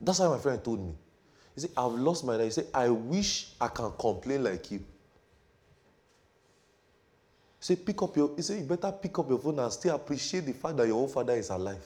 That's 0.00 0.18
how 0.18 0.30
my 0.30 0.38
friend 0.38 0.62
told 0.62 0.80
me. 0.84 0.94
He 1.56 1.62
said, 1.62 1.70
I've 1.74 1.92
lost 1.92 2.22
my 2.22 2.36
life. 2.36 2.44
He 2.44 2.50
said, 2.50 2.66
I 2.72 2.90
wish 2.90 3.48
I 3.58 3.68
can 3.68 3.90
complain 3.98 4.44
like 4.44 4.70
you. 4.70 4.78
He 4.78 4.84
said, 7.60 7.84
pick 7.84 8.02
up 8.02 8.14
your, 8.14 8.36
he 8.36 8.42
said, 8.42 8.60
you 8.60 8.66
better 8.66 8.92
pick 8.92 9.18
up 9.18 9.28
your 9.28 9.38
phone 9.38 9.58
and 9.58 9.72
still 9.72 9.96
appreciate 9.96 10.44
the 10.44 10.52
fact 10.52 10.76
that 10.76 10.86
your 10.86 11.00
own 11.00 11.08
father 11.08 11.32
is 11.32 11.48
alive. 11.48 11.82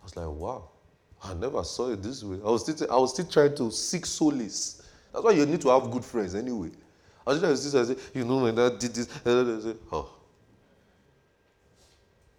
I 0.00 0.04
was 0.04 0.16
like, 0.16 0.28
wow, 0.28 0.66
I 1.22 1.34
never 1.34 1.62
saw 1.62 1.90
it 1.90 2.02
this 2.02 2.24
way. 2.24 2.38
I 2.42 2.48
was 2.48 2.62
still, 2.62 2.90
I 2.90 2.96
was 2.96 3.12
still 3.12 3.26
trying 3.26 3.54
to 3.56 3.70
seek 3.70 4.06
solace. 4.06 4.82
That's 5.12 5.22
why 5.22 5.32
you 5.32 5.44
need 5.44 5.60
to 5.60 5.68
have 5.68 5.90
good 5.90 6.04
friends 6.04 6.34
anyway. 6.34 6.70
I 7.26 7.30
was 7.30 7.40
trying 7.40 7.54
to 7.54 7.94
say, 7.94 7.96
you 8.14 8.24
know, 8.24 8.40
my 8.40 8.50
dad 8.50 8.78
did 8.78 8.94
this. 8.94 9.08
Oh. 9.92 10.10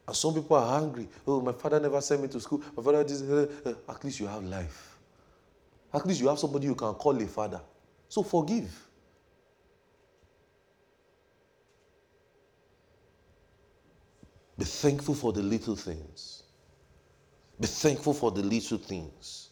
And 0.08 0.16
some 0.16 0.34
people 0.34 0.56
are 0.56 0.82
angry. 0.82 1.08
Oh, 1.28 1.42
my 1.42 1.52
father 1.52 1.80
never 1.82 2.00
sent 2.00 2.22
me 2.22 2.30
to 2.30 2.40
school. 2.40 2.64
My 2.76 2.82
father 2.82 3.04
did. 3.04 3.50
At 3.90 4.04
least 4.06 4.22
you 4.22 4.28
have 4.28 4.44
life. 4.44 4.97
At 5.94 6.06
least 6.06 6.20
you 6.22 6.28
have 6.28 6.40
somebody 6.40 6.68
you 6.68 6.76
can 6.76 6.94
call 6.94 7.22
a 7.22 7.28
father. 7.28 7.62
So 8.10 8.24
forgive. 8.24 8.88
Be 14.58 14.66
thankful 14.66 15.16
for 15.16 15.32
the 15.32 15.42
little 15.42 15.76
things. 15.76 16.44
Be 17.60 17.68
thankful 17.68 18.14
for 18.14 18.32
the 18.32 18.42
little 18.42 18.78
things. 18.78 19.50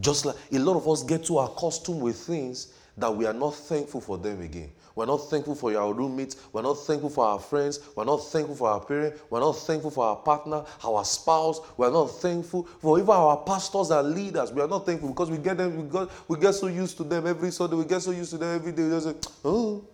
Just 0.00 0.26
like 0.26 0.36
a 0.52 0.58
lot 0.58 0.76
of 0.76 0.86
us 0.88 1.02
get 1.02 1.24
too 1.24 1.38
accustomed 1.38 2.02
with 2.02 2.16
things 2.16 2.72
that 2.98 3.14
we 3.14 3.26
are 3.26 3.32
not 3.32 3.54
thankful 3.54 4.00
for 4.00 4.18
them 4.18 4.40
again. 4.40 4.70
We're 4.94 5.06
not 5.06 5.30
thankful 5.30 5.54
for 5.54 5.76
our 5.76 5.94
roommates. 5.94 6.36
We're 6.52 6.62
not 6.62 6.74
thankful 6.74 7.10
for 7.10 7.24
our 7.24 7.38
friends. 7.38 7.78
We're 7.94 8.04
not 8.04 8.16
thankful 8.16 8.56
for 8.56 8.68
our 8.68 8.80
parents. 8.80 9.20
We're 9.30 9.38
not 9.38 9.52
thankful 9.52 9.92
for 9.92 10.04
our 10.04 10.16
partner, 10.16 10.64
our 10.84 11.04
spouse. 11.04 11.60
We're 11.76 11.92
not 11.92 12.06
thankful 12.06 12.64
for 12.64 12.98
even 12.98 13.10
our 13.10 13.36
pastors 13.36 13.90
and 13.90 14.12
leaders. 14.12 14.50
We 14.50 14.60
are 14.60 14.66
not 14.66 14.84
thankful 14.84 15.10
because 15.10 15.30
we 15.30 15.38
get 15.38 15.56
them, 15.56 15.76
we, 15.76 15.82
got, 15.84 16.10
we 16.28 16.36
get 16.40 16.52
so 16.54 16.66
used 16.66 16.96
to 16.96 17.04
them 17.04 17.28
every 17.28 17.52
Sunday. 17.52 17.76
We 17.76 17.84
get 17.84 18.00
so 18.02 18.10
used 18.10 18.30
to 18.30 18.38
them 18.38 18.56
every 18.56 18.72
day. 18.72 18.82
We 18.82 18.90
just 18.90 19.06
say, 19.06 19.32
oh, 19.44 19.86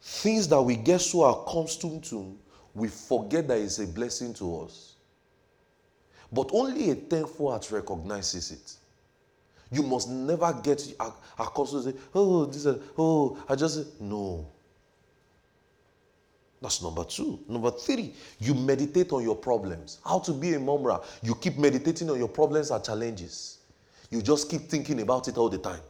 things 0.00 0.46
that 0.46 0.62
we 0.62 0.76
get 0.76 1.00
so 1.00 1.24
accustomed 1.24 2.04
to, 2.04 2.38
we 2.74 2.86
forget 2.86 3.48
that 3.48 3.58
it's 3.58 3.80
a 3.80 3.88
blessing 3.88 4.32
to 4.34 4.60
us. 4.60 4.94
But 6.30 6.50
only 6.52 6.90
a 6.90 6.94
thankful 6.94 7.50
heart 7.50 7.68
recognizes 7.72 8.52
it. 8.52 8.83
You 9.74 9.82
must 9.82 10.08
never 10.08 10.52
get 10.62 10.94
accustomed 11.38 11.84
to 11.84 11.92
say, 11.92 11.98
oh, 12.14 12.44
this 12.46 12.64
is, 12.64 12.78
oh, 12.96 13.36
I 13.48 13.56
just, 13.56 14.00
no. 14.00 14.46
That's 16.62 16.80
number 16.80 17.04
two. 17.04 17.40
Number 17.48 17.70
three, 17.70 18.14
you 18.38 18.54
meditate 18.54 19.12
on 19.12 19.22
your 19.22 19.36
problems. 19.36 19.98
How 20.04 20.20
to 20.20 20.32
be 20.32 20.54
a 20.54 20.60
murmurer. 20.60 21.00
You 21.22 21.34
keep 21.34 21.58
meditating 21.58 22.08
on 22.08 22.18
your 22.18 22.28
problems 22.28 22.70
and 22.70 22.82
challenges. 22.82 23.58
You 24.10 24.22
just 24.22 24.48
keep 24.48 24.62
thinking 24.62 25.02
about 25.02 25.28
it 25.28 25.36
all 25.36 25.48
the 25.48 25.58
time. 25.58 25.80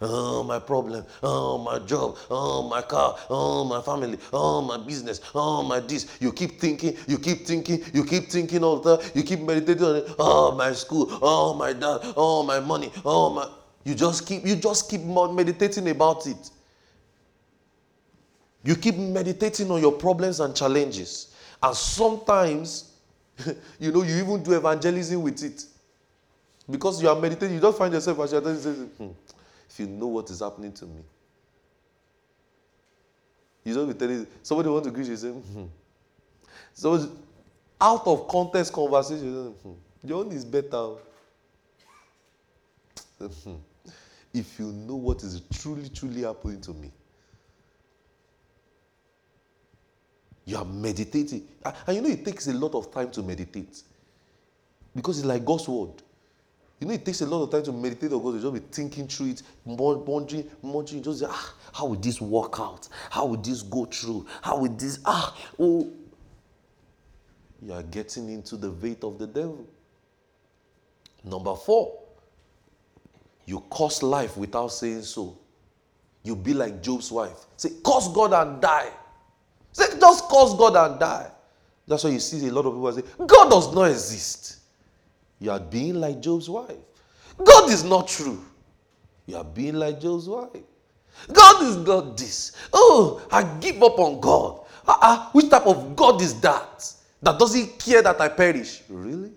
Oh, 0.00 0.42
my 0.42 0.58
problem, 0.58 1.04
oh, 1.22 1.58
my 1.58 1.78
job, 1.80 2.16
oh, 2.30 2.68
my 2.68 2.82
car, 2.82 3.18
oh, 3.28 3.64
my 3.64 3.80
family, 3.82 4.18
oh, 4.32 4.60
my 4.62 4.76
business, 4.78 5.20
oh, 5.34 5.62
my 5.62 5.80
this. 5.80 6.18
You 6.20 6.32
keep 6.32 6.60
thinking, 6.60 6.96
you 7.06 7.18
keep 7.18 7.46
thinking, 7.46 7.82
you 7.92 8.04
keep 8.04 8.30
thinking 8.30 8.64
all 8.64 8.78
the 8.78 8.96
time, 8.96 9.10
you 9.14 9.22
keep 9.22 9.40
meditating 9.40 9.84
on 9.84 9.96
it, 9.96 10.14
oh, 10.18 10.54
my 10.54 10.72
school, 10.72 11.08
oh, 11.22 11.54
my 11.54 11.72
dad, 11.72 12.00
oh, 12.16 12.42
my 12.42 12.60
money, 12.60 12.92
oh, 13.04 13.30
my. 13.30 13.48
You 13.84 13.94
just 13.94 14.26
keep, 14.26 14.46
you 14.46 14.56
just 14.56 14.90
keep 14.90 15.00
meditating 15.02 15.88
about 15.88 16.26
it. 16.26 16.50
You 18.62 18.76
keep 18.76 18.96
meditating 18.96 19.70
on 19.70 19.80
your 19.80 19.92
problems 19.92 20.40
and 20.40 20.54
challenges. 20.54 21.34
And 21.62 21.74
sometimes, 21.74 22.92
you 23.78 23.90
know, 23.90 24.02
you 24.02 24.16
even 24.16 24.42
do 24.42 24.52
evangelism 24.52 25.22
with 25.22 25.42
it. 25.42 25.64
Because 26.70 27.02
you 27.02 27.08
are 27.08 27.18
meditating, 27.18 27.54
you 27.54 27.60
don't 27.60 27.76
find 27.76 27.92
yourself 27.92 28.20
as 28.20 28.32
you're 28.32 28.56
saying, 28.56 28.74
hmm, 28.74 29.08
you 29.80 29.86
know 29.86 30.06
what 30.06 30.30
is 30.30 30.40
happening 30.40 30.72
to 30.72 30.86
me. 30.86 31.02
You 33.64 33.74
don't 33.74 33.88
be 33.88 33.94
telling 33.94 34.26
somebody 34.42 34.68
want 34.68 34.84
to 34.84 34.90
greet 34.90 35.06
you, 35.06 35.16
say, 35.16 35.30
hmm. 35.30 35.64
So 36.72 37.10
out 37.80 38.06
of 38.06 38.28
context 38.28 38.72
conversation, 38.72 39.54
hmm, 39.62 39.72
your 40.02 40.24
own 40.24 40.32
is 40.32 40.44
better. 40.44 40.90
Hmm. 43.18 43.56
if 44.32 44.58
you 44.58 44.72
know 44.72 44.96
what 44.96 45.22
is 45.22 45.42
truly, 45.52 45.88
truly 45.88 46.22
happening 46.22 46.60
to 46.62 46.72
me. 46.72 46.90
You 50.46 50.56
are 50.56 50.64
meditating. 50.64 51.46
And 51.86 51.96
you 51.96 52.02
know, 52.02 52.08
it 52.08 52.24
takes 52.24 52.46
a 52.46 52.52
lot 52.54 52.74
of 52.74 52.90
time 52.92 53.10
to 53.12 53.22
meditate. 53.22 53.82
Because 54.94 55.18
it's 55.18 55.26
like 55.26 55.44
God's 55.44 55.68
word. 55.68 56.02
You 56.80 56.86
know, 56.86 56.94
it 56.94 57.04
takes 57.04 57.20
a 57.20 57.26
lot 57.26 57.42
of 57.42 57.50
time 57.50 57.62
to 57.64 57.72
meditate 57.72 58.10
on 58.12 58.22
God. 58.22 58.34
You 58.34 58.40
just 58.40 58.54
be 58.54 58.60
thinking 58.72 59.06
through 59.06 59.30
it, 59.30 59.42
wondering, 59.66 60.50
wondering, 60.62 61.02
just 61.02 61.22
ah, 61.26 61.54
how 61.74 61.86
will 61.86 61.96
this 61.96 62.22
work 62.22 62.58
out? 62.58 62.88
How 63.10 63.26
will 63.26 63.36
this 63.36 63.60
go 63.60 63.84
through? 63.84 64.26
How 64.40 64.58
will 64.58 64.72
this, 64.72 64.98
ah, 65.04 65.36
oh. 65.58 65.92
You 67.62 67.74
are 67.74 67.82
getting 67.82 68.30
into 68.30 68.56
the 68.56 68.70
weight 68.70 69.04
of 69.04 69.18
the 69.18 69.26
devil. 69.26 69.68
Number 71.22 71.54
four, 71.54 71.98
you 73.44 73.62
curse 73.70 74.02
life 74.02 74.38
without 74.38 74.68
saying 74.68 75.02
so. 75.02 75.36
You 76.22 76.34
be 76.34 76.54
like 76.54 76.82
Job's 76.82 77.12
wife. 77.12 77.46
Say, 77.58 77.70
curse 77.84 78.08
God 78.08 78.32
and 78.32 78.62
die. 78.62 78.90
Say, 79.72 79.84
just 79.98 80.28
curse 80.30 80.54
God 80.54 80.76
and 80.76 80.98
die. 80.98 81.30
That's 81.86 82.04
why 82.04 82.10
you 82.10 82.20
see 82.20 82.46
a 82.48 82.52
lot 82.52 82.64
of 82.64 82.72
people 82.72 82.92
say, 82.92 83.02
God 83.26 83.50
does 83.50 83.74
not 83.74 83.90
exist. 83.90 84.59
You 85.40 85.50
are 85.50 85.60
being 85.60 85.94
like 85.94 86.20
Job's 86.20 86.48
wife. 86.48 86.76
God 87.42 87.70
is 87.70 87.82
not 87.82 88.06
true. 88.06 88.44
You 89.26 89.36
are 89.38 89.44
being 89.44 89.74
like 89.74 90.00
Job's 90.00 90.28
wife. 90.28 90.62
God 91.32 91.62
is 91.62 91.76
not 91.76 92.16
this. 92.16 92.52
Oh, 92.72 93.26
I 93.30 93.42
give 93.58 93.82
up 93.82 93.98
on 93.98 94.20
God. 94.20 94.60
Uh-uh, 94.86 95.30
which 95.32 95.50
type 95.50 95.66
of 95.66 95.96
God 95.96 96.20
is 96.20 96.40
that? 96.40 96.92
That 97.22 97.38
doesn't 97.38 97.78
care 97.78 98.02
that 98.02 98.20
I 98.20 98.28
perish. 98.28 98.82
Really? 98.88 99.32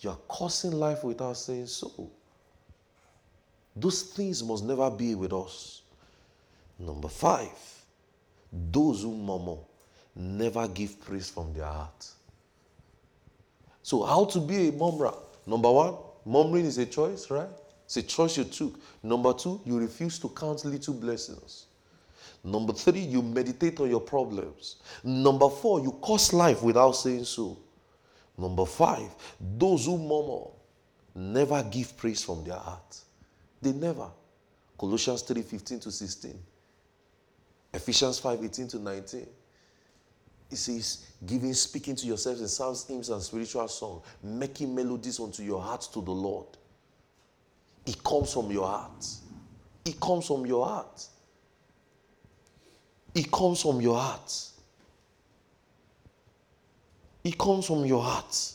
You 0.00 0.10
are 0.10 0.18
cursing 0.30 0.72
life 0.72 1.02
without 1.04 1.36
saying 1.36 1.66
so. 1.66 2.10
Those 3.74 4.02
things 4.02 4.42
must 4.42 4.64
never 4.64 4.90
be 4.90 5.14
with 5.14 5.32
us. 5.32 5.82
Number 6.78 7.08
five, 7.08 7.48
those 8.52 9.02
who 9.02 9.14
murmur 9.16 9.56
never 10.14 10.66
give 10.68 11.00
praise 11.00 11.30
from 11.30 11.52
their 11.52 11.66
heart. 11.66 12.08
So, 13.88 14.02
how 14.02 14.26
to 14.26 14.38
be 14.38 14.68
a 14.68 14.72
murmurer? 14.72 15.14
Number 15.46 15.72
one, 15.72 15.94
murmuring 16.26 16.66
is 16.66 16.76
a 16.76 16.84
choice, 16.84 17.30
right? 17.30 17.48
It's 17.86 17.96
a 17.96 18.02
choice 18.02 18.36
you 18.36 18.44
took. 18.44 18.78
Number 19.02 19.32
two, 19.32 19.62
you 19.64 19.78
refuse 19.78 20.18
to 20.18 20.28
count 20.28 20.62
little 20.66 20.92
blessings. 20.92 21.68
Number 22.44 22.74
three, 22.74 23.00
you 23.00 23.22
meditate 23.22 23.80
on 23.80 23.88
your 23.88 24.02
problems. 24.02 24.76
Number 25.02 25.48
four, 25.48 25.80
you 25.80 25.98
curse 26.04 26.34
life 26.34 26.62
without 26.62 26.92
saying 26.92 27.24
so. 27.24 27.56
Number 28.36 28.66
five, 28.66 29.08
those 29.40 29.86
who 29.86 29.96
murmur 29.96 30.50
never 31.14 31.62
give 31.62 31.96
praise 31.96 32.22
from 32.22 32.44
their 32.44 32.58
heart. 32.58 32.98
They 33.62 33.72
never. 33.72 34.10
Colossians 34.78 35.22
3 35.22 35.40
15 35.40 35.80
to 35.80 35.90
16. 35.90 36.38
Ephesians 37.72 38.18
5 38.18 38.44
18 38.44 38.68
to 38.68 38.78
19. 38.80 39.26
It 40.50 40.56
says, 40.56 41.06
giving, 41.26 41.52
speaking 41.54 41.96
to 41.96 42.06
yourselves 42.06 42.40
in 42.40 42.48
psalms, 42.48 42.86
hymns, 42.86 43.08
and 43.10 43.22
spiritual 43.22 43.68
song, 43.68 44.02
making 44.22 44.74
melodies 44.74 45.18
unto 45.20 45.42
your 45.42 45.60
heart 45.60 45.82
to 45.92 46.00
the 46.00 46.10
Lord. 46.10 46.46
It 47.86 48.02
comes 48.04 48.32
from 48.32 48.50
your 48.50 48.66
heart. 48.66 49.06
It 49.84 49.98
comes 49.98 50.26
from 50.26 50.46
your 50.46 50.66
heart. 50.66 51.06
It 53.14 53.30
comes 53.30 53.62
from 53.62 53.80
your 53.80 53.98
heart. 53.98 54.32
It 57.24 57.36
comes 57.36 57.66
from 57.66 57.84
your 57.84 58.02
heart. 58.02 58.52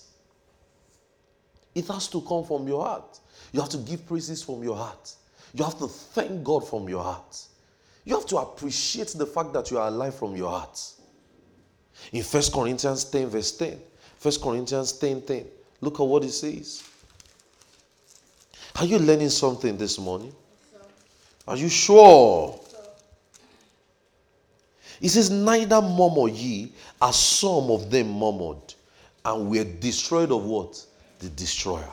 It 1.75 1.87
has 1.87 2.07
to 2.09 2.21
come 2.21 2.43
from 2.45 2.67
your 2.67 2.85
heart. 2.85 3.19
You 3.51 3.61
have 3.61 3.69
to 3.69 3.77
give 3.77 4.05
praises 4.07 4.43
from 4.43 4.63
your 4.63 4.75
heart. 4.75 5.15
You 5.53 5.63
have 5.63 5.77
to 5.79 5.87
thank 5.87 6.43
God 6.43 6.67
from 6.67 6.87
your 6.87 7.03
heart. 7.03 7.41
You 8.05 8.15
have 8.15 8.25
to 8.27 8.37
appreciate 8.37 9.09
the 9.09 9.25
fact 9.25 9.53
that 9.53 9.71
you 9.71 9.77
are 9.77 9.87
alive 9.87 10.15
from 10.15 10.35
your 10.35 10.49
heart. 10.49 10.79
In 12.11 12.23
1 12.23 12.43
Corinthians 12.53 13.05
10, 13.05 13.27
verse 13.27 13.51
10, 13.57 13.79
1 14.21 14.33
Corinthians 14.41 14.93
10 14.93 15.21
10, 15.21 15.45
look 15.81 15.99
at 15.99 16.05
what 16.05 16.23
it 16.23 16.31
says. 16.31 16.83
Are 18.75 18.85
you 18.85 18.99
learning 18.99 19.29
something 19.29 19.77
this 19.77 19.99
morning? 19.99 20.33
Are 21.47 21.57
you 21.57 21.69
sure? 21.69 22.59
He 24.99 25.09
says, 25.09 25.29
Neither 25.29 25.81
murmur 25.81 26.29
ye, 26.29 26.71
as 27.01 27.15
some 27.17 27.69
of 27.69 27.91
them 27.91 28.13
murmured, 28.13 28.73
and 29.25 29.49
were 29.49 29.63
destroyed 29.63 30.31
of 30.31 30.43
what? 30.45 30.83
The 31.19 31.29
destroyer. 31.29 31.91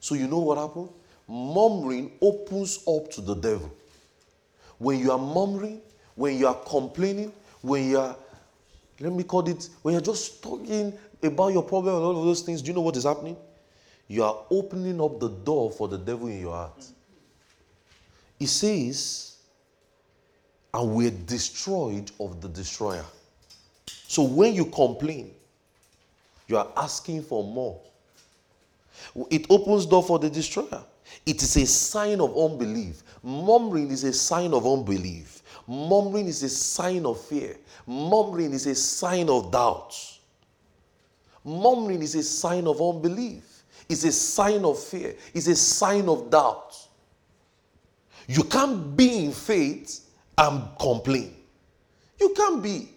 So 0.00 0.14
you 0.14 0.26
know 0.26 0.40
what 0.40 0.58
happened? 0.58 0.90
Murmuring 1.28 2.12
opens 2.20 2.80
up 2.86 3.10
to 3.12 3.20
the 3.20 3.34
devil. 3.34 3.72
When 4.78 4.98
you 4.98 5.12
are 5.12 5.18
murmuring, 5.18 5.80
when 6.14 6.36
you 6.36 6.46
are 6.46 6.60
complaining, 6.66 7.32
when 7.62 7.88
you 7.88 7.98
are, 7.98 8.16
let 9.00 9.12
me 9.12 9.24
call 9.24 9.48
it, 9.48 9.68
when 9.82 9.92
you're 9.92 10.00
just 10.00 10.42
talking 10.42 10.92
about 11.22 11.52
your 11.52 11.62
problem 11.62 11.96
and 11.96 12.04
all 12.04 12.18
of 12.18 12.24
those 12.24 12.42
things, 12.42 12.62
do 12.62 12.68
you 12.68 12.74
know 12.74 12.80
what 12.80 12.96
is 12.96 13.04
happening? 13.04 13.36
You 14.08 14.24
are 14.24 14.44
opening 14.50 15.00
up 15.00 15.18
the 15.18 15.28
door 15.28 15.70
for 15.70 15.88
the 15.88 15.98
devil 15.98 16.28
in 16.28 16.40
your 16.40 16.52
heart. 16.52 16.84
He 18.38 18.46
says, 18.46 19.36
and 20.72 20.94
we're 20.94 21.10
destroyed 21.10 22.10
of 22.20 22.40
the 22.40 22.48
destroyer. 22.48 23.04
So 23.86 24.22
when 24.22 24.54
you 24.54 24.66
complain, 24.66 25.32
you 26.48 26.56
are 26.56 26.68
asking 26.76 27.22
for 27.22 27.42
more. 27.42 27.80
It 29.30 29.46
opens 29.50 29.86
door 29.86 30.02
for 30.02 30.18
the 30.18 30.28
destroyer. 30.28 30.82
It 31.26 31.42
is 31.42 31.56
a 31.56 31.66
sign 31.66 32.20
of 32.20 32.36
unbelief. 32.36 33.02
Murmuring 33.22 33.90
is 33.90 34.04
a 34.04 34.12
sign 34.12 34.52
of 34.52 34.66
unbelief. 34.66 35.42
Murmuring 35.66 36.26
is 36.26 36.42
a 36.42 36.48
sign 36.48 37.06
of 37.06 37.20
fear. 37.20 37.56
Murmuring 37.86 38.52
is 38.52 38.66
a 38.66 38.74
sign 38.74 39.28
of 39.28 39.50
doubt. 39.50 39.94
Murmuring 41.44 42.02
is 42.02 42.14
a 42.14 42.22
sign 42.22 42.66
of 42.66 42.80
unbelief. 42.80 43.64
It's 43.88 44.04
a 44.04 44.12
sign 44.12 44.64
of 44.64 44.78
fear. 44.78 45.14
It's 45.34 45.46
a 45.46 45.56
sign 45.56 46.08
of 46.08 46.30
doubt. 46.30 46.74
You 48.26 48.44
can't 48.44 48.96
be 48.96 49.26
in 49.26 49.32
faith 49.32 50.08
and 50.38 50.62
complain. 50.78 51.34
You 52.18 52.30
can't 52.30 52.62
be. 52.62 52.93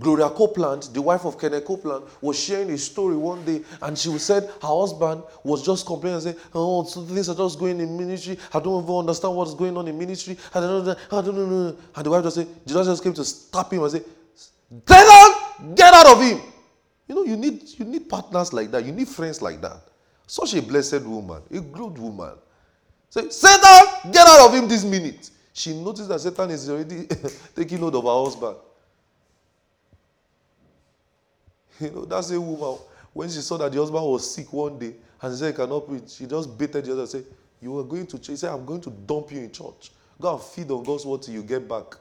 Gloria 0.00 0.28
Copeland, 0.28 0.82
the 0.92 1.00
wife 1.00 1.24
of 1.24 1.38
Kenneth 1.38 1.64
Copeland, 1.64 2.04
was 2.20 2.38
sharing 2.38 2.70
a 2.70 2.78
story 2.78 3.16
one 3.16 3.44
day, 3.44 3.62
and 3.80 3.96
she 3.96 4.16
said 4.18 4.42
her 4.44 4.68
husband 4.68 5.22
was 5.44 5.64
just 5.64 5.86
complaining 5.86 6.14
and 6.14 6.22
saying, 6.22 6.36
"Oh, 6.52 6.82
things 6.82 7.28
are 7.28 7.34
just 7.34 7.58
going 7.60 7.80
in 7.80 7.96
ministry. 7.96 8.36
I 8.52 8.58
don't 8.58 8.82
even 8.82 8.96
understand 8.96 9.36
what's 9.36 9.54
going 9.54 9.76
on 9.76 9.86
in 9.86 9.96
ministry. 9.96 10.36
I 10.52 10.60
don't 10.60 10.84
know. 10.84 10.96
I 11.12 11.22
don't 11.22 11.36
know." 11.36 11.76
And 11.94 12.06
the 12.06 12.10
wife 12.10 12.24
just 12.24 12.36
said, 12.36 12.48
Jesus 12.66 12.86
just 12.88 13.02
came 13.04 13.14
to 13.14 13.24
stop 13.24 13.72
him 13.72 13.82
and 13.84 13.92
say, 13.92 14.02
"Satan, 14.88 15.74
get 15.76 15.94
out 15.94 16.06
of 16.06 16.20
him." 16.20 16.40
You 17.06 17.14
know, 17.14 17.24
you 17.24 17.36
need 17.36 17.62
you 17.78 17.84
need 17.84 18.08
partners 18.08 18.52
like 18.52 18.72
that. 18.72 18.84
You 18.84 18.90
need 18.90 19.06
friends 19.08 19.40
like 19.40 19.60
that. 19.60 19.80
Such 20.26 20.54
a 20.54 20.62
blessed 20.62 21.02
woman, 21.02 21.42
a 21.52 21.60
good 21.60 21.98
woman. 21.98 22.32
Say, 23.10 23.28
Satan, 23.28 24.10
get 24.10 24.26
out 24.26 24.48
of 24.48 24.54
him 24.54 24.66
this 24.66 24.82
minute. 24.84 25.30
She 25.52 25.72
noticed 25.80 26.08
that 26.08 26.20
Satan 26.20 26.50
is 26.50 26.68
already 26.68 27.06
taking 27.54 27.78
hold 27.78 27.94
of 27.94 28.02
her 28.02 28.24
husband. 28.24 28.56
You 31.80 31.90
know, 31.90 32.04
that's 32.04 32.30
a 32.30 32.40
woman. 32.40 32.78
When 33.12 33.28
she 33.28 33.40
saw 33.40 33.56
that 33.58 33.72
the 33.72 33.78
husband 33.78 34.04
was 34.04 34.34
sick 34.34 34.52
one 34.52 34.78
day 34.78 34.94
and 35.20 35.32
she 35.32 35.38
said, 35.38 35.52
he 35.52 35.56
cannot 35.56 35.86
preach, 35.86 36.10
she 36.10 36.26
just 36.26 36.56
baited 36.56 36.84
the 36.84 36.92
other 36.92 37.02
and 37.02 37.10
said, 37.10 37.24
You 37.60 37.78
are 37.78 37.84
going 37.84 38.06
to 38.08 38.18
church. 38.18 38.28
He 38.28 38.36
said, 38.36 38.50
I'm 38.50 38.64
going 38.64 38.80
to 38.82 38.90
dump 38.90 39.32
you 39.32 39.38
in 39.38 39.52
church. 39.52 39.92
Go 40.20 40.34
and 40.34 40.42
feed 40.42 40.70
on 40.70 40.82
God's 40.82 41.06
word 41.06 41.22
till 41.22 41.34
you 41.34 41.42
get 41.42 41.68
back. 41.68 41.96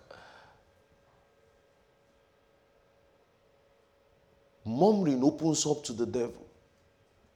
Murmuring 4.65 5.23
opens 5.23 5.65
up 5.65 5.83
to 5.83 5.93
the 5.93 6.05
devil. 6.05 6.45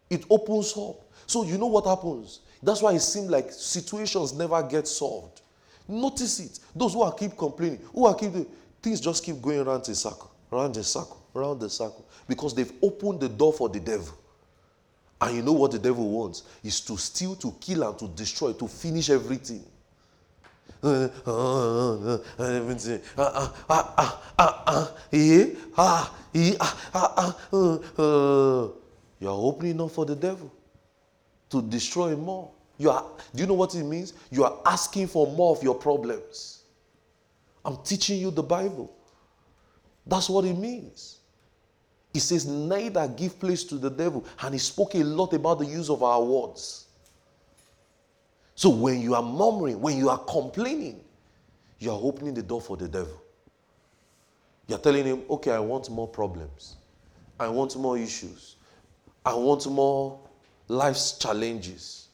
It 0.09 0.25
opens 0.29 0.73
up. 0.77 1.01
So 1.25 1.43
you 1.43 1.57
know 1.57 1.67
what 1.67 1.85
happens? 1.85 2.39
That's 2.63 2.81
why 2.81 2.93
it 2.93 3.01
seems 3.01 3.29
like 3.29 3.51
situations 3.51 4.33
never 4.33 4.63
get 4.63 4.87
solved. 4.87 5.41
Notice 5.87 6.39
it. 6.39 6.59
Those 6.75 6.93
who 6.93 7.01
are 7.01 7.13
keep 7.13 7.37
complaining, 7.37 7.79
who 7.93 8.05
are 8.05 8.15
keep 8.15 8.31
things 8.81 9.01
just 9.01 9.23
keep 9.23 9.41
going 9.41 9.59
around 9.59 9.85
the 9.85 9.95
circle, 9.95 10.31
around 10.51 10.75
the 10.75 10.83
circle, 10.83 11.16
around 11.37 11.59
the 11.59 11.69
circle, 11.69 12.05
because 12.27 12.53
they've 12.55 12.71
opened 12.81 13.19
the 13.19 13.29
door 13.29 13.53
for 13.53 13.69
the 13.69 13.79
devil. 13.79 14.17
And 15.19 15.37
you 15.37 15.41
know 15.41 15.53
what 15.53 15.71
the 15.71 15.79
devil 15.79 16.09
wants 16.09 16.43
is 16.63 16.81
to 16.81 16.97
steal, 16.97 17.35
to 17.37 17.55
kill, 17.59 17.83
and 17.83 17.97
to 17.99 18.07
destroy, 18.07 18.53
to 18.53 18.67
finish 18.67 19.09
everything. 19.09 19.63
Uh, 20.83 21.09
uh, 21.25 22.13
uh, 22.13 22.43
everything. 22.43 23.01
Ah, 23.17 23.53
ah, 23.67 23.93
ah, 23.97 24.21
ah, 24.37 24.63
ah, 24.67 24.93
yeah, 25.11 25.45
ah, 25.75 26.15
yeah, 26.33 26.53
ah, 26.59 27.35
ah, 27.51 27.79
ah. 27.97 28.69
You 29.19 29.27
are 29.27 29.39
opening 29.39 29.81
up 29.81 29.89
for 29.89 30.05
the 30.05 30.15
devil 30.15 30.51
to 31.49 31.61
destroy 31.63 32.15
more. 32.15 32.51
You 32.77 32.91
are, 32.91 33.03
do 33.33 33.41
you 33.41 33.47
know 33.47 33.55
what 33.55 33.73
it 33.73 33.83
means? 33.83 34.13
You 34.29 34.43
are 34.43 34.59
asking 34.65 35.07
for 35.07 35.25
more 35.25 35.55
of 35.55 35.63
your 35.63 35.73
problems. 35.73 36.61
I'm 37.65 37.77
teaching 37.83 38.21
you 38.21 38.29
the 38.29 38.43
Bible. 38.43 38.93
That's 40.05 40.29
what 40.29 40.45
it 40.45 40.55
means. 40.55 41.16
He 42.17 42.21
says, 42.21 42.47
neither 42.47 43.07
give 43.09 43.39
place 43.39 43.63
to 43.65 43.75
the 43.75 43.91
devil. 43.91 44.25
And 44.41 44.55
he 44.55 44.57
spoke 44.57 44.95
a 44.95 45.03
lot 45.03 45.33
about 45.33 45.59
the 45.59 45.67
use 45.67 45.87
of 45.87 46.01
our 46.01 46.19
words. 46.19 46.87
So 48.55 48.71
when 48.71 49.01
you 49.01 49.13
are 49.13 49.21
murmuring, 49.21 49.79
when 49.79 49.99
you 49.99 50.09
are 50.09 50.17
complaining, 50.17 50.99
you 51.77 51.91
are 51.91 51.99
opening 52.01 52.33
the 52.33 52.41
door 52.41 52.59
for 52.59 52.75
the 52.75 52.87
devil. 52.87 53.21
You're 54.65 54.79
telling 54.79 55.05
him, 55.05 55.21
okay, 55.29 55.51
I 55.51 55.59
want 55.59 55.91
more 55.91 56.07
problems. 56.07 56.77
I 57.39 57.49
want 57.49 57.75
more 57.75 57.99
issues. 57.99 58.55
I 59.23 59.35
want 59.35 59.67
more 59.67 60.19
life's 60.69 61.19
challenges. 61.19 62.07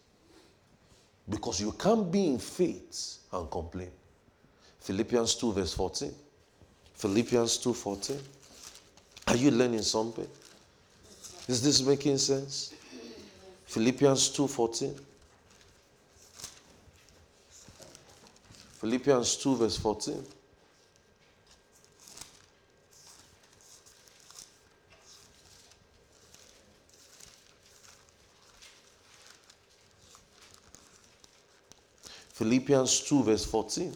Because 1.29 1.61
you 1.61 1.71
can't 1.71 2.11
be 2.11 2.27
in 2.27 2.39
faith 2.39 3.19
and 3.31 3.49
complain. 3.49 3.91
Philippians 4.81 5.35
2, 5.35 5.53
verse 5.53 5.73
14. 5.73 6.13
Philippians 6.93 7.57
2 7.59 7.73
14. 7.73 8.19
Are 9.27 9.35
you 9.35 9.51
learning 9.51 9.81
something? 9.81 10.27
Is 11.47 11.61
this 11.61 11.81
making 11.81 12.17
sense? 12.17 12.73
Philippians 13.65 14.29
2 14.29 14.47
14. 14.47 14.95
Philippians 18.83 19.37
2, 19.37 19.55
verse 19.55 19.77
14. 19.77 20.25
Philippians 32.33 32.99
2, 33.07 33.23
verse 33.23 33.45
14. 33.45 33.95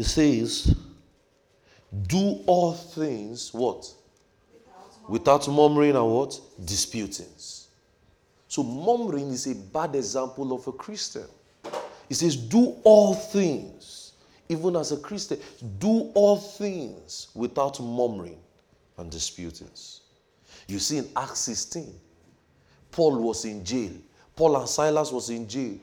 It 0.00 0.06
says, 0.06 0.74
Do 2.06 2.40
all 2.46 2.72
things 2.72 3.52
what? 3.52 3.86
Without 5.06 5.46
murmuring 5.46 5.94
and 5.94 6.10
what? 6.10 6.40
Disputings. 6.64 7.68
So, 8.48 8.62
murmuring 8.62 9.28
is 9.28 9.46
a 9.46 9.54
bad 9.54 9.94
example 9.94 10.54
of 10.54 10.66
a 10.66 10.72
Christian. 10.72 11.26
It 12.08 12.14
says, 12.14 12.34
Do 12.34 12.76
all 12.82 13.12
things, 13.12 14.14
even 14.48 14.74
as 14.74 14.90
a 14.92 14.96
Christian, 14.96 15.38
do 15.78 16.10
all 16.14 16.38
things 16.38 17.28
without 17.34 17.78
murmuring 17.78 18.40
and 18.96 19.10
disputings. 19.10 20.00
You 20.66 20.78
see 20.78 20.96
in 20.96 21.10
Acts 21.14 21.40
16, 21.40 21.92
Paul 22.90 23.20
was 23.20 23.44
in 23.44 23.62
jail. 23.62 23.92
Paul 24.34 24.56
and 24.56 24.66
Silas 24.66 25.12
was 25.12 25.28
in 25.28 25.46
jail. 25.46 25.76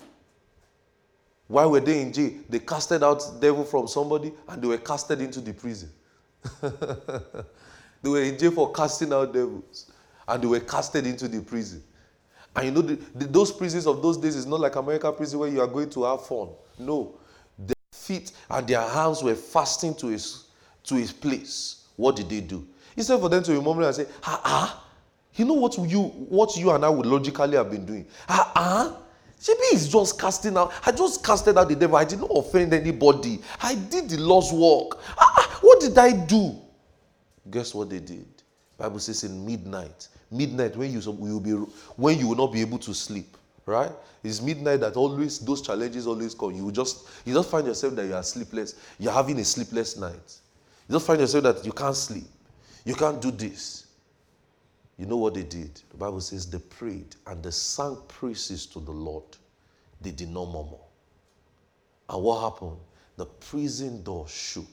Why 1.48 1.66
were 1.66 1.80
they 1.80 2.02
in 2.02 2.12
jail? 2.12 2.32
They 2.50 2.60
casted 2.60 3.04
out 3.04 3.24
devil 3.40 3.64
from 3.64 3.88
somebody 3.88 4.34
and 4.48 4.62
they 4.62 4.68
were 4.68 4.78
casted 4.78 5.22
into 5.22 5.40
the 5.40 5.54
prison. 5.54 5.90
they 6.62 8.10
were 8.10 8.22
in 8.22 8.38
jail 8.38 8.52
for 8.52 8.72
casting 8.72 9.14
out 9.14 9.34
devils 9.34 9.92
and 10.28 10.44
they 10.44 10.48
were 10.48 10.60
casted 10.60 11.08
into 11.08 11.28
the 11.28 11.42
prison. 11.42 11.82
And 12.56 12.66
you 12.66 12.72
know, 12.72 12.82
the, 12.82 12.96
the, 13.16 13.26
those 13.26 13.52
prisons 13.52 13.88
of 13.88 14.02
those 14.02 14.18
days 14.18 14.36
is 14.36 14.46
not 14.46 14.60
like 14.60 14.76
American 14.76 15.14
prison 15.14 15.40
where 15.40 15.50
you 15.50 15.62
are 15.62 15.68
going 15.68 15.90
to 15.92 16.04
have 16.04 16.26
fun. 16.26 16.50
No. 16.80 17.16
Their 17.58 17.76
feet 17.94 18.32
and 18.50 18.68
their 18.68 18.82
hands 18.82 19.24
were 19.24 19.36
fastened 19.36 19.98
to 20.00 20.08
his, 20.08 20.46
to 20.84 20.96
his 20.96 21.14
place. 21.14 21.86
What 21.96 22.16
did 22.18 22.30
they 22.30 22.42
do? 22.42 22.68
Instead 22.96 23.20
for 23.20 23.30
them 23.30 23.44
to 23.44 23.54
remember 23.54 23.84
and 23.84 23.96
say, 23.96 24.08
ah, 24.24 24.42
ah, 24.44 24.84
you 25.36 25.46
know 25.46 25.54
what 25.54 25.78
you, 25.78 26.02
what 26.02 26.58
you 26.58 26.72
and 26.72 26.84
I 26.84 26.90
would 26.90 27.06
logically 27.06 27.56
have 27.56 27.70
been 27.70 27.86
doing? 27.86 28.08
Ah, 28.28 28.52
ah, 28.56 28.98
Maybe 29.48 29.60
he's 29.72 29.88
just 29.88 30.20
casting 30.20 30.58
out. 30.58 30.74
I 30.86 30.92
just 30.92 31.24
casted 31.24 31.58
out 31.58 31.70
the 31.70 31.76
devil. 31.76 31.96
I 31.96 32.06
did 32.06 32.20
not 32.20 32.32
offend 32.34 32.74
anybody. 32.74 33.40
I 33.62 33.76
did 33.76 34.10
the 34.10 34.18
Lord's 34.18 34.52
work. 34.52 35.00
Ah, 35.18 35.34
ah, 35.38 35.60
what 35.62 35.80
did 35.80 35.98
I 35.98 36.12
do? 36.26 36.56
Guess 37.50 37.76
what 37.76 37.90
they 37.90 38.00
did? 38.00 38.28
Bible 38.78 39.00
says 39.00 39.24
in 39.24 39.46
midnight. 39.46 40.08
Midnight 40.32 40.76
when 40.76 40.92
you 40.92 41.00
will 41.12 41.40
be 41.40 41.52
when 41.52 42.20
you 42.20 42.28
will 42.28 42.36
not 42.36 42.52
be 42.52 42.62
able 42.62 42.78
to 42.80 42.94
sleep. 42.94 43.38
Right? 43.66 43.92
It's 44.24 44.42
midnight 44.42 44.80
that 44.82 44.96
always 44.96 45.40
those 45.40 45.62
challenges 45.62 46.08
always 46.08 46.34
come. 46.34 46.52
You 46.52 46.72
just 46.72 47.08
you 47.26 47.34
just 47.34 47.50
find 47.50 47.68
yourself 47.68 47.96
that 47.96 48.06
you 48.06 48.14
are 48.14 48.24
sleepless. 48.24 48.76
You're 48.98 49.14
having 49.14 49.40
a 49.40 49.46
sleepless 49.46 49.98
night. 49.98 50.40
You 50.88 50.94
just 50.94 51.06
find 51.06 51.20
yourself 51.20 51.44
that 51.44 51.66
you 51.66 51.72
can't 51.72 51.96
sleep. 51.96 52.28
You 52.86 52.96
can't 52.96 53.22
do 53.22 53.32
this. 53.32 53.87
You 54.98 55.06
know 55.06 55.18
what 55.18 55.36
they 55.36 55.44
did? 55.44 55.80
The 55.92 55.98
Bible 55.98 56.22
says 56.22 56.50
they 56.50 56.58
prayed 56.58 57.16
and 57.28 57.44
they 57.44 57.52
sang 57.52 57.98
praises 58.08 58.66
to 58.68 58.80
the 58.80 58.92
Lord. 58.92 59.24
They 60.02 60.12
did 60.12 60.30
not 60.30 60.46
murmur. 60.46 60.78
And 62.10 62.24
what 62.24 62.42
happened? 62.42 62.78
The 63.16 63.26
prison 63.26 64.04
door 64.04 64.28
shook. 64.28 64.66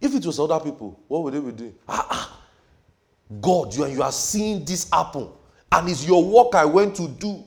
If 0.00 0.14
it 0.14 0.26
was 0.26 0.38
other 0.38 0.60
people, 0.60 1.00
what 1.08 1.22
would 1.22 1.34
they 1.34 1.40
be 1.40 1.52
doing? 1.52 1.74
Ah, 1.88 2.06
ah. 2.10 2.40
God, 3.40 3.74
you, 3.74 3.86
you 3.86 4.02
are 4.02 4.12
seeing 4.12 4.64
this 4.64 4.88
happen. 4.90 5.28
And 5.72 5.88
it's 5.88 6.06
your 6.06 6.22
work 6.22 6.54
I 6.54 6.66
went 6.66 6.94
to 6.96 7.08
do. 7.08 7.42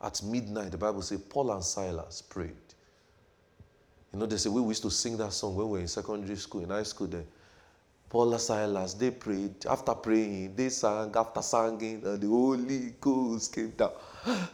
At 0.00 0.22
midnight, 0.22 0.72
the 0.72 0.78
Bible 0.78 1.02
says 1.02 1.20
Paul 1.20 1.52
and 1.52 1.62
Silas 1.62 2.22
prayed. 2.22 2.54
You 4.12 4.18
know, 4.18 4.26
there's 4.26 4.46
a 4.46 4.50
way 4.50 4.60
we 4.60 4.68
used 4.68 4.82
to 4.82 4.90
sing 4.90 5.16
that 5.18 5.32
song 5.32 5.54
when 5.54 5.66
we 5.66 5.72
were 5.72 5.80
in 5.80 5.88
secondary 5.88 6.36
school, 6.36 6.62
in 6.62 6.70
high 6.70 6.82
school 6.82 7.06
then. 7.06 7.26
Paul 8.08 8.32
and 8.32 8.40
Silas, 8.40 8.94
they 8.94 9.10
prayed. 9.10 9.66
After 9.66 9.94
praying, 9.94 10.54
they 10.56 10.70
sang. 10.70 11.12
After 11.14 11.42
singing, 11.42 12.02
and 12.04 12.20
the 12.20 12.26
Holy 12.26 12.94
Ghost 13.00 13.54
came 13.54 13.70
down. 13.70 13.92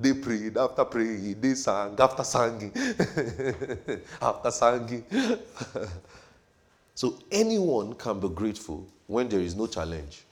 They 0.00 0.14
prayed. 0.14 0.56
After 0.56 0.84
praying, 0.84 1.40
they 1.40 1.54
sang. 1.54 1.94
After 1.98 2.24
singing, 2.24 2.72
after 4.22 4.50
singing. 4.50 5.04
so 6.94 7.18
anyone 7.30 7.94
can 7.94 8.18
be 8.18 8.28
grateful 8.28 8.84
when 9.06 9.28
there 9.28 9.38
is 9.38 9.54
no 9.54 9.68
challenge. 9.68 10.24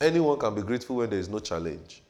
Anyone 0.00 0.38
can 0.38 0.54
be 0.54 0.62
grateful 0.62 0.96
when 0.96 1.10
there 1.10 1.18
is 1.18 1.28
no 1.28 1.40
challenge. 1.40 2.02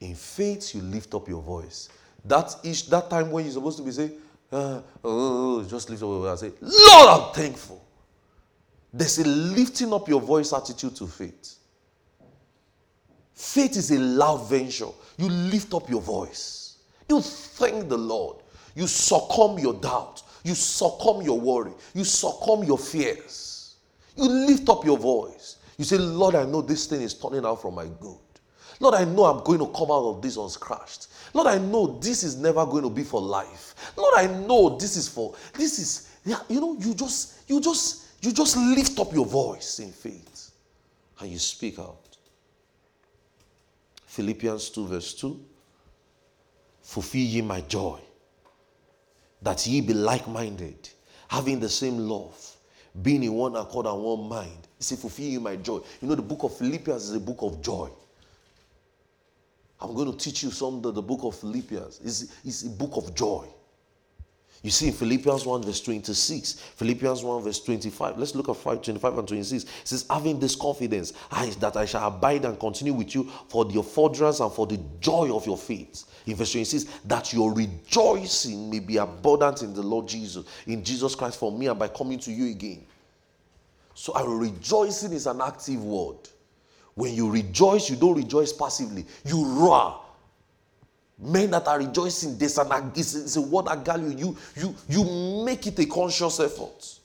In 0.00 0.14
faith, 0.14 0.74
you 0.74 0.82
lift 0.82 1.14
up 1.14 1.28
your 1.28 1.42
voice. 1.42 1.88
That 2.24 2.54
is 2.64 2.82
that 2.88 3.10
time 3.10 3.30
when 3.30 3.44
you're 3.44 3.54
supposed 3.54 3.78
to 3.78 3.84
be 3.84 3.92
saying, 3.92 4.12
uh, 4.52 4.80
oh, 5.04 5.62
just 5.64 5.88
lift 5.90 6.02
up 6.02 6.08
your 6.08 6.20
voice 6.20 6.42
and 6.42 6.52
say, 6.52 6.58
Lord, 6.60 7.08
I'm 7.08 7.34
thankful. 7.34 7.84
There's 8.92 9.18
a 9.18 9.28
lifting 9.28 9.92
up 9.92 10.08
your 10.08 10.20
voice 10.20 10.52
attitude 10.52 10.96
to 10.96 11.06
faith. 11.06 11.56
Faith 13.34 13.76
is 13.76 13.90
a 13.90 13.98
loud 13.98 14.48
venture. 14.48 14.88
You 15.16 15.28
lift 15.28 15.72
up 15.74 15.88
your 15.88 16.00
voice. 16.00 16.78
You 17.08 17.20
thank 17.20 17.88
the 17.88 17.96
Lord. 17.96 18.36
You 18.74 18.86
succumb 18.86 19.58
your 19.58 19.74
doubt. 19.74 20.22
You 20.42 20.54
succumb 20.54 21.22
your 21.22 21.38
worry. 21.38 21.72
You 21.94 22.04
succumb 22.04 22.64
your 22.64 22.78
fears. 22.78 23.76
You 24.16 24.24
lift 24.24 24.68
up 24.68 24.84
your 24.84 24.98
voice. 24.98 25.56
You 25.78 25.84
say, 25.84 25.98
Lord, 25.98 26.34
I 26.34 26.44
know 26.44 26.60
this 26.60 26.86
thing 26.86 27.02
is 27.02 27.14
turning 27.14 27.44
out 27.44 27.62
for 27.62 27.72
my 27.72 27.86
good. 28.00 28.18
Lord, 28.80 28.94
I 28.94 29.04
know 29.04 29.26
I'm 29.26 29.44
going 29.44 29.58
to 29.58 29.66
come 29.66 29.90
out 29.90 30.04
of 30.06 30.22
this 30.22 30.36
unscratched. 30.36 31.08
Lord, 31.34 31.46
I 31.46 31.58
know 31.58 31.98
this 31.98 32.24
is 32.24 32.36
never 32.36 32.64
going 32.64 32.82
to 32.82 32.90
be 32.90 33.04
for 33.04 33.20
life. 33.20 33.74
Lord, 33.96 34.14
I 34.16 34.26
know 34.26 34.76
this 34.78 34.96
is 34.96 35.06
for 35.06 35.34
this 35.54 35.78
is 35.78 36.10
yeah, 36.24 36.40
you 36.48 36.60
know, 36.60 36.76
you 36.78 36.94
just 36.94 37.48
you 37.48 37.60
just 37.60 38.06
you 38.22 38.32
just 38.32 38.56
lift 38.56 38.98
up 38.98 39.12
your 39.12 39.26
voice 39.26 39.78
in 39.78 39.92
faith 39.92 40.50
and 41.20 41.30
you 41.30 41.38
speak 41.38 41.78
out. 41.78 42.16
Philippians 44.06 44.70
2, 44.70 44.86
verse 44.86 45.14
2. 45.14 45.40
Fulfill 46.82 47.20
ye 47.20 47.40
my 47.42 47.60
joy, 47.60 48.00
that 49.40 49.64
ye 49.66 49.80
be 49.80 49.94
like-minded, 49.94 50.88
having 51.28 51.60
the 51.60 51.68
same 51.68 51.98
love, 51.98 52.56
being 53.02 53.22
in 53.22 53.32
one 53.32 53.54
accord 53.54 53.86
and 53.86 54.02
one 54.02 54.28
mind. 54.28 54.66
He 54.76 54.82
said, 54.82 54.98
Fulfill 54.98 55.26
ye 55.26 55.38
my 55.38 55.56
joy. 55.56 55.80
You 56.00 56.08
know, 56.08 56.16
the 56.16 56.22
book 56.22 56.42
of 56.42 56.56
Philippians 56.56 57.04
is 57.04 57.14
a 57.14 57.20
book 57.20 57.38
of 57.40 57.62
joy. 57.62 57.88
I'm 59.80 59.94
going 59.94 60.10
to 60.10 60.18
teach 60.18 60.42
you 60.42 60.50
some 60.50 60.84
of 60.84 60.94
the 60.94 61.02
book 61.02 61.20
of 61.22 61.36
Philippians. 61.36 62.00
It's, 62.04 62.26
it's 62.44 62.62
a 62.64 62.68
book 62.68 62.92
of 62.96 63.14
joy. 63.14 63.46
You 64.62 64.70
see 64.70 64.88
in 64.88 64.92
Philippians 64.92 65.46
1 65.46 65.62
verse 65.62 65.80
26, 65.80 66.52
Philippians 66.52 67.24
1 67.24 67.42
verse 67.42 67.60
25. 67.64 68.18
Let's 68.18 68.34
look 68.34 68.50
at 68.50 68.56
5, 68.56 68.82
25 68.82 69.18
and 69.18 69.28
26. 69.28 69.64
It 69.64 69.68
says, 69.84 70.06
having 70.10 70.38
this 70.38 70.54
confidence 70.54 71.14
I, 71.30 71.46
that 71.60 71.78
I 71.78 71.86
shall 71.86 72.06
abide 72.06 72.44
and 72.44 72.60
continue 72.60 72.92
with 72.92 73.14
you 73.14 73.24
for 73.48 73.70
your 73.70 73.82
furtherance 73.82 74.40
and 74.40 74.52
for 74.52 74.66
the 74.66 74.78
joy 75.00 75.34
of 75.34 75.46
your 75.46 75.56
faith. 75.56 76.04
In 76.26 76.36
verse 76.36 76.52
26, 76.52 76.84
that 77.06 77.32
your 77.32 77.54
rejoicing 77.54 78.68
may 78.70 78.80
be 78.80 78.98
abundant 78.98 79.62
in 79.62 79.72
the 79.72 79.82
Lord 79.82 80.06
Jesus, 80.06 80.44
in 80.66 80.84
Jesus 80.84 81.14
Christ 81.14 81.38
for 81.38 81.50
me 81.50 81.68
and 81.68 81.78
by 81.78 81.88
coming 81.88 82.18
to 82.18 82.30
you 82.30 82.50
again. 82.50 82.84
So 83.94 84.12
our 84.12 84.28
rejoicing 84.28 85.12
is 85.12 85.26
an 85.26 85.40
active 85.40 85.82
word. 85.82 86.28
When 86.94 87.14
you 87.14 87.30
rejoice, 87.30 87.88
you 87.88 87.96
don't 87.96 88.16
rejoice 88.16 88.52
passively. 88.52 89.06
You 89.24 89.44
roar. 89.44 90.00
Men 91.18 91.50
that 91.50 91.68
are 91.68 91.78
rejoicing, 91.78 92.38
there's 92.38 92.56
an 92.58 92.92
it's, 92.96 93.14
it's 93.14 93.36
a 93.36 93.40
word 93.42 93.66
that 93.66 93.84
value. 93.84 94.16
You 94.16 94.36
you 94.56 94.74
you 94.88 95.44
make 95.44 95.66
it 95.66 95.78
a 95.78 95.86
conscious 95.86 96.40
effort. 96.40 96.98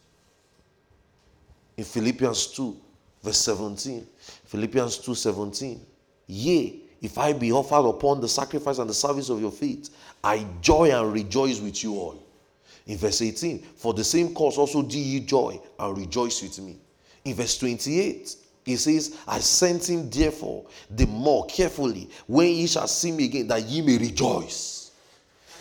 In 1.77 1.83
Philippians 1.83 2.47
2, 2.47 2.77
verse 3.21 3.37
17. 3.39 4.07
Philippians 4.45 4.99
2 4.99 5.15
17. 5.15 5.81
Yea, 6.27 6.79
if 7.01 7.17
I 7.17 7.33
be 7.33 7.51
offered 7.51 7.87
upon 7.87 8.21
the 8.21 8.29
sacrifice 8.29 8.77
and 8.77 8.89
the 8.89 8.93
service 8.93 9.29
of 9.29 9.41
your 9.41 9.51
feet, 9.51 9.89
I 10.23 10.45
joy 10.61 10.91
and 10.91 11.11
rejoice 11.11 11.59
with 11.59 11.83
you 11.83 11.95
all. 11.95 12.23
In 12.87 12.97
verse 12.97 13.21
18, 13.21 13.59
for 13.75 13.93
the 13.93 14.03
same 14.03 14.33
cause 14.33 14.57
also 14.57 14.81
do 14.81 14.97
ye 14.97 15.19
joy 15.19 15.59
and 15.77 15.97
rejoice 15.97 16.41
with 16.41 16.59
me. 16.59 16.77
In 17.25 17.33
verse 17.33 17.57
28, 17.57 18.35
he 18.65 18.75
says, 18.77 19.17
I 19.27 19.39
sent 19.39 19.87
him 19.87 20.09
therefore 20.09 20.65
the 20.89 21.05
more 21.05 21.45
carefully 21.45 22.09
when 22.25 22.49
ye 22.49 22.65
shall 22.67 22.87
see 22.87 23.11
me 23.11 23.25
again, 23.25 23.47
that 23.47 23.63
ye 23.63 23.81
may 23.81 23.99
rejoice. 23.99 24.91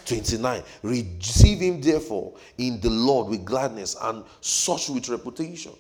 29. 0.07 0.63
Receive 0.83 1.61
him 1.61 1.81
therefore 1.81 2.33
in 2.59 2.81
the 2.81 2.91
Lord 2.91 3.29
with 3.29 3.45
gladness 3.45 3.95
and 4.01 4.25
such 4.41 4.89
with 4.89 5.09
reputation. 5.09 5.73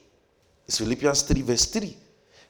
It's 0.66 0.79
Philippians 0.79 1.22
3, 1.22 1.43
verse 1.43 1.66
3. 1.66 1.97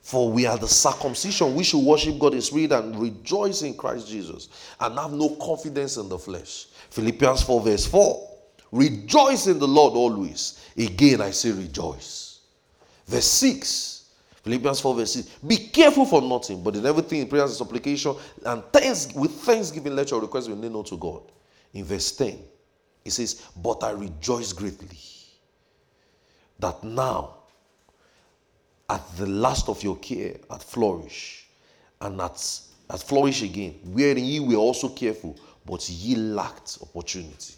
For 0.01 0.31
we 0.31 0.45
are 0.45 0.59
the 0.59 0.69
circumcision, 0.69 1.55
we 1.55 1.65
should 1.65 1.83
worship 1.83 2.19
God 2.19 2.35
in 2.35 2.43
spirit 2.43 2.73
and 2.73 3.01
rejoice 3.01 3.63
in 3.63 3.75
Christ 3.75 4.09
Jesus 4.09 4.49
and 4.79 4.99
have 4.99 5.13
no 5.13 5.31
confidence 5.37 5.97
in 5.97 6.09
the 6.09 6.19
flesh. 6.19 6.67
Philippians 6.91 7.43
4, 7.43 7.61
verse 7.63 7.87
4. 7.87 8.31
Rejoice 8.73 9.47
in 9.47 9.59
the 9.59 9.69
Lord 9.69 9.95
always. 9.95 10.69
Again, 10.77 11.21
I 11.21 11.31
say 11.31 11.53
rejoice. 11.53 12.41
Verse 13.07 13.25
6. 13.25 13.94
Philippians 14.45 14.79
4 14.81 14.95
verse 14.95 15.13
6. 15.15 15.29
Be 15.47 15.57
careful 15.57 16.05
for 16.05 16.21
nothing, 16.21 16.63
but 16.63 16.77
in 16.77 16.85
everything 16.85 17.23
in 17.23 17.29
prayers 17.29 17.51
and 17.51 17.57
supplication 17.57 18.15
and 18.45 18.63
thanks 18.73 19.13
with 19.15 19.33
thanksgiving 19.33 19.97
let 19.97 20.11
your 20.11 20.21
requests 20.21 20.49
be 20.49 20.55
made 20.55 20.71
known 20.71 20.85
to 20.85 20.99
God. 20.99 21.23
In 21.73 21.83
verse 21.85 22.13
10, 22.13 22.39
it 23.05 23.11
says, 23.11 23.43
But 23.57 23.83
I 23.83 23.93
rejoice 23.93 24.53
greatly 24.53 24.99
that 26.59 26.85
now 26.85 27.37
at 28.89 29.17
the 29.17 29.27
last 29.27 29.69
of 29.71 29.83
your 29.83 29.97
care 29.97 30.37
at 30.51 30.63
flourish 30.63 31.47
and 32.03 32.21
at, 32.21 32.61
at 32.91 33.01
flourish 33.01 33.43
again, 33.43 33.81
wherein 33.85 34.25
ye 34.25 34.41
were 34.41 34.57
also 34.57 34.91
careful, 34.91 35.37
but 35.65 35.89
ye 35.89 36.17
lacked 36.17 36.79
opportunity. 36.83 37.55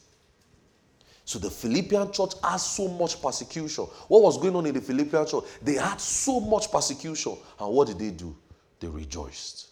So 1.26 1.40
the 1.40 1.50
Philippian 1.50 2.12
church 2.12 2.34
has 2.44 2.64
so 2.64 2.86
much 2.86 3.20
persecution. 3.20 3.84
What 4.06 4.22
was 4.22 4.38
going 4.38 4.54
on 4.54 4.64
in 4.64 4.74
the 4.74 4.80
Philippian 4.80 5.26
church? 5.26 5.42
They 5.60 5.74
had 5.74 6.00
so 6.00 6.38
much 6.38 6.70
persecution. 6.70 7.36
And 7.58 7.74
what 7.74 7.88
did 7.88 7.98
they 7.98 8.12
do? 8.12 8.34
They 8.78 8.86
rejoiced. 8.86 9.66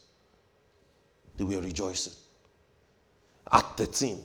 They 1.36 1.44
were 1.44 1.60
rejoicing. 1.60 2.12
Acts 3.52 3.68
13, 3.76 4.18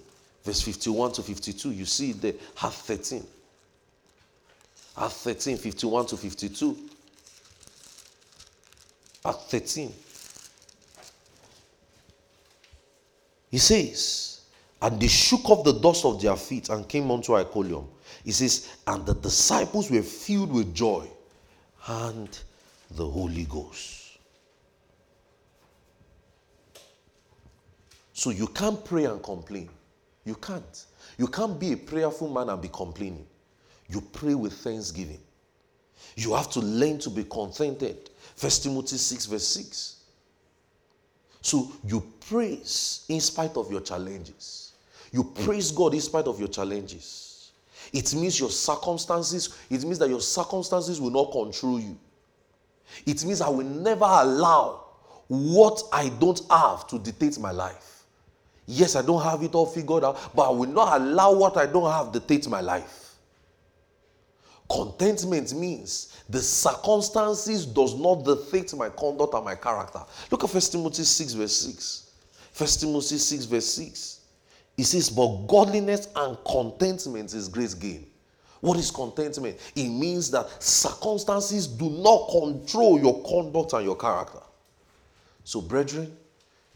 verse 0.43 0.61
51 0.61 1.11
to 1.13 1.21
52. 1.21 1.71
You 1.71 1.85
see 1.85 2.09
it 2.09 2.21
there. 2.21 2.33
Act 2.63 2.73
13. 2.73 3.23
Acts 4.97 5.23
13, 5.23 5.57
51 5.57 6.05
to 6.07 6.17
52. 6.17 6.77
Acts 9.23 9.43
13. 9.49 9.93
He 13.51 13.59
says, 13.59 14.38
and 14.81 14.99
they 14.99 15.07
shook 15.07 15.49
off 15.49 15.63
the 15.63 15.73
dust 15.73 16.05
of 16.05 16.21
their 16.21 16.35
feet 16.35 16.69
and 16.69 16.87
came 16.87 17.11
unto 17.11 17.35
Iconium. 17.35 17.87
He 18.23 18.31
says, 18.31 18.77
and 18.87 19.05
the 19.05 19.15
disciples 19.15 19.91
were 19.91 20.01
filled 20.01 20.51
with 20.51 20.73
joy 20.73 21.07
and 21.87 22.39
the 22.91 23.05
Holy 23.05 23.45
Ghost. 23.45 24.17
So 28.13 28.31
you 28.31 28.47
can't 28.47 28.83
pray 28.83 29.05
and 29.05 29.23
complain. 29.23 29.69
You 30.25 30.35
can't. 30.35 30.85
You 31.17 31.27
can't 31.27 31.59
be 31.59 31.73
a 31.73 31.77
prayerful 31.77 32.29
man 32.29 32.49
and 32.49 32.61
be 32.61 32.67
complaining. 32.67 33.25
You 33.87 34.01
pray 34.01 34.35
with 34.35 34.53
thanksgiving. 34.53 35.19
You 36.15 36.33
have 36.33 36.49
to 36.51 36.59
learn 36.59 36.99
to 36.99 37.09
be 37.09 37.23
contented. 37.23 38.09
First 38.35 38.63
Timothy 38.63 38.97
6, 38.97 39.25
verse 39.25 39.47
6. 39.47 39.95
So 41.41 41.71
you 41.85 42.03
praise 42.29 43.05
in 43.09 43.21
spite 43.21 43.55
of 43.55 43.71
your 43.71 43.81
challenges. 43.81 44.68
You 45.11 45.23
praise 45.23 45.71
God 45.71 45.93
in 45.93 46.01
spite 46.01 46.27
of 46.27 46.39
your 46.39 46.49
challenges. 46.49 47.51
It 47.91 48.13
means 48.13 48.39
your 48.39 48.51
circumstances, 48.51 49.57
it 49.69 49.83
means 49.83 49.99
that 49.99 50.09
your 50.09 50.21
circumstances 50.21 51.01
will 51.01 51.09
not 51.09 51.31
control 51.31 51.79
you. 51.79 51.97
It 53.05 53.23
means 53.25 53.41
I 53.41 53.49
will 53.49 53.65
never 53.65 54.05
allow 54.05 54.85
what 55.27 55.83
I 55.91 56.09
don't 56.09 56.41
have 56.51 56.87
to 56.87 56.99
dictate 56.99 57.39
my 57.39 57.51
life. 57.51 58.03
Yes, 58.65 58.95
I 58.95 59.01
don't 59.01 59.23
have 59.23 59.41
it 59.41 59.55
all 59.55 59.65
figured 59.65 60.03
out, 60.03 60.35
but 60.35 60.47
I 60.47 60.51
will 60.51 60.69
not 60.69 61.01
allow 61.01 61.33
what 61.33 61.57
I 61.57 61.65
don't 61.65 61.91
have 61.91 62.11
to 62.11 62.19
dictate 62.19 62.47
my 62.47 62.61
life. 62.61 63.15
Contentment 64.69 65.55
means 65.55 66.23
the 66.29 66.39
circumstances 66.39 67.65
does 67.65 67.95
not 67.95 68.23
dictate 68.23 68.71
my 68.75 68.89
conduct 68.89 69.33
and 69.33 69.43
my 69.43 69.55
character. 69.55 70.01
Look 70.29 70.43
at 70.43 70.53
1 70.53 70.61
Timothy 70.61 71.03
6, 71.03 71.33
verse 71.33 71.55
6. 71.55 72.11
1 72.55 72.69
Timothy 72.69 73.17
6, 73.17 73.45
verse 73.45 73.65
6. 73.65 74.18
He 74.79 74.83
says, 74.83 75.09
but 75.09 75.45
godliness 75.47 76.07
and 76.15 76.37
contentment 76.45 77.33
is 77.33 77.49
great 77.49 77.75
gain. 77.81 78.07
What 78.61 78.77
is 78.77 78.91
contentment? 78.91 79.57
It 79.75 79.89
means 79.89 80.31
that 80.31 80.63
circumstances 80.63 81.67
do 81.67 81.89
not 81.89 82.29
control 82.29 82.97
your 82.97 83.21
conduct 83.23 83.73
and 83.73 83.83
your 83.83 83.97
character. 83.97 84.39
So, 85.43 85.59
brethren, 85.59 86.15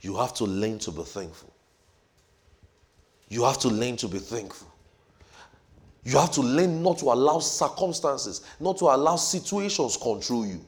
you 0.02 0.18
have 0.18 0.34
to 0.34 0.44
learn 0.44 0.80
to 0.80 0.92
be 0.92 1.04
thankful. 1.04 1.54
You 3.30 3.46
have 3.46 3.60
to 3.60 3.70
learn 3.70 3.96
to 3.96 4.10
be 4.10 4.20
thankful. 4.20 4.68
You 6.04 6.18
have 6.18 6.32
to 6.32 6.42
learn 6.42 6.84
not 6.84 6.98
to 6.98 7.06
allow 7.06 7.40
circumstances, 7.40 8.46
not 8.60 8.80
to 8.80 8.86
allow 8.88 9.16
situations 9.16 9.96
control 9.96 10.46
you. 10.46 10.60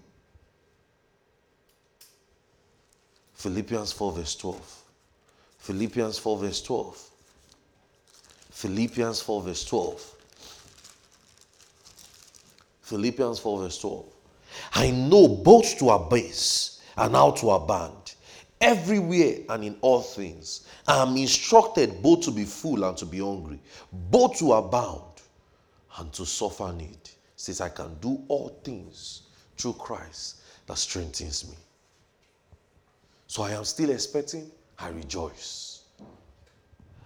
Philippians 3.33 3.91
4, 3.91 4.13
verse 4.13 4.35
12. 4.37 4.83
Philippians 5.57 6.17
4, 6.17 6.37
verse 6.37 6.61
12. 6.61 7.11
Philippians 8.55 9.21
4, 9.21 9.41
verse 9.41 9.65
12. 9.65 10.15
Philippians 12.83 13.37
4, 13.37 13.59
verse 13.59 13.77
12. 13.79 14.05
I 14.75 14.91
know 14.91 15.27
both 15.27 15.77
to 15.79 15.89
abase 15.89 16.79
and 16.95 17.13
how 17.13 17.31
to 17.31 17.49
abound, 17.51 18.15
everywhere 18.61 19.39
and 19.49 19.65
in 19.65 19.75
all 19.81 19.99
things. 19.99 20.65
I 20.87 21.01
am 21.01 21.17
instructed 21.17 22.01
both 22.01 22.21
to 22.21 22.31
be 22.31 22.45
full 22.45 22.85
and 22.85 22.97
to 22.97 23.05
be 23.05 23.19
hungry, 23.19 23.59
both 23.91 24.39
to 24.39 24.53
abound 24.53 25.21
and 25.97 26.13
to 26.13 26.25
suffer 26.25 26.71
need. 26.71 27.09
Says, 27.35 27.59
I 27.59 27.67
can 27.67 27.95
do 27.95 28.23
all 28.29 28.57
things 28.63 29.23
through 29.57 29.73
Christ 29.73 30.37
that 30.67 30.77
strengthens 30.77 31.45
me. 31.45 31.57
So 33.27 33.43
I 33.43 33.51
am 33.51 33.65
still 33.65 33.89
expecting, 33.89 34.49
I 34.79 34.87
rejoice. 34.91 35.74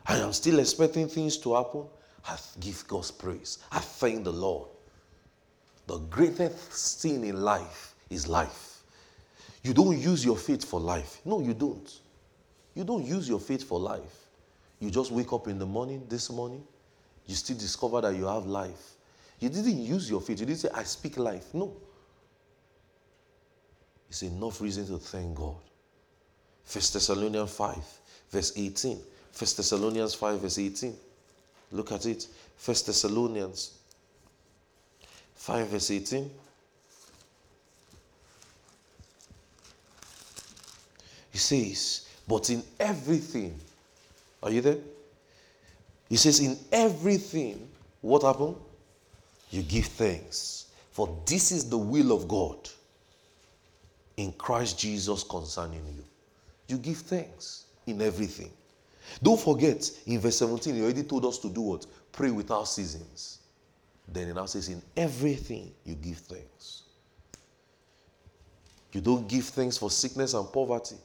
I 0.09 0.17
am 0.17 0.33
still 0.33 0.57
expecting 0.57 1.07
things 1.07 1.37
to 1.37 1.53
happen. 1.53 1.85
I 2.27 2.35
give 2.59 2.83
God's 2.87 3.11
praise. 3.11 3.59
I 3.71 3.77
thank 3.77 4.23
the 4.23 4.33
Lord. 4.33 4.67
The 5.85 5.99
greatest 5.99 6.99
sin 6.99 7.23
in 7.23 7.39
life 7.41 7.93
is 8.09 8.27
life. 8.27 8.81
You 9.63 9.71
don't 9.71 9.99
use 9.99 10.25
your 10.25 10.35
faith 10.35 10.65
for 10.65 10.79
life. 10.79 11.21
No, 11.25 11.41
you 11.41 11.53
don't. 11.53 11.99
You 12.73 12.83
don't 12.83 13.05
use 13.05 13.29
your 13.29 13.39
faith 13.39 13.63
for 13.63 13.79
life. 13.79 14.27
You 14.79 14.89
just 14.89 15.11
wake 15.11 15.31
up 15.31 15.47
in 15.47 15.59
the 15.59 15.65
morning, 15.65 16.03
this 16.09 16.31
morning, 16.31 16.63
you 17.27 17.35
still 17.35 17.57
discover 17.57 18.01
that 18.01 18.15
you 18.15 18.25
have 18.25 18.47
life. 18.47 18.95
You 19.39 19.49
didn't 19.49 19.77
use 19.77 20.09
your 20.09 20.21
faith. 20.21 20.39
You 20.39 20.47
didn't 20.47 20.59
say, 20.59 20.69
I 20.73 20.83
speak 20.83 21.17
life. 21.17 21.53
No. 21.53 21.71
It's 24.09 24.23
enough 24.23 24.59
reason 24.59 24.87
to 24.87 24.97
thank 24.97 25.35
God. 25.35 25.57
First 26.63 26.93
Thessalonians 26.93 27.51
5, 27.51 27.77
verse 28.31 28.53
18. 28.57 28.99
First 29.31 29.57
Thessalonians 29.57 30.13
5, 30.15 30.39
verse 30.39 30.59
18. 30.59 30.95
Look 31.71 31.91
at 31.91 32.05
it. 32.05 32.27
First 32.57 32.87
Thessalonians 32.87 33.77
5, 35.35 35.67
verse 35.67 35.91
18. 35.91 36.29
He 41.31 41.37
says, 41.37 42.07
But 42.27 42.49
in 42.49 42.63
everything, 42.79 43.57
are 44.41 44.51
you 44.51 44.61
there? 44.61 44.77
He 46.09 46.17
says, 46.17 46.39
In 46.39 46.57
everything, 46.71 47.69
what 48.01 48.23
happened? 48.23 48.55
You 49.51 49.61
give 49.63 49.85
thanks. 49.85 50.67
For 50.91 51.17
this 51.25 51.51
is 51.51 51.69
the 51.69 51.77
will 51.77 52.11
of 52.11 52.27
God 52.27 52.57
in 54.17 54.33
Christ 54.33 54.77
Jesus 54.77 55.23
concerning 55.23 55.83
you. 55.95 56.03
You 56.67 56.77
give 56.77 56.97
thanks 56.97 57.65
in 57.87 58.01
everything. 58.01 58.51
Don't 59.21 59.39
forget, 59.39 59.89
in 60.05 60.19
verse 60.19 60.37
17, 60.37 60.75
he 60.75 60.81
already 60.81 61.03
told 61.03 61.25
us 61.25 61.37
to 61.39 61.49
do 61.49 61.61
what? 61.61 61.85
Pray 62.11 62.31
without 62.31 62.65
seasons. 62.67 63.39
Then 64.07 64.27
he 64.27 64.33
now 64.33 64.45
says, 64.45 64.69
In 64.69 64.81
everything 64.95 65.71
you 65.85 65.95
give 65.95 66.17
thanks. 66.17 66.83
You 68.91 69.01
don't 69.01 69.27
give 69.27 69.45
thanks 69.45 69.77
for 69.77 69.91
sickness 69.91 70.33
and 70.33 70.51
poverty, 70.51 70.95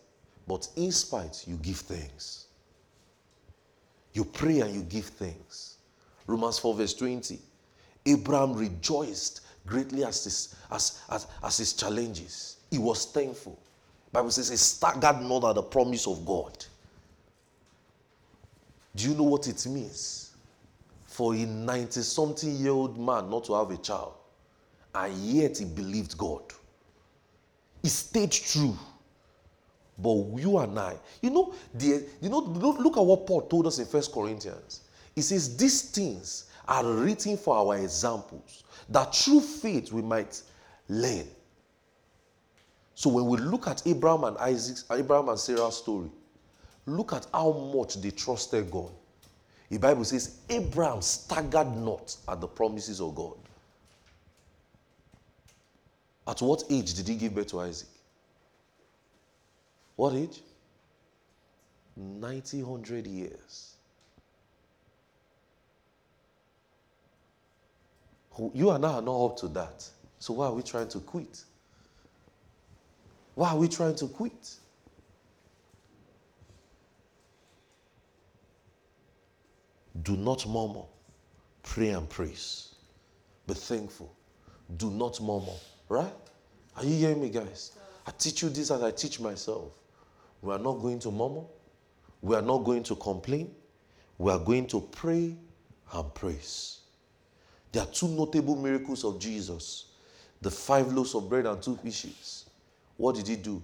but 0.47 0.69
in 0.77 0.91
spite, 0.91 1.45
you 1.47 1.57
give 1.57 1.77
thanks. 1.77 2.47
You 4.15 4.25
pray 4.25 4.61
and 4.61 4.75
you 4.75 4.83
give 4.83 5.07
thanks. 5.07 5.77
Romans 6.27 6.59
4, 6.59 6.75
verse 6.75 6.95
20. 6.95 7.39
Abraham 8.07 8.55
rejoiced 8.55 9.41
greatly 9.67 10.05
as 10.05 10.25
his, 10.25 10.55
as, 10.71 11.03
as, 11.11 11.27
as 11.43 11.59
his 11.59 11.73
challenges. 11.73 12.57
He 12.71 12.79
was 12.79 13.07
thankful. 13.07 13.59
Bible 14.13 14.31
says 14.31 14.49
he 14.49 14.57
staggered 14.57 15.23
not 15.23 15.45
at 15.45 15.57
the 15.57 15.63
promise 15.63 16.07
of 16.07 16.25
God. 16.25 16.65
Do 18.95 19.09
you 19.09 19.15
know 19.15 19.25
what 19.25 19.49
it 19.49 19.67
means 19.67 20.31
for 21.07 21.35
a 21.35 21.39
90 21.39 22.01
something 22.03 22.57
year 22.57 22.71
old 22.73 22.99
man 22.99 23.29
not 23.29 23.45
to 23.45 23.55
have 23.55 23.71
a 23.71 23.77
child? 23.77 24.15
And 24.95 25.15
yet 25.15 25.59
he 25.59 25.65
believed 25.65 26.17
God. 26.17 26.43
He 27.83 27.89
stayed 27.89 28.31
true. 28.31 28.79
But 29.99 30.15
you 30.37 30.59
and 30.59 30.79
I, 30.79 30.97
you 31.21 31.31
know, 31.31 31.55
the, 31.73 32.05
you 32.21 32.29
know, 32.29 32.39
look 32.39 32.97
at 32.97 33.05
what 33.05 33.27
Paul 33.27 33.43
told 33.43 33.67
us 33.67 33.79
in 33.79 33.87
First 33.87 34.13
Corinthians. 34.13 34.81
He 35.15 35.23
says, 35.23 35.57
These 35.57 35.91
things 35.91 36.47
are 36.67 36.85
written 36.85 37.37
for 37.37 37.57
our 37.57 37.79
examples, 37.79 38.65
that 38.89 39.15
through 39.15 39.41
faith 39.41 39.93
we 39.93 40.03
might 40.03 40.41
learn. 40.89 41.27
So 42.95 43.11
when 43.11 43.27
we 43.27 43.39
look 43.39 43.69
at 43.69 43.87
Abraham 43.87 44.25
and 44.25 44.39
Isaac, 44.39 44.79
Abraham 44.91 45.29
and 45.29 45.39
Sarah's 45.39 45.77
story, 45.77 46.11
look 46.87 47.13
at 47.13 47.27
how 47.33 47.53
much 47.75 48.01
they 48.01 48.11
trusted 48.11 48.71
God. 48.71 48.91
The 49.71 49.79
Bible 49.79 50.05
says 50.05 50.39
Abraham 50.49 51.01
staggered 51.03 51.77
not 51.77 52.17
at 52.29 52.41
the 52.41 52.47
promises 52.47 53.01
of 53.01 53.15
God. 53.15 53.37
At 56.27 56.41
what 56.41 56.65
age 56.71 56.95
did 56.95 57.09
he 57.09 57.17
give 57.17 57.35
birth 57.35 57.49
to 57.49 57.61
Isaac? 57.61 57.89
What 59.97 60.15
age? 60.15 60.41
90, 61.97 62.63
100 62.63 63.07
years. 63.07 63.75
You 68.53 68.71
and 68.71 68.85
I 68.85 68.95
are 68.95 69.03
not 69.03 69.25
up 69.25 69.37
to 69.39 69.49
that. 69.49 69.89
So 70.19 70.35
why 70.35 70.47
are 70.47 70.53
we 70.53 70.63
trying 70.63 70.89
to 70.89 71.01
quit? 71.01 71.45
Why 73.35 73.51
are 73.51 73.57
we 73.57 73.69
trying 73.69 73.95
to 73.97 74.09
quit? 74.09 74.57
Do 80.05 80.17
not 80.17 80.47
murmur. 80.47 80.85
Pray 81.63 81.91
and 81.91 82.09
praise. 82.09 82.75
Be 83.47 83.55
thankful. 83.55 84.15
Do 84.77 84.91
not 84.91 85.21
murmur. 85.21 85.57
Right? 85.89 86.13
Are 86.77 86.85
you 86.85 86.95
hearing 86.95 87.21
me, 87.21 87.31
guys? 87.31 87.73
I 88.07 88.11
teach 88.13 88.43
you 88.43 88.51
this 88.51 88.71
as 88.71 88.83
I 88.83 88.91
teach 88.91 89.19
myself. 89.19 89.73
We 90.43 90.53
are 90.53 90.59
not 90.59 90.75
going 90.75 90.99
to 91.01 91.11
murmur. 91.11 91.45
We 92.21 92.37
are 92.37 92.43
not 92.43 92.59
going 92.59 92.83
to 92.85 92.97
complain. 92.97 93.51
We 94.19 94.31
are 94.31 94.39
going 94.39 94.67
to 94.69 94.81
pray 94.81 95.37
and 95.93 96.15
praise. 96.15 96.81
There 97.73 97.83
are 97.83 97.87
two 97.87 98.09
notable 98.09 98.57
miracles 98.57 99.05
of 99.05 99.19
Jesus 99.19 99.87
the 100.45 100.51
five 100.51 100.93
loaves 100.93 101.15
of 101.15 101.29
bread 101.29 101.47
and 101.47 101.61
two 101.63 101.75
fishes. 101.77 102.45
What 102.99 103.17
did 103.17 103.27
he 103.27 103.37
do? 103.37 103.63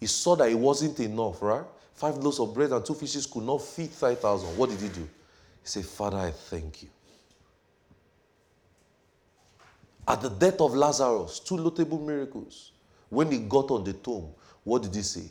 He 0.00 0.06
saw 0.06 0.34
that 0.36 0.48
it 0.48 0.58
wasn't 0.58 0.98
enough, 1.00 1.42
right? 1.42 1.64
Five 1.92 2.16
loaves 2.16 2.40
of 2.40 2.54
bread 2.54 2.72
and 2.72 2.84
two 2.84 2.94
fishes 2.94 3.26
could 3.26 3.42
not 3.42 3.60
feed 3.60 3.90
5,000. 3.90 4.56
What 4.56 4.70
did 4.70 4.80
he 4.80 4.88
do? 4.88 5.06
He 5.62 5.68
said, 5.68 5.84
Father, 5.84 6.18
I 6.18 6.30
thank 6.30 6.82
you. 6.82 6.88
At 10.06 10.22
the 10.22 10.30
death 10.30 10.60
of 10.60 10.74
Lazarus, 10.74 11.40
two 11.40 11.58
notable 11.58 12.00
miracles. 12.00 12.72
When 13.10 13.30
he 13.30 13.38
got 13.38 13.70
on 13.70 13.84
the 13.84 13.92
tomb, 13.92 14.28
what 14.64 14.82
did 14.82 14.94
he 14.94 15.02
say? 15.02 15.30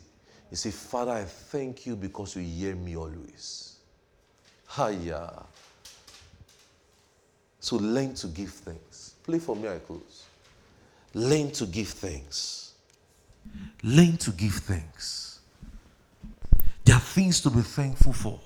He 0.50 0.56
said, 0.56 0.74
Father, 0.74 1.12
I 1.12 1.24
thank 1.24 1.86
you 1.86 1.96
because 1.96 2.36
you 2.36 2.42
hear 2.44 2.76
me 2.76 2.96
always. 2.96 3.78
Hiya. 4.76 5.46
So 7.60 7.78
learn 7.78 8.14
to 8.16 8.28
give 8.28 8.50
thanks. 8.52 9.16
Play 9.24 9.40
for 9.40 9.56
miracles. 9.56 10.26
Learn 11.14 11.52
to 11.52 11.66
give 11.66 11.90
thanks. 11.90 12.74
Learn 13.84 14.18
to 14.18 14.32
give 14.32 14.54
thanks. 14.54 15.40
There 16.86 16.96
are 16.96 17.02
things 17.02 17.42
to 17.42 17.50
be 17.50 17.62
thankful 17.62 18.14
for. 18.14 18.40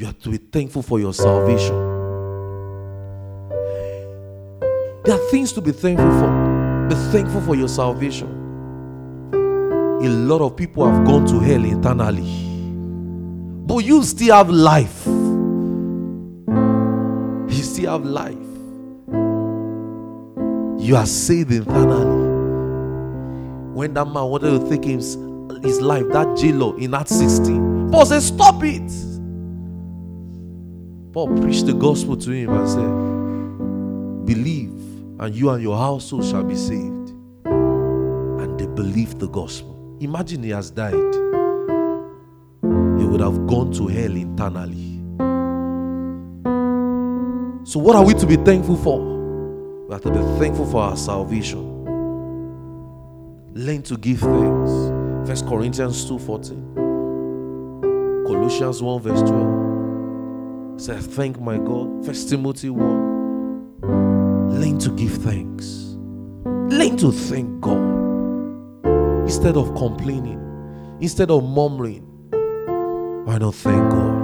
You 0.00 0.06
have 0.06 0.18
to 0.20 0.30
be 0.30 0.38
thankful 0.38 0.80
for 0.80 0.98
your 0.98 1.12
salvation. 1.12 1.76
There 5.04 5.14
are 5.14 5.28
things 5.30 5.52
to 5.52 5.60
be 5.60 5.72
thankful 5.72 6.10
for. 6.18 6.86
Be 6.88 6.94
thankful 7.12 7.42
for 7.42 7.54
your 7.54 7.68
salvation. 7.68 8.26
A 9.34 10.08
lot 10.08 10.40
of 10.40 10.56
people 10.56 10.90
have 10.90 11.04
gone 11.04 11.26
to 11.26 11.38
hell 11.40 11.62
internally, 11.62 12.24
but 13.66 13.84
you 13.84 14.02
still 14.02 14.36
have 14.36 14.48
life. 14.48 15.06
You 15.06 16.46
still 17.62 17.90
have 17.90 18.06
life. 18.06 18.38
You 20.82 20.96
are 20.96 21.04
saved 21.04 21.52
internally. 21.52 22.30
When 23.74 23.92
that 23.92 24.06
man 24.06 24.24
wanted 24.24 24.62
to 24.62 24.68
take 24.70 24.84
his, 24.84 25.18
his 25.62 25.82
life, 25.82 26.06
that 26.12 26.38
jailer 26.38 26.78
in 26.78 26.94
Acts 26.94 27.16
16, 27.16 27.90
Paul 27.90 28.06
said, 28.06 28.22
Stop 28.22 28.64
it. 28.64 29.09
Paul 31.12 31.26
preached 31.40 31.66
the 31.66 31.74
gospel 31.74 32.16
to 32.16 32.30
him 32.30 32.50
and 32.50 32.68
said, 32.68 34.26
Believe, 34.26 34.70
and 35.18 35.34
you 35.34 35.50
and 35.50 35.60
your 35.60 35.76
household 35.76 36.24
shall 36.24 36.44
be 36.44 36.54
saved. 36.54 37.10
And 37.46 38.58
they 38.58 38.66
believed 38.68 39.18
the 39.18 39.26
gospel. 39.28 39.98
Imagine 40.00 40.44
he 40.44 40.50
has 40.50 40.70
died. 40.70 40.92
He 42.62 43.06
would 43.06 43.20
have 43.20 43.44
gone 43.48 43.72
to 43.72 43.88
hell 43.88 44.14
internally. 44.14 44.98
So, 47.64 47.80
what 47.80 47.96
are 47.96 48.04
we 48.04 48.14
to 48.14 48.26
be 48.26 48.36
thankful 48.36 48.76
for? 48.76 49.00
We 49.88 49.92
have 49.92 50.02
to 50.02 50.10
be 50.10 50.38
thankful 50.38 50.66
for 50.66 50.80
our 50.82 50.96
salvation. 50.96 51.66
Learn 53.52 53.82
to 53.82 53.96
give 53.96 54.20
thanks. 54.20 54.70
First 55.28 55.44
Corinthians 55.46 56.04
2:14. 56.08 56.76
Colossians 58.26 58.80
1 58.80 59.02
verse 59.02 59.22
12. 59.22 59.59
Say, 60.80 60.96
thank 60.96 61.38
my 61.38 61.58
God. 61.58 62.06
First 62.06 62.30
Timothy 62.30 62.70
1. 62.70 63.80
Learn 64.48 64.78
to 64.78 64.90
give 64.92 65.12
thanks. 65.12 65.94
Learn 66.46 66.96
to 66.96 67.12
thank 67.12 67.60
God. 67.60 67.76
Instead 69.24 69.58
of 69.58 69.74
complaining, 69.74 70.40
instead 71.02 71.30
of 71.30 71.44
murmuring, 71.44 72.00
why 73.26 73.36
not 73.36 73.56
thank 73.56 73.90
God? 73.90 74.16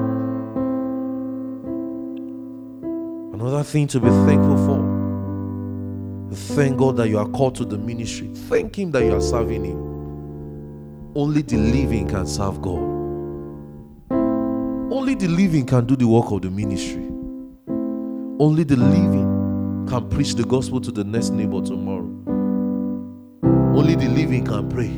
Another 3.34 3.62
thing 3.62 3.86
to 3.88 4.00
be 4.00 4.08
thankful 4.08 4.56
for. 4.64 4.80
Thank 6.56 6.78
God 6.78 6.96
that 6.96 7.10
you 7.10 7.18
are 7.18 7.28
called 7.28 7.56
to 7.56 7.66
the 7.66 7.76
ministry. 7.76 8.30
Thank 8.32 8.78
Him 8.78 8.92
that 8.92 9.04
you 9.04 9.14
are 9.14 9.20
serving 9.20 9.62
Him. 9.62 11.12
Only 11.14 11.42
the 11.42 11.58
living 11.58 12.08
can 12.08 12.26
serve 12.26 12.62
God. 12.62 12.95
Only 14.88 15.16
the 15.16 15.26
living 15.26 15.66
can 15.66 15.84
do 15.84 15.96
the 15.96 16.06
work 16.06 16.30
of 16.30 16.42
the 16.42 16.50
ministry. 16.50 17.02
Only 18.38 18.62
the 18.62 18.76
living 18.76 19.86
can 19.88 20.08
preach 20.08 20.34
the 20.34 20.44
gospel 20.44 20.80
to 20.80 20.92
the 20.92 21.02
next 21.02 21.30
neighbor 21.30 21.60
tomorrow. 21.60 22.08
Only 23.76 23.96
the 23.96 24.08
living 24.08 24.44
can 24.44 24.68
pray. 24.68 24.90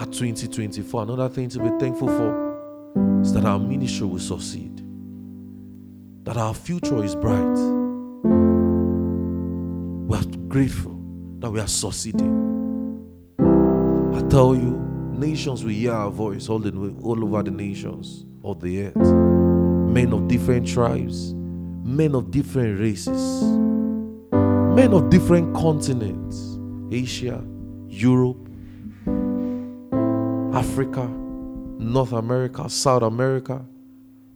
At 0.00 0.10
2024, 0.12 1.02
another 1.02 1.28
thing 1.28 1.50
to 1.50 1.58
be 1.58 1.68
thankful 1.78 2.08
for 2.08 3.20
is 3.20 3.32
that 3.34 3.44
our 3.44 3.58
ministry 3.58 4.06
will 4.06 4.18
succeed, 4.18 4.82
that 6.24 6.38
our 6.38 6.54
future 6.54 7.04
is 7.04 7.14
bright. 7.14 7.58
We 10.08 10.16
are 10.16 10.24
grateful 10.48 10.98
that 11.40 11.50
we 11.50 11.60
are 11.60 11.68
succeeding. 11.68 12.41
Tell 14.32 14.54
you, 14.54 14.80
nations 15.12 15.62
will 15.62 15.72
hear 15.72 15.92
our 15.92 16.10
voice 16.10 16.48
all, 16.48 16.58
the, 16.58 16.70
all 17.02 17.22
over 17.22 17.42
the 17.42 17.50
nations 17.50 18.24
of 18.42 18.62
the 18.62 18.84
earth. 18.84 18.96
Men 18.96 20.14
of 20.14 20.26
different 20.26 20.66
tribes, 20.66 21.34
men 21.34 22.14
of 22.14 22.30
different 22.30 22.80
races, 22.80 23.42
men 24.32 24.94
of 24.94 25.10
different 25.10 25.54
continents. 25.54 26.58
Asia, 26.90 27.44
Europe, 27.88 28.48
Africa, 30.54 31.06
North 31.06 32.12
America, 32.12 32.70
South 32.70 33.02
America, 33.02 33.62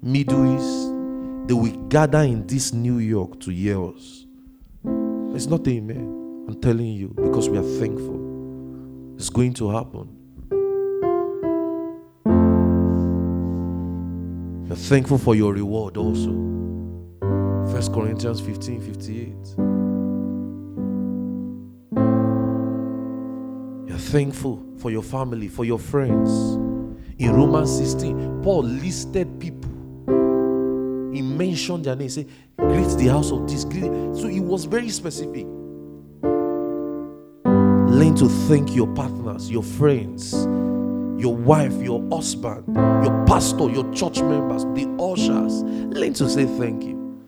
Middle 0.03 0.57
East, 0.57 1.49
they 1.49 1.55
will 1.55 1.89
gather 1.89 2.21
in 2.21 2.47
this 2.47 2.75
New 2.75 2.99
York 2.99 3.41
to 3.41 3.51
hear 3.51 3.83
us. 3.83 4.27
It's 5.35 5.47
not 5.47 5.67
amen. 5.67 6.45
I'm 6.49 6.61
telling 6.61 6.85
you 6.85 7.15
because 7.17 7.49
we 7.49 7.57
are 7.57 7.81
thankful. 7.81 8.16
It's 9.17 9.31
going 9.31 9.55
to 9.55 9.71
happen. 9.71 10.09
You're 14.67 14.77
thankful 14.77 15.17
for 15.17 15.35
your 15.35 15.55
reward 15.55 15.97
also. 15.97 16.33
First 17.73 17.95
Corinthians 17.95 18.43
15 18.43 18.81
58. 18.81 19.35
You're 23.89 23.99
thankful 23.99 24.63
for 24.77 24.91
your 24.91 25.03
family, 25.03 25.49
for 25.49 25.65
your 25.65 25.79
friends. 25.79 26.57
In 27.19 27.33
Romans 27.33 27.75
16, 27.75 28.43
Paul 28.43 28.65
listed 28.65 29.41
people. 29.41 29.71
He 31.15 31.23
mentioned 31.23 31.87
their 31.87 31.97
name. 31.97 32.09
He 32.09 32.11
said, 32.11 32.29
Greet 32.59 32.99
the 32.99 33.07
house 33.07 33.33
of 33.33 33.49
this. 33.49 33.63
So 34.21 34.29
he 34.29 34.41
was 34.41 34.67
very 34.67 34.91
specific. 34.91 35.47
Learn 37.97 38.15
to 38.17 38.29
thank 38.29 38.75
your 38.77 38.89
partners, 38.89 39.51
your 39.51 39.63
friends, 39.63 40.35
your 41.19 41.35
wife, 41.35 41.73
your 41.83 42.07
husband, 42.11 42.77
your 42.77 43.25
pastor, 43.25 43.71
your 43.71 43.91
church 43.95 44.21
members, 44.21 44.65
the 44.65 44.85
ushers. 45.03 45.63
Learn 45.63 46.13
to 46.13 46.29
say 46.29 46.45
thank 46.45 46.85
you. 46.85 47.19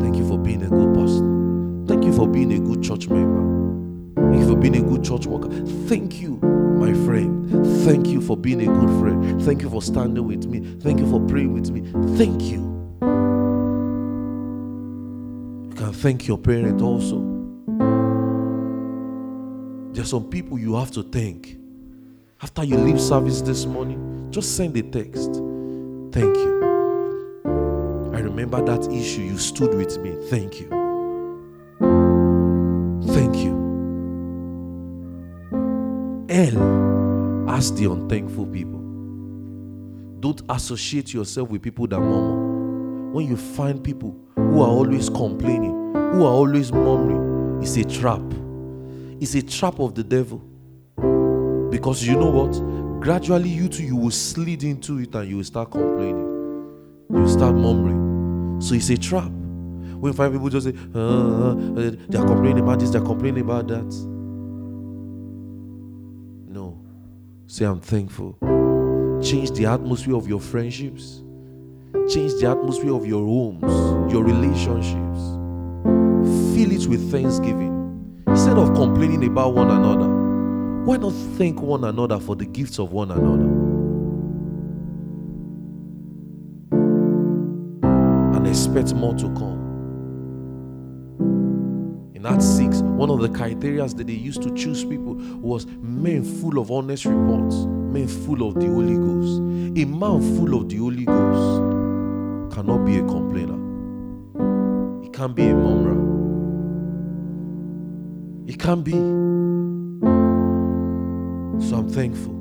Thank 0.00 0.16
you 0.16 0.26
for 0.26 0.38
being 0.40 0.64
a 0.64 0.68
good 0.68 0.92
pastor. 0.92 1.86
Thank 1.86 2.04
you 2.04 2.12
for 2.12 2.26
being 2.26 2.52
a 2.54 2.58
good 2.58 2.82
church 2.82 3.06
member. 3.06 4.22
Thank 4.32 4.40
you 4.40 4.48
for 4.48 4.56
being 4.56 4.74
a 4.74 4.82
good 4.82 5.04
church 5.04 5.24
worker. 5.26 5.50
Thank 5.86 6.20
you, 6.20 6.38
my 6.40 6.92
friend. 7.04 7.64
Thank 7.84 8.08
you 8.08 8.20
for 8.20 8.36
being 8.36 8.62
a 8.62 8.66
good 8.66 8.90
friend. 8.98 9.40
Thank 9.40 9.62
you 9.62 9.70
for 9.70 9.82
standing 9.82 10.26
with 10.26 10.46
me. 10.46 10.80
Thank 10.80 10.98
you 10.98 11.08
for 11.08 11.20
praying 11.20 11.52
with 11.52 11.70
me. 11.70 11.82
Thank 12.16 12.42
you. 12.42 12.74
You 15.68 15.74
can 15.76 15.92
thank 15.92 16.26
your 16.26 16.38
parent 16.38 16.82
also. 16.82 17.35
There 19.96 20.02
are 20.02 20.06
some 20.06 20.28
people 20.28 20.58
you 20.58 20.74
have 20.74 20.90
to 20.90 21.02
thank. 21.02 21.56
After 22.42 22.62
you 22.62 22.76
leave 22.76 23.00
service 23.00 23.40
this 23.40 23.64
morning, 23.64 24.28
just 24.30 24.54
send 24.54 24.76
a 24.76 24.82
text. 24.82 25.36
Thank 26.12 26.36
you. 26.36 28.10
I 28.12 28.18
remember 28.18 28.60
that 28.60 28.92
issue. 28.92 29.22
You 29.22 29.38
stood 29.38 29.74
with 29.74 29.96
me. 30.00 30.14
Thank 30.28 30.60
you. 30.60 30.68
Thank 33.06 33.36
you. 33.36 33.56
L 36.28 37.48
ask 37.48 37.74
the 37.76 37.90
unthankful 37.90 38.44
people. 38.48 38.80
Don't 40.20 40.42
associate 40.50 41.14
yourself 41.14 41.48
with 41.48 41.62
people 41.62 41.86
that 41.86 42.00
murmur. 42.00 43.12
When 43.12 43.26
you 43.26 43.38
find 43.38 43.82
people 43.82 44.14
who 44.34 44.60
are 44.60 44.68
always 44.68 45.08
complaining, 45.08 45.94
who 45.94 46.22
are 46.22 46.34
always 46.34 46.70
murmuring, 46.70 47.62
it's 47.62 47.78
a 47.78 47.84
trap. 47.84 48.20
It's 49.20 49.34
a 49.34 49.42
trap 49.42 49.78
of 49.80 49.94
the 49.94 50.04
devil. 50.04 50.42
Because 51.70 52.06
you 52.06 52.16
know 52.16 52.30
what? 52.30 53.00
Gradually, 53.00 53.48
you 53.48 53.68
too, 53.68 53.82
you 53.82 53.96
will 53.96 54.10
slid 54.10 54.62
into 54.62 54.98
it 54.98 55.14
and 55.14 55.28
you 55.28 55.36
will 55.36 55.44
start 55.44 55.70
complaining. 55.70 56.26
You 57.10 57.20
will 57.20 57.28
start 57.28 57.54
murmuring. 57.54 58.60
So 58.60 58.74
it's 58.74 58.90
a 58.90 58.96
trap. 58.96 59.30
When 59.30 60.12
find 60.12 60.32
people 60.32 60.48
just 60.48 60.66
say, 60.66 60.74
uh, 60.94 60.98
uh, 60.98 61.54
they 62.08 62.18
are 62.18 62.26
complaining 62.26 62.60
about 62.60 62.80
this, 62.80 62.90
they 62.90 62.98
are 62.98 63.04
complaining 63.04 63.42
about 63.42 63.68
that. 63.68 63.86
No. 66.52 66.78
Say, 67.46 67.64
I'm 67.64 67.80
thankful. 67.80 68.36
Change 69.22 69.52
the 69.52 69.66
atmosphere 69.66 70.16
of 70.16 70.28
your 70.28 70.40
friendships. 70.40 71.22
Change 72.08 72.34
the 72.40 72.48
atmosphere 72.50 72.94
of 72.94 73.06
your 73.06 73.24
homes, 73.24 74.12
your 74.12 74.22
relationships. 74.22 75.20
Fill 76.54 76.72
it 76.72 76.86
with 76.86 77.10
thanksgiving. 77.10 77.75
Instead 78.46 78.62
of 78.62 78.74
complaining 78.76 79.24
about 79.24 79.54
one 79.54 79.68
another, 79.68 80.06
why 80.84 80.96
not 80.96 81.12
thank 81.36 81.60
one 81.60 81.82
another 81.82 82.20
for 82.20 82.36
the 82.36 82.44
gifts 82.44 82.78
of 82.78 82.92
one 82.92 83.10
another? 83.10 83.42
And 88.36 88.46
expect 88.46 88.94
more 88.94 89.14
to 89.14 89.24
come. 89.34 89.58
In 92.14 92.24
Acts 92.24 92.44
6, 92.44 92.82
one 92.82 93.10
of 93.10 93.20
the 93.20 93.30
criteria 93.30 93.84
that 93.84 94.06
they 94.06 94.12
used 94.12 94.42
to 94.42 94.54
choose 94.54 94.84
people 94.84 95.16
was 95.40 95.66
men 95.80 96.22
full 96.22 96.60
of 96.60 96.70
honest 96.70 97.04
reports, 97.04 97.56
men 97.66 98.06
full 98.06 98.46
of 98.46 98.54
the 98.54 98.68
Holy 98.68 98.94
Ghost. 98.94 99.40
A 99.40 99.84
man 99.86 100.36
full 100.36 100.54
of 100.54 100.68
the 100.68 100.76
Holy 100.76 101.04
Ghost 101.04 102.54
cannot 102.54 102.84
be 102.84 102.98
a 102.98 103.02
complainer, 103.02 103.58
he 105.02 105.08
can't 105.08 105.34
be 105.34 105.48
a 105.48 105.52
murmurer. 105.52 106.05
He 108.46 108.54
can't 108.54 108.84
be. 108.84 108.92
So 111.66 111.76
I'm 111.76 111.88
thankful. 111.88 112.34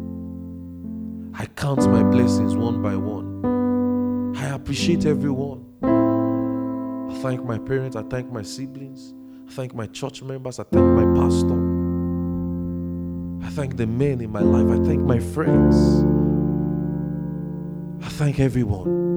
I 1.34 1.48
count 1.48 1.80
my 1.90 2.04
blessings 2.04 2.56
one 2.56 2.82
by 2.82 2.96
one. 2.96 4.36
I 4.38 4.50
appreciate 4.50 5.06
everyone. 5.06 5.66
I 7.10 7.16
thank 7.22 7.44
my 7.44 7.58
parents. 7.58 7.96
I 7.96 8.04
thank 8.04 8.32
my 8.32 8.44
siblings. 8.44 9.14
I 9.48 9.52
thank 9.52 9.74
my 9.74 9.88
church 9.88 10.22
members. 10.22 10.60
I 10.60 10.64
thank 10.64 10.86
my 10.86 11.06
pastor. 11.20 11.56
I 13.46 13.50
thank 13.50 13.78
the 13.78 13.88
men 13.88 14.22
in 14.22 14.32
my 14.32 14.42
life. 14.42 14.80
I 14.80 14.84
thank 14.86 15.02
my 15.02 15.20
friends. 15.20 16.04
I 18.06 18.10
thank 18.10 18.40
everyone. 18.40 19.15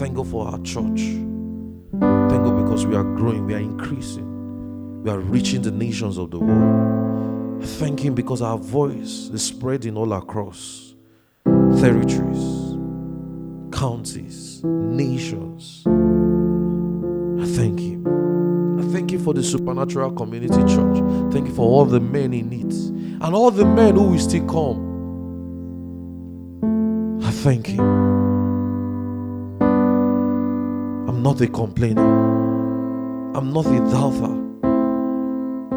Thank 0.00 0.16
God 0.16 0.28
for 0.28 0.48
our 0.48 0.58
church. 0.60 1.00
Thank 1.90 2.42
God 2.42 2.64
because 2.64 2.86
we 2.86 2.96
are 2.96 3.04
growing, 3.04 3.44
we 3.44 3.52
are 3.52 3.58
increasing, 3.58 5.02
we 5.02 5.10
are 5.10 5.18
reaching 5.18 5.60
the 5.60 5.70
nations 5.70 6.16
of 6.16 6.30
the 6.30 6.38
world. 6.38 7.62
I 7.62 7.66
thank 7.66 8.00
Him 8.00 8.14
because 8.14 8.40
our 8.40 8.56
voice 8.56 9.28
is 9.28 9.44
spreading 9.44 9.98
all 9.98 10.14
across 10.14 10.94
territories, 11.44 12.78
counties, 13.78 14.64
nations. 14.64 15.82
I 15.86 17.44
thank 17.54 17.78
Him. 17.78 18.80
I 18.80 18.82
thank 18.94 19.12
you 19.12 19.18
for 19.18 19.34
the 19.34 19.42
supernatural 19.42 20.12
community 20.12 20.62
church. 20.62 21.02
Thank 21.30 21.48
you 21.48 21.54
for 21.54 21.68
all 21.68 21.84
the 21.84 22.00
men 22.00 22.32
in 22.32 22.50
it 22.54 22.72
and 23.22 23.34
all 23.34 23.50
the 23.50 23.66
men 23.66 23.96
who 23.96 24.12
will 24.12 24.18
still 24.18 24.46
come. 24.46 24.88
I 27.22 27.30
thank 27.30 27.66
Him. 27.66 28.19
I'm 31.20 31.24
not 31.24 31.40
a 31.42 31.48
complainer. 31.48 33.36
I'm 33.36 33.52
not 33.52 33.66
a 33.66 33.78
doubter. 33.90 34.32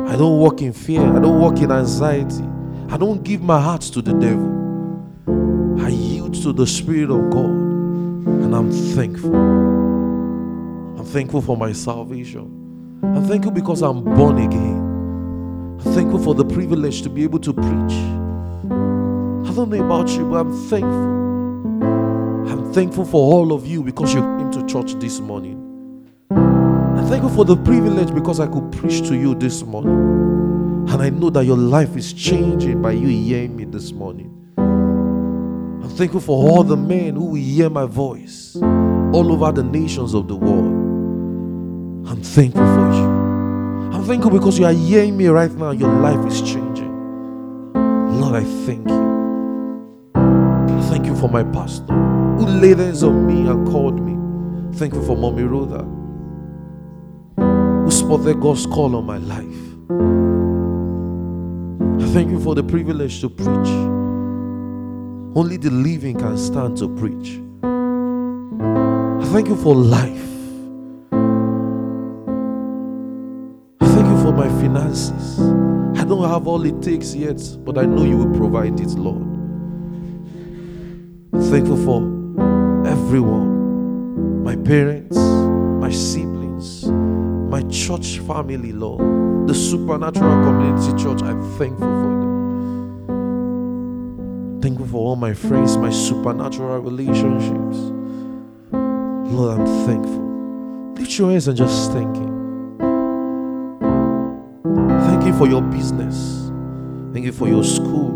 I 0.09 0.15
don't 0.15 0.39
walk 0.39 0.61
in 0.61 0.71
fear. 0.71 1.01
I 1.01 1.19
don't 1.19 1.37
walk 1.37 1.57
in 1.57 1.69
anxiety. 1.69 2.45
I 2.87 2.95
don't 2.95 3.23
give 3.23 3.41
my 3.41 3.59
heart 3.59 3.81
to 3.81 4.01
the 4.01 4.13
devil. 4.13 5.81
I 5.83 5.89
yield 5.89 6.41
to 6.43 6.53
the 6.53 6.65
Spirit 6.65 7.11
of 7.11 7.29
God. 7.29 7.49
And 7.49 8.55
I'm 8.55 8.71
thankful. 8.71 9.35
I'm 9.35 11.05
thankful 11.07 11.41
for 11.41 11.57
my 11.57 11.73
salvation. 11.73 13.01
I'm 13.03 13.25
thankful 13.25 13.51
because 13.51 13.81
I'm 13.81 14.01
born 14.01 14.37
again. 14.37 14.77
I'm 15.85 15.93
thankful 15.93 16.23
for 16.23 16.35
the 16.35 16.45
privilege 16.45 17.01
to 17.01 17.09
be 17.09 17.23
able 17.23 17.39
to 17.39 17.51
preach. 17.51 17.97
I 19.51 19.53
don't 19.53 19.69
know 19.69 19.85
about 19.85 20.07
you, 20.11 20.23
but 20.23 20.37
I'm 20.37 20.69
thankful. 20.69 21.11
I'm 22.49 22.71
thankful 22.71 23.03
for 23.03 23.33
all 23.33 23.51
of 23.51 23.67
you 23.67 23.83
because 23.83 24.13
you 24.13 24.21
to 24.53 24.65
church 24.65 24.93
this 24.99 25.19
morning. 25.19 25.59
I 26.31 27.03
thank 27.09 27.23
you 27.23 27.29
for 27.29 27.43
the 27.43 27.57
privilege 27.57 28.13
because 28.13 28.39
I 28.39 28.47
could 28.47 28.71
preach 28.71 29.01
to 29.07 29.15
you 29.15 29.35
this 29.35 29.63
morning. 29.63 30.89
And 30.89 31.01
I 31.01 31.09
know 31.09 31.29
that 31.31 31.45
your 31.45 31.57
life 31.57 31.95
is 31.97 32.13
changing 32.13 32.81
by 32.81 32.91
you 32.91 33.07
hearing 33.07 33.55
me 33.55 33.65
this 33.65 33.91
morning. 33.91 34.29
I'm 34.57 35.89
thankful 35.89 36.21
for 36.21 36.49
all 36.49 36.63
the 36.63 36.77
men 36.77 37.15
who 37.15 37.25
will 37.25 37.41
hear 37.41 37.69
my 37.69 37.85
voice 37.85 38.55
all 38.55 39.31
over 39.31 39.51
the 39.51 39.63
nations 39.63 40.13
of 40.13 40.27
the 40.27 40.35
world. 40.35 42.07
I'm 42.07 42.21
thankful 42.21 42.65
for 42.65 42.93
you. 42.93 43.23
I'm 43.93 44.03
thankful 44.05 44.31
because 44.31 44.59
you 44.59 44.65
are 44.65 44.73
hearing 44.73 45.17
me 45.17 45.27
right 45.27 45.51
now. 45.51 45.71
Your 45.71 45.93
life 45.93 46.25
is 46.27 46.41
changing. 46.41 46.93
Lord, 48.19 48.35
I 48.35 48.43
thank 48.65 48.87
you. 48.87 49.03
Thank 50.89 51.05
you 51.07 51.15
for 51.15 51.27
my 51.27 51.43
pastor 51.43 51.93
who 51.93 52.45
laid 52.45 52.77
hands 52.77 53.03
on 53.03 53.25
me 53.25 53.49
and 53.49 53.67
called 53.67 53.99
me. 53.99 54.22
Thank 54.75 54.93
you 54.93 55.05
for 55.05 55.15
Mommy 55.15 55.43
Rhoda 55.43 55.85
who 57.83 57.91
spotted 57.91 58.39
God's 58.39 58.65
call 58.65 58.95
on 58.95 59.05
my 59.05 59.17
life. 59.17 59.43
I 62.01 62.07
thank 62.13 62.31
you 62.31 62.39
for 62.39 62.55
the 62.55 62.63
privilege 62.63 63.19
to 63.21 63.29
preach. 63.29 63.69
Only 65.35 65.57
the 65.57 65.69
living 65.69 66.17
can 66.17 66.37
stand 66.37 66.77
to 66.77 66.87
preach. 66.87 67.39
I 67.63 69.25
thank 69.33 69.47
you 69.49 69.55
for 69.55 69.75
life. 69.75 70.29
Thank 73.81 74.07
you 74.07 74.21
for 74.21 74.31
my 74.31 74.47
finances. 74.61 75.39
I 75.99 76.05
don't 76.05 76.29
have 76.29 76.47
all 76.47 76.63
it 76.65 76.81
takes 76.81 77.13
yet, 77.15 77.41
but 77.65 77.77
I 77.77 77.85
know 77.85 78.03
you 78.03 78.17
will 78.17 78.37
provide 78.37 78.79
it, 78.79 78.89
Lord. 78.91 79.23
Thankful 81.51 81.77
for 81.77 82.01
everyone, 82.87 83.62
my 84.43 84.55
parents, 84.57 85.17
my 85.17 85.89
siblings, 85.89 86.85
my 86.85 87.61
church 87.69 88.19
family, 88.19 88.73
Lord, 88.73 89.47
the 89.47 89.55
supernatural 89.55 90.43
community 90.43 90.91
church. 91.01 91.21
I'm 91.23 91.41
thankful 91.57 91.87
for 91.87 92.09
them. 92.09 92.33
Thankful 94.61 94.87
for 94.87 94.97
all 94.97 95.15
my 95.15 95.33
friends, 95.33 95.77
my 95.77 95.89
supernatural 95.89 96.79
relationships. 96.79 97.77
Lord, 99.31 99.59
I'm 99.59 99.65
thankful. 99.85 100.93
Lift 100.95 101.17
your 101.17 101.31
hands 101.31 101.47
and 101.47 101.57
just 101.57 101.91
thank 101.91 102.15
Him. 102.15 102.77
Thank 105.07 105.25
you 105.25 105.33
for 105.37 105.47
your 105.47 105.61
business. 105.61 106.51
Thank 107.13 107.25
you 107.25 107.31
for 107.31 107.47
your 107.47 107.63
school. 107.63 108.11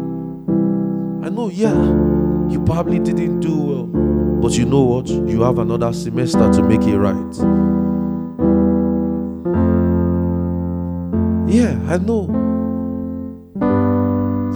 I 1.23 1.29
know, 1.29 1.49
yeah, 1.49 1.73
you 2.49 2.63
probably 2.65 2.99
didn't 2.99 3.39
do 3.39 3.55
well, 3.57 3.85
but 4.41 4.57
you 4.57 4.65
know 4.65 4.81
what? 4.81 5.07
You 5.07 5.41
have 5.41 5.59
another 5.59 5.91
semester 5.93 6.51
to 6.53 6.63
make 6.63 6.81
it 6.83 6.97
right. 6.97 7.35
Yeah, 11.49 11.79
I 11.87 11.97
know 11.97 12.27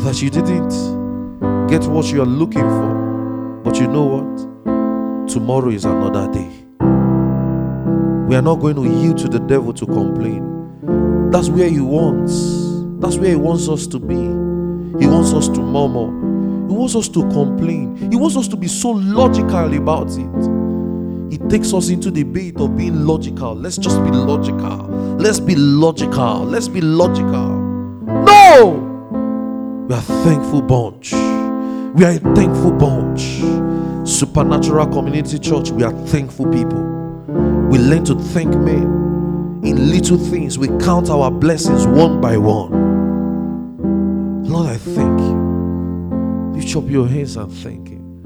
that 0.03 0.21
you 0.21 0.29
didn't 0.29 0.69
get 1.67 1.85
what 1.85 2.11
you 2.11 2.21
are 2.21 2.25
looking 2.25 2.61
for, 2.61 3.61
but 3.63 3.77
you 3.77 3.87
know 3.87 4.03
what? 4.03 5.27
Tomorrow 5.29 5.69
is 5.69 5.85
another 5.85 6.31
day. 6.31 6.49
We 8.27 8.35
are 8.35 8.41
not 8.41 8.55
going 8.55 8.75
to 8.75 8.83
yield 8.83 9.17
to 9.19 9.27
the 9.27 9.39
devil 9.39 9.73
to 9.73 9.85
complain. 9.85 11.29
That's 11.31 11.49
where 11.49 11.69
he 11.69 11.79
wants. 11.79 12.33
That's 13.01 13.17
where 13.17 13.29
he 13.29 13.35
wants 13.35 13.67
us 13.67 13.87
to 13.87 13.99
be. 13.99 14.15
He 14.99 15.07
wants 15.07 15.33
us 15.33 15.47
to 15.49 15.61
murmur. 15.61 16.30
He 16.71 16.77
wants 16.77 16.95
us 16.95 17.09
to 17.09 17.27
complain. 17.31 17.97
He 18.09 18.15
wants 18.15 18.37
us 18.37 18.47
to 18.47 18.55
be 18.55 18.69
so 18.69 18.91
logical 18.91 19.73
about 19.73 20.07
it. 20.11 21.33
It 21.33 21.49
takes 21.49 21.73
us 21.73 21.89
into 21.89 22.09
the 22.09 22.23
debate 22.23 22.61
of 22.61 22.77
being 22.77 23.05
logical. 23.05 23.53
Let's 23.53 23.75
just 23.77 24.01
be 24.05 24.09
logical. 24.09 24.87
Let's 25.17 25.41
be 25.41 25.53
logical. 25.55 26.45
Let's 26.45 26.69
be 26.69 26.79
logical. 26.79 27.59
No! 28.05 29.85
We 29.89 29.95
are 29.95 30.01
thankful 30.23 30.61
bunch. 30.61 31.11
We 31.11 32.05
are 32.05 32.11
a 32.11 32.19
thankful 32.35 32.71
bunch. 32.71 33.41
Supernatural 34.07 34.87
Community 34.87 35.39
Church, 35.39 35.71
we 35.71 35.83
are 35.83 35.91
thankful 36.07 36.45
people. 36.53 36.83
We 37.69 37.79
learn 37.79 38.05
to 38.05 38.15
thank 38.15 38.55
men 38.55 39.59
in 39.65 39.91
little 39.91 40.17
things. 40.17 40.57
We 40.57 40.69
count 40.79 41.09
our 41.09 41.29
blessings 41.31 41.85
one 41.85 42.21
by 42.21 42.37
one. 42.37 42.71
Lord, 44.45 44.69
I 44.69 44.77
thank 44.77 45.19
you. 45.19 45.40
Lift 46.61 46.75
up 46.75 46.87
your 46.91 47.07
hands 47.07 47.37
and 47.37 47.51
thank 47.51 47.87
Him. 47.89 48.21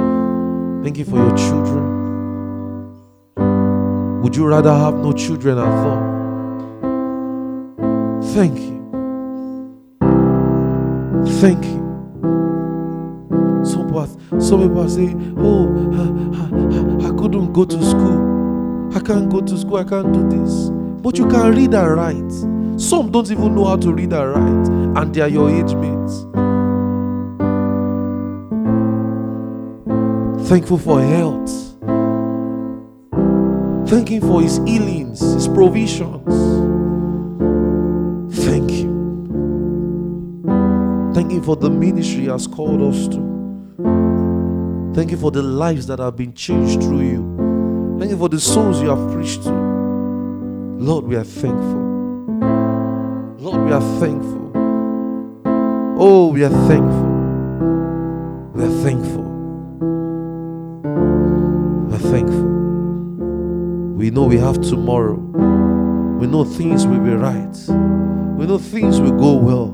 Thank 0.84 0.98
you 0.98 1.06
for 1.06 1.16
your 1.16 1.38
children. 1.38 1.86
Would 4.22 4.36
you 4.36 4.46
rather 4.46 4.74
have 4.74 4.96
no 4.96 5.14
children 5.14 5.58
at 5.58 5.64
all? 5.66 6.02
Thank 8.34 8.60
you. 8.60 8.82
Thank 11.40 11.64
you. 11.64 11.82
Some 13.64 13.88
people, 13.88 14.42
some 14.42 14.62
people 14.68 14.90
saying, 14.90 15.36
Oh, 15.40 15.70
I 17.08 17.12
couldn't 17.18 17.54
go 17.54 17.64
to 17.64 17.86
school. 17.86 18.92
I 18.94 19.00
can't 19.00 19.30
go 19.30 19.40
to 19.40 19.58
school. 19.58 19.78
I 19.78 19.86
can't 19.86 20.12
do 20.12 20.28
this. 20.28 20.72
But 21.02 21.18
you 21.18 21.26
can 21.30 21.56
read 21.56 21.74
and 21.74 21.96
write. 21.96 22.32
Some 22.82 23.12
don't 23.12 23.32
even 23.32 23.56
know 23.56 23.64
how 23.64 23.78
to 23.78 23.94
read 23.94 24.12
and 24.12 24.30
write, 24.30 24.68
and 25.02 25.16
they 25.16 25.22
are 25.22 25.30
your 25.30 25.50
age 25.50 25.74
mates. 25.76 26.26
Thankful 30.46 30.78
for 30.78 31.02
health. 31.02 31.50
Thanking 33.90 34.22
for 34.22 34.44
his 34.44 34.58
healings, 34.58 35.20
his 35.20 35.48
provisions. 35.48 36.24
Thank 38.46 38.72
you. 38.72 38.94
Thank 41.16 41.32
you 41.32 41.42
for 41.42 41.56
the 41.56 41.72
ministry 41.72 42.22
he 42.22 42.28
has 42.28 42.46
called 42.46 42.82
us 42.84 43.08
to. 43.08 43.22
Thank 44.94 45.10
you 45.10 45.18
for 45.18 45.32
the 45.32 45.42
lives 45.42 45.88
that 45.88 45.98
have 45.98 46.16
been 46.16 46.34
changed 46.34 46.80
through 46.84 47.02
you. 47.02 47.98
Thank 47.98 48.12
you 48.12 48.18
for 48.18 48.30
the 48.30 48.40
souls 48.40 48.82
you 48.84 48.90
have 48.90 49.12
preached 49.14 49.44
to. 49.46 49.52
Lord, 49.52 51.06
we 51.06 51.16
are 51.16 51.24
thankful. 51.24 51.82
Lord, 53.40 53.62
we 53.66 53.72
are 53.72 54.00
thankful. 54.00 54.52
Oh, 55.98 56.28
we 56.28 56.44
are 56.44 56.50
thankful. 56.68 57.12
We 58.54 58.64
are 58.64 58.84
thankful. 58.84 59.35
We 64.06 64.12
know 64.12 64.26
we 64.26 64.38
have 64.38 64.62
tomorrow. 64.62 65.16
We 65.16 66.28
know 66.28 66.44
things 66.44 66.86
will 66.86 67.00
be 67.00 67.10
right. 67.10 67.58
We 68.38 68.46
know 68.46 68.60
things 68.60 69.02
will 69.02 69.18
go 69.18 69.34
well. 69.34 69.74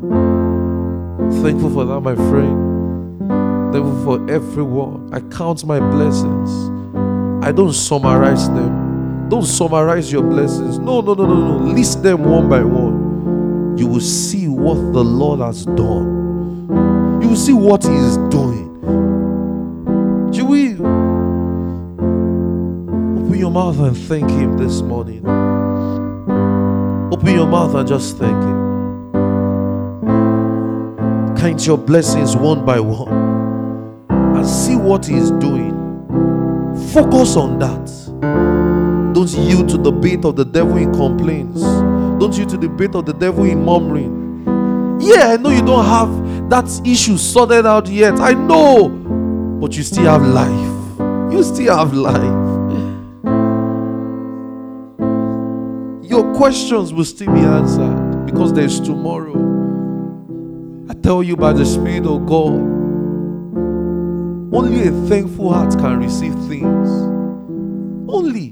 Thankful 1.44 1.70
for 1.70 1.84
that, 1.84 2.00
my 2.00 2.16
friend. 2.16 3.28
Thankful 3.74 4.04
for 4.06 4.32
everyone. 4.32 5.14
I 5.14 5.20
count 5.36 5.66
my 5.66 5.82
blessings. 5.82 6.50
I 7.46 7.52
don't 7.52 7.74
summarize 7.74 8.48
them. 8.52 9.28
Don't 9.28 9.44
summarize 9.44 10.10
your 10.14 10.24
blessings. 10.24 10.80
No, 10.80 11.02
no, 11.02 11.14
no, 11.14 11.26
no, 11.26 11.58
no. 11.58 11.74
List 11.74 12.02
them 12.02 12.24
one 12.24 12.48
by 12.48 12.64
one. 12.64 13.78
You 13.78 13.86
will 13.86 14.00
see 14.00 14.48
what 14.48 14.76
the 14.94 15.04
Lord 15.04 15.42
has 15.42 15.66
done. 15.66 17.20
You 17.22 17.28
will 17.28 17.36
see 17.36 17.52
what 17.52 17.84
He 17.84 17.96
is 17.96 18.16
doing. 18.30 18.71
Your 23.52 23.64
mouth 23.64 23.80
and 23.80 23.98
thank 24.08 24.30
Him 24.30 24.58
this 24.58 24.82
morning. 24.82 25.26
Open 27.12 27.36
your 27.36 27.48
mouth 27.48 27.76
and 27.76 27.88
just 27.88 28.18
thank 28.18 28.42
Him. 28.44 29.12
Count 31.36 31.68
your 31.68 31.78
blessings 31.78 32.38
one 32.38 32.66
by 32.66 32.80
one 32.80 34.08
and 34.10 34.48
see 34.48 34.78
what 34.78 35.06
He 35.06 35.16
is 35.16 35.32
doing. 35.32 35.72
Focus 36.94 37.36
on 37.36 37.60
that. 37.60 37.92
Don't 39.14 39.30
yield 39.32 39.68
to 39.70 39.78
the 39.78 39.92
bait 39.92 40.24
of 40.24 40.38
the 40.38 40.46
devil 40.46 40.78
in 40.78 40.94
complaints. 40.94 41.62
Don't 41.62 42.34
yield 42.38 42.50
to 42.50 42.58
the 42.58 42.70
bait 42.70 42.96
of 42.96 43.06
the 43.06 43.14
devil 43.14 43.44
in 43.44 43.66
murmuring. 43.66 45.02
Yeah, 45.02 45.34
I 45.34 45.38
know 45.38 45.50
you 45.50 45.62
don't 45.62 45.86
have 45.86 46.50
that 46.50 46.88
issue 46.88 47.18
sorted 47.18 47.66
out 47.66 47.90
yet. 47.90 48.18
I 48.20 48.32
know. 48.32 48.88
But 49.60 49.76
you 49.76 49.84
still 49.84 50.06
have 50.06 50.26
life. 50.26 51.34
You 51.34 51.44
still 51.44 51.76
have 51.76 51.94
life. 51.94 52.41
Your 56.12 56.36
questions 56.36 56.92
will 56.92 57.06
still 57.06 57.34
be 57.34 57.40
answered 57.40 58.26
because 58.26 58.52
there's 58.52 58.82
tomorrow. 58.82 59.32
I 60.90 60.94
tell 60.96 61.24
you 61.24 61.38
by 61.38 61.54
the 61.54 61.66
Spirit 61.66 62.06
of 62.06 62.26
God, 62.26 62.60
only 64.54 64.90
a 64.90 64.92
thankful 65.08 65.54
heart 65.54 65.72
can 65.80 66.02
receive 66.02 66.34
things. 66.50 66.90
Only. 68.12 68.48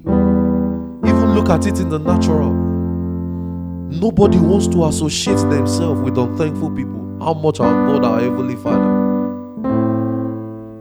Even 1.06 1.36
look 1.36 1.50
at 1.50 1.68
it 1.68 1.82
in 1.82 1.90
the 1.90 2.00
natural. 2.00 2.54
Nobody 3.90 4.40
wants 4.40 4.68
to 4.68 4.86
associate 4.86 5.50
themselves 5.50 6.00
with 6.00 6.18
unthankful 6.18 6.72
people. 6.72 7.18
How 7.20 7.34
much 7.34 7.60
our 7.60 7.88
God, 7.88 8.06
our 8.06 8.22
Heavenly 8.22 8.56
Father? 8.56 8.88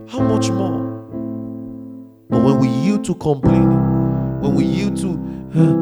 How 0.09 0.21
much 0.21 0.49
more? 0.51 0.85
But 2.31 2.45
when 2.45 2.61
we 2.61 2.69
yield 2.69 3.05
to 3.07 3.17
complaining, 3.17 3.98
when 4.40 4.55
we 4.55 4.65
yield 4.65 4.97
to 4.98 5.10
uh, 5.55 5.73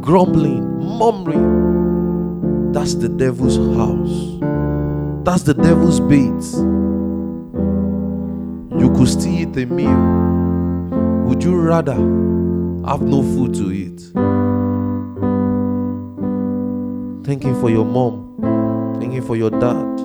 grumbling, 0.00 0.62
murmuring, 0.78 2.72
that's 2.72 2.94
the 2.94 3.08
devil's 3.08 3.56
house. 3.76 4.38
That's 5.24 5.42
the 5.44 5.54
devil's 5.54 6.00
bait. 6.00 6.42
You 8.80 8.90
could 8.92 9.08
still 9.08 9.32
eat 9.32 9.56
a 9.56 9.66
meal. 9.66 11.28
Would 11.28 11.44
you 11.44 11.60
rather 11.60 11.94
have 11.94 13.02
no 13.02 13.22
food 13.22 13.54
to 13.54 13.70
eat? 13.70 14.00
Thank 17.24 17.44
you 17.44 17.54
for 17.60 17.70
your 17.70 17.84
mom. 17.84 18.96
Thank 18.98 19.14
you 19.14 19.22
for 19.22 19.36
your 19.36 19.50
dad. 19.50 19.98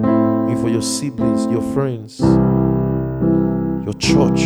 Thank 0.00 0.50
you 0.50 0.60
for 0.60 0.68
your 0.68 0.82
siblings, 0.82 1.46
your 1.46 1.62
friends, 1.72 2.18
your 3.84 3.94
church, 3.98 4.40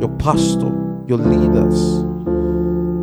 your 0.00 0.10
pastor, 0.18 0.72
your 1.06 1.18
leaders. 1.18 2.07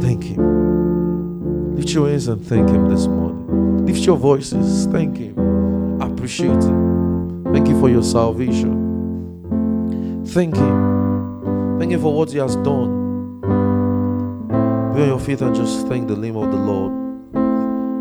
Thank 0.06 0.26
him. 0.26 1.76
Lift 1.76 1.90
your 1.90 2.08
hands 2.08 2.28
and 2.28 2.40
thank 2.46 2.70
him 2.70 2.88
this 2.88 3.08
morning. 3.08 3.88
Lift 3.88 4.06
your 4.06 4.18
voices. 4.18 4.86
Thank 4.86 5.18
him. 5.18 6.00
Appreciate 6.00 6.64
him. 6.64 7.44
Thank 7.52 7.68
you 7.68 7.80
for 7.80 7.90
your 7.90 8.04
salvation. 8.04 10.24
Thank 10.28 10.58
him. 10.58 11.80
Thank 11.80 11.92
him 11.92 12.02
for 12.02 12.14
what 12.14 12.32
he 12.32 12.38
has 12.38 12.56
done. 12.58 13.42
Be 14.94 15.02
on 15.02 15.08
your 15.08 15.20
feet 15.20 15.42
and 15.42 15.56
just 15.56 15.88
thank 15.88 16.08
the 16.08 16.16
name 16.16 16.38
of 16.38 16.52
the 16.52 16.58
Lord. 16.58 16.94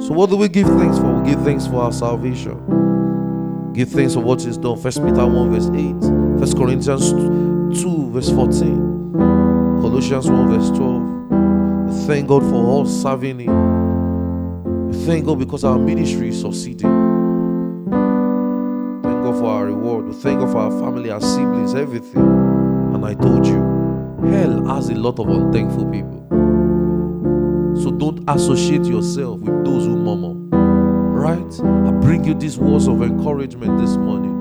So, 0.02 0.12
what 0.12 0.28
do 0.28 0.36
we 0.36 0.48
give 0.48 0.66
thanks 0.66 0.98
for? 0.98 1.10
We 1.10 1.30
give 1.30 1.42
thanks 1.42 1.66
for 1.66 1.76
our 1.76 1.92
salvation. 1.92 3.72
Give 3.72 3.88
thanks 3.88 4.12
for 4.12 4.20
what 4.20 4.42
He's 4.42 4.58
done. 4.58 4.76
First 4.76 5.02
Peter 5.02 5.26
1, 5.26 5.50
verse 5.50 5.70
8. 5.70 6.38
First 6.38 6.58
Corinthians 6.58 7.12
2, 7.82 8.10
verse 8.10 8.28
14. 8.28 9.14
Colossians 9.80 10.30
1, 10.30 10.48
verse 10.50 10.68
12. 10.76 11.13
Thank 12.06 12.28
God 12.28 12.42
for 12.42 12.56
all 12.56 12.84
serving 12.84 13.38
Him. 13.38 14.92
Thank 15.06 15.24
God 15.24 15.38
because 15.38 15.64
our 15.64 15.78
ministry 15.78 16.28
is 16.28 16.40
succeeding. 16.42 16.90
Thank 19.02 19.22
God 19.24 19.38
for 19.38 19.46
our 19.46 19.64
reward. 19.64 20.04
We 20.08 20.12
thank 20.12 20.40
God 20.40 20.52
for 20.52 20.58
our 20.58 20.70
family, 20.70 21.10
our 21.10 21.22
siblings, 21.22 21.74
everything. 21.74 22.22
And 22.22 23.06
I 23.06 23.14
told 23.14 23.46
you, 23.46 23.56
hell 24.30 24.66
has 24.66 24.90
a 24.90 24.94
lot 24.94 25.18
of 25.18 25.28
unthankful 25.30 25.86
people. 25.90 26.20
So 27.82 27.90
don't 27.90 28.22
associate 28.28 28.84
yourself 28.84 29.40
with 29.40 29.64
those 29.64 29.86
who 29.86 29.96
murmur. 29.96 30.34
Right? 31.10 31.60
I 31.88 31.90
bring 32.02 32.24
you 32.24 32.34
these 32.34 32.58
words 32.58 32.86
of 32.86 33.02
encouragement 33.02 33.80
this 33.80 33.96
morning. 33.96 34.34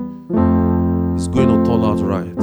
It's 1.16 1.28
going 1.28 1.48
to 1.48 1.64
turn 1.64 1.82
out 1.82 2.00
right. 2.00 2.38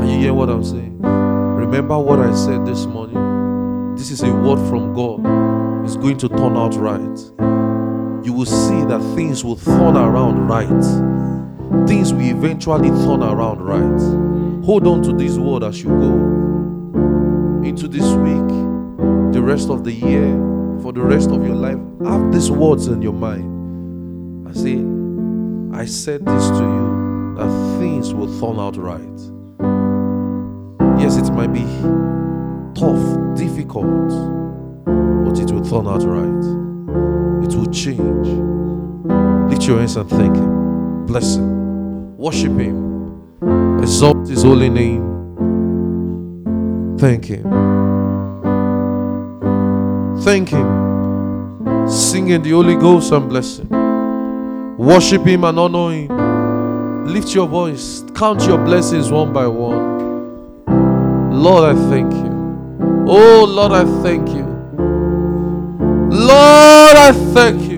Are 0.00 0.06
you 0.06 0.18
hearing 0.18 0.36
what 0.36 0.50
I'm 0.50 0.62
saying? 0.62 1.02
Remember 1.02 1.98
what 1.98 2.20
I 2.20 2.32
said 2.32 2.64
this 2.64 2.86
morning? 2.86 3.23
This 3.96 4.10
is 4.10 4.22
a 4.22 4.32
word 4.32 4.58
from 4.68 4.94
God. 4.94 5.84
It's 5.84 5.96
going 5.96 6.18
to 6.18 6.28
turn 6.28 6.56
out 6.56 6.74
right. 6.74 7.18
You 8.24 8.32
will 8.32 8.46
see 8.46 8.84
that 8.86 9.00
things 9.14 9.44
will 9.44 9.56
turn 9.56 9.96
around 9.96 10.48
right. 10.48 11.86
Things 11.86 12.12
will 12.12 12.22
eventually 12.22 12.88
turn 12.88 13.22
around 13.22 13.60
right. 13.60 14.64
Hold 14.64 14.86
on 14.86 15.02
to 15.02 15.12
this 15.12 15.36
word 15.36 15.62
as 15.62 15.82
you 15.82 15.90
go 15.90 16.34
into 17.64 17.88
this 17.88 18.12
week 18.14 18.48
the 19.32 19.42
rest 19.42 19.68
of 19.68 19.84
the 19.84 19.92
year, 19.92 20.32
for 20.80 20.92
the 20.92 21.02
rest 21.02 21.30
of 21.30 21.44
your 21.46 21.56
life, 21.56 21.78
have 22.04 22.32
these 22.32 22.50
words 22.50 22.86
in 22.86 23.02
your 23.02 23.12
mind. 23.12 24.48
I 24.48 24.52
say, 24.52 24.78
I 25.76 25.84
said 25.86 26.24
this 26.24 26.48
to 26.50 26.62
you 26.62 27.34
that 27.36 27.78
things 27.80 28.14
will 28.14 28.28
turn 28.38 28.58
out 28.58 28.76
right. 28.76 29.00
Yes, 31.00 31.16
it 31.16 31.32
might 31.32 31.52
be 31.52 31.64
tough, 32.74 33.36
difficult, 33.36 34.08
but 35.24 35.38
it 35.38 35.50
will 35.50 35.64
turn 35.64 35.86
out 35.86 36.02
right. 36.02 36.44
It 37.44 37.54
will 37.54 37.70
change. 37.72 38.28
Lift 39.50 39.66
your 39.66 39.78
hands 39.78 39.96
and 39.96 40.08
thank 40.10 40.36
Him. 40.36 41.06
Bless 41.06 41.36
Him. 41.36 42.16
Worship 42.16 42.52
Him. 42.52 43.78
Exalt 43.80 44.28
His 44.28 44.42
holy 44.42 44.68
name. 44.68 45.14
Thank 46.98 47.26
Him. 47.26 47.42
Thank 50.22 50.48
Him. 50.48 51.88
Sing 51.88 52.28
in 52.28 52.42
the 52.42 52.50
Holy 52.50 52.76
Ghost 52.76 53.12
and 53.12 53.28
bless 53.28 53.58
Him. 53.58 53.68
Worship 54.78 55.24
Him 55.24 55.44
and 55.44 55.58
honor 55.58 55.92
Him. 55.92 57.06
Lift 57.06 57.34
your 57.34 57.46
voice. 57.46 58.04
Count 58.14 58.42
your 58.46 58.58
blessings 58.58 59.10
one 59.10 59.32
by 59.32 59.46
one. 59.46 59.94
Lord, 61.30 61.76
I 61.76 61.90
thank 61.90 62.12
you. 62.12 62.33
Oh, 63.06 63.44
Lord, 63.44 63.72
I 63.72 63.84
thank 64.02 64.30
you. 64.30 64.44
Lord, 65.98 66.96
I 66.96 67.12
thank 67.34 67.70
you. 67.70 67.73